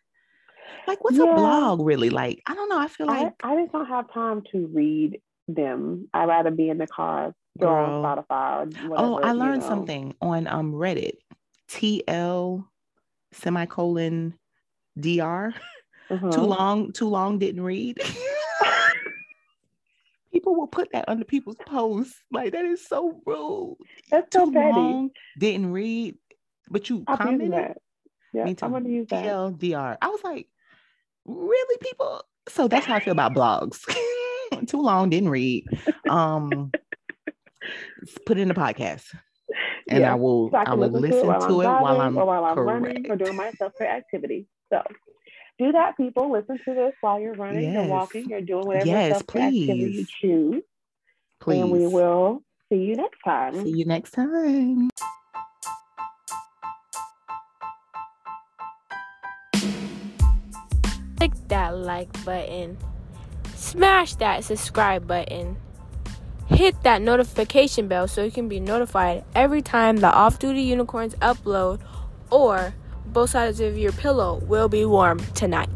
Like, 0.87 1.03
what's 1.03 1.17
yeah. 1.17 1.23
a 1.23 1.35
blog 1.35 1.81
really 1.81 2.09
like? 2.09 2.41
I 2.45 2.53
don't 2.53 2.69
know. 2.69 2.79
I 2.79 2.87
feel 2.87 3.07
like 3.07 3.33
I, 3.43 3.53
I 3.53 3.61
just 3.61 3.71
don't 3.71 3.87
have 3.87 4.11
time 4.13 4.43
to 4.51 4.67
read 4.67 5.19
them. 5.47 6.07
I'd 6.13 6.27
rather 6.27 6.51
be 6.51 6.69
in 6.69 6.77
the 6.77 6.87
car, 6.87 7.33
go 7.59 7.67
on 7.67 8.03
Spotify. 8.03 8.87
Whatever, 8.87 8.95
oh, 8.97 9.19
I 9.19 9.33
learned 9.33 9.55
you 9.55 9.61
know. 9.61 9.75
something 9.75 10.15
on 10.21 10.47
um 10.47 10.73
Reddit. 10.73 11.17
TL 11.69 12.63
semicolon 13.31 14.35
dr 14.99 15.53
uh-huh. 16.09 16.31
too 16.31 16.41
long 16.41 16.91
too 16.91 17.07
long 17.07 17.39
didn't 17.39 17.61
read. 17.61 17.99
People 20.31 20.55
will 20.55 20.67
put 20.67 20.91
that 20.91 21.05
under 21.07 21.23
people's 21.23 21.55
posts. 21.65 22.21
Like 22.31 22.51
that 22.51 22.65
is 22.65 22.85
so 22.85 23.21
rude. 23.25 23.77
That's 24.11 24.29
too 24.29 24.39
so 24.39 24.51
petty. 24.51 24.73
long 24.73 25.09
didn't 25.39 25.71
read. 25.71 26.17
But 26.69 26.89
you 26.89 27.03
I'll 27.07 27.17
commented? 27.17 27.53
that. 27.53 27.77
yeah 28.33 28.43
i'm 28.43 28.71
gonna 28.71 28.89
use 28.89 29.07
that. 29.09 29.23
Tldr 29.23 29.97
i 30.01 30.07
was 30.07 30.23
like 30.23 30.47
really 31.25 31.77
people? 31.79 32.23
So 32.49 32.67
that's 32.67 32.85
how 32.85 32.95
i 32.95 32.99
feel 32.99 33.13
about 33.13 33.33
blogs. 33.33 33.79
Too 34.67 34.81
long 34.81 35.09
didn't 35.09 35.29
read. 35.29 35.65
Um 36.09 36.71
put 38.25 38.37
it 38.37 38.41
in 38.41 38.47
the 38.47 38.53
podcast. 38.53 39.03
And 39.89 40.01
yeah. 40.01 40.11
I 40.11 40.15
will 40.15 40.49
so 40.49 40.57
I, 40.57 40.63
I 40.63 40.73
will 40.73 40.89
listen, 40.89 41.11
to 41.11 41.23
it 41.23 41.25
while, 41.27 41.47
to 41.47 41.61
it 41.61 41.65
while 41.65 42.01
I'm, 42.01 42.15
while 42.15 42.43
I'm 42.43 42.59
running 42.59 43.09
or 43.09 43.15
doing 43.15 43.35
my 43.35 43.51
self-care 43.51 43.87
activity. 43.87 44.47
So 44.71 44.81
do 45.59 45.71
that, 45.71 45.97
people. 45.97 46.31
Listen 46.31 46.59
to 46.65 46.73
this 46.73 46.93
while 47.01 47.19
you're 47.19 47.33
running, 47.33 47.63
yes. 47.63 47.73
you're 47.73 47.87
walking, 47.87 48.29
you're 48.29 48.41
doing 48.41 48.65
whatever 48.65 48.85
yes, 48.85 49.11
self-care 49.11 49.43
activity 49.43 49.73
you 49.73 50.05
choose. 50.05 50.63
Please. 51.39 51.61
And 51.61 51.71
we 51.71 51.87
will 51.87 52.41
see 52.69 52.77
you 52.77 52.95
next 52.95 53.19
time. 53.23 53.63
See 53.63 53.77
you 53.77 53.85
next 53.85 54.11
time. 54.11 54.89
Click 61.17 61.33
that 61.47 61.77
like 61.77 62.25
button. 62.25 62.77
Smash 63.55 64.15
that 64.15 64.43
subscribe 64.43 65.07
button 65.07 65.57
hit 66.47 66.81
that 66.83 67.01
notification 67.01 67.87
bell 67.87 68.07
so 68.07 68.23
you 68.23 68.31
can 68.31 68.47
be 68.47 68.59
notified 68.59 69.23
every 69.33 69.61
time 69.61 69.97
the 69.97 70.11
off 70.11 70.39
duty 70.39 70.61
unicorns 70.61 71.15
upload 71.15 71.79
or 72.29 72.73
both 73.07 73.31
sides 73.31 73.59
of 73.59 73.77
your 73.77 73.91
pillow 73.91 74.35
will 74.47 74.69
be 74.69 74.85
warm 74.85 75.19
tonight. 75.33 75.69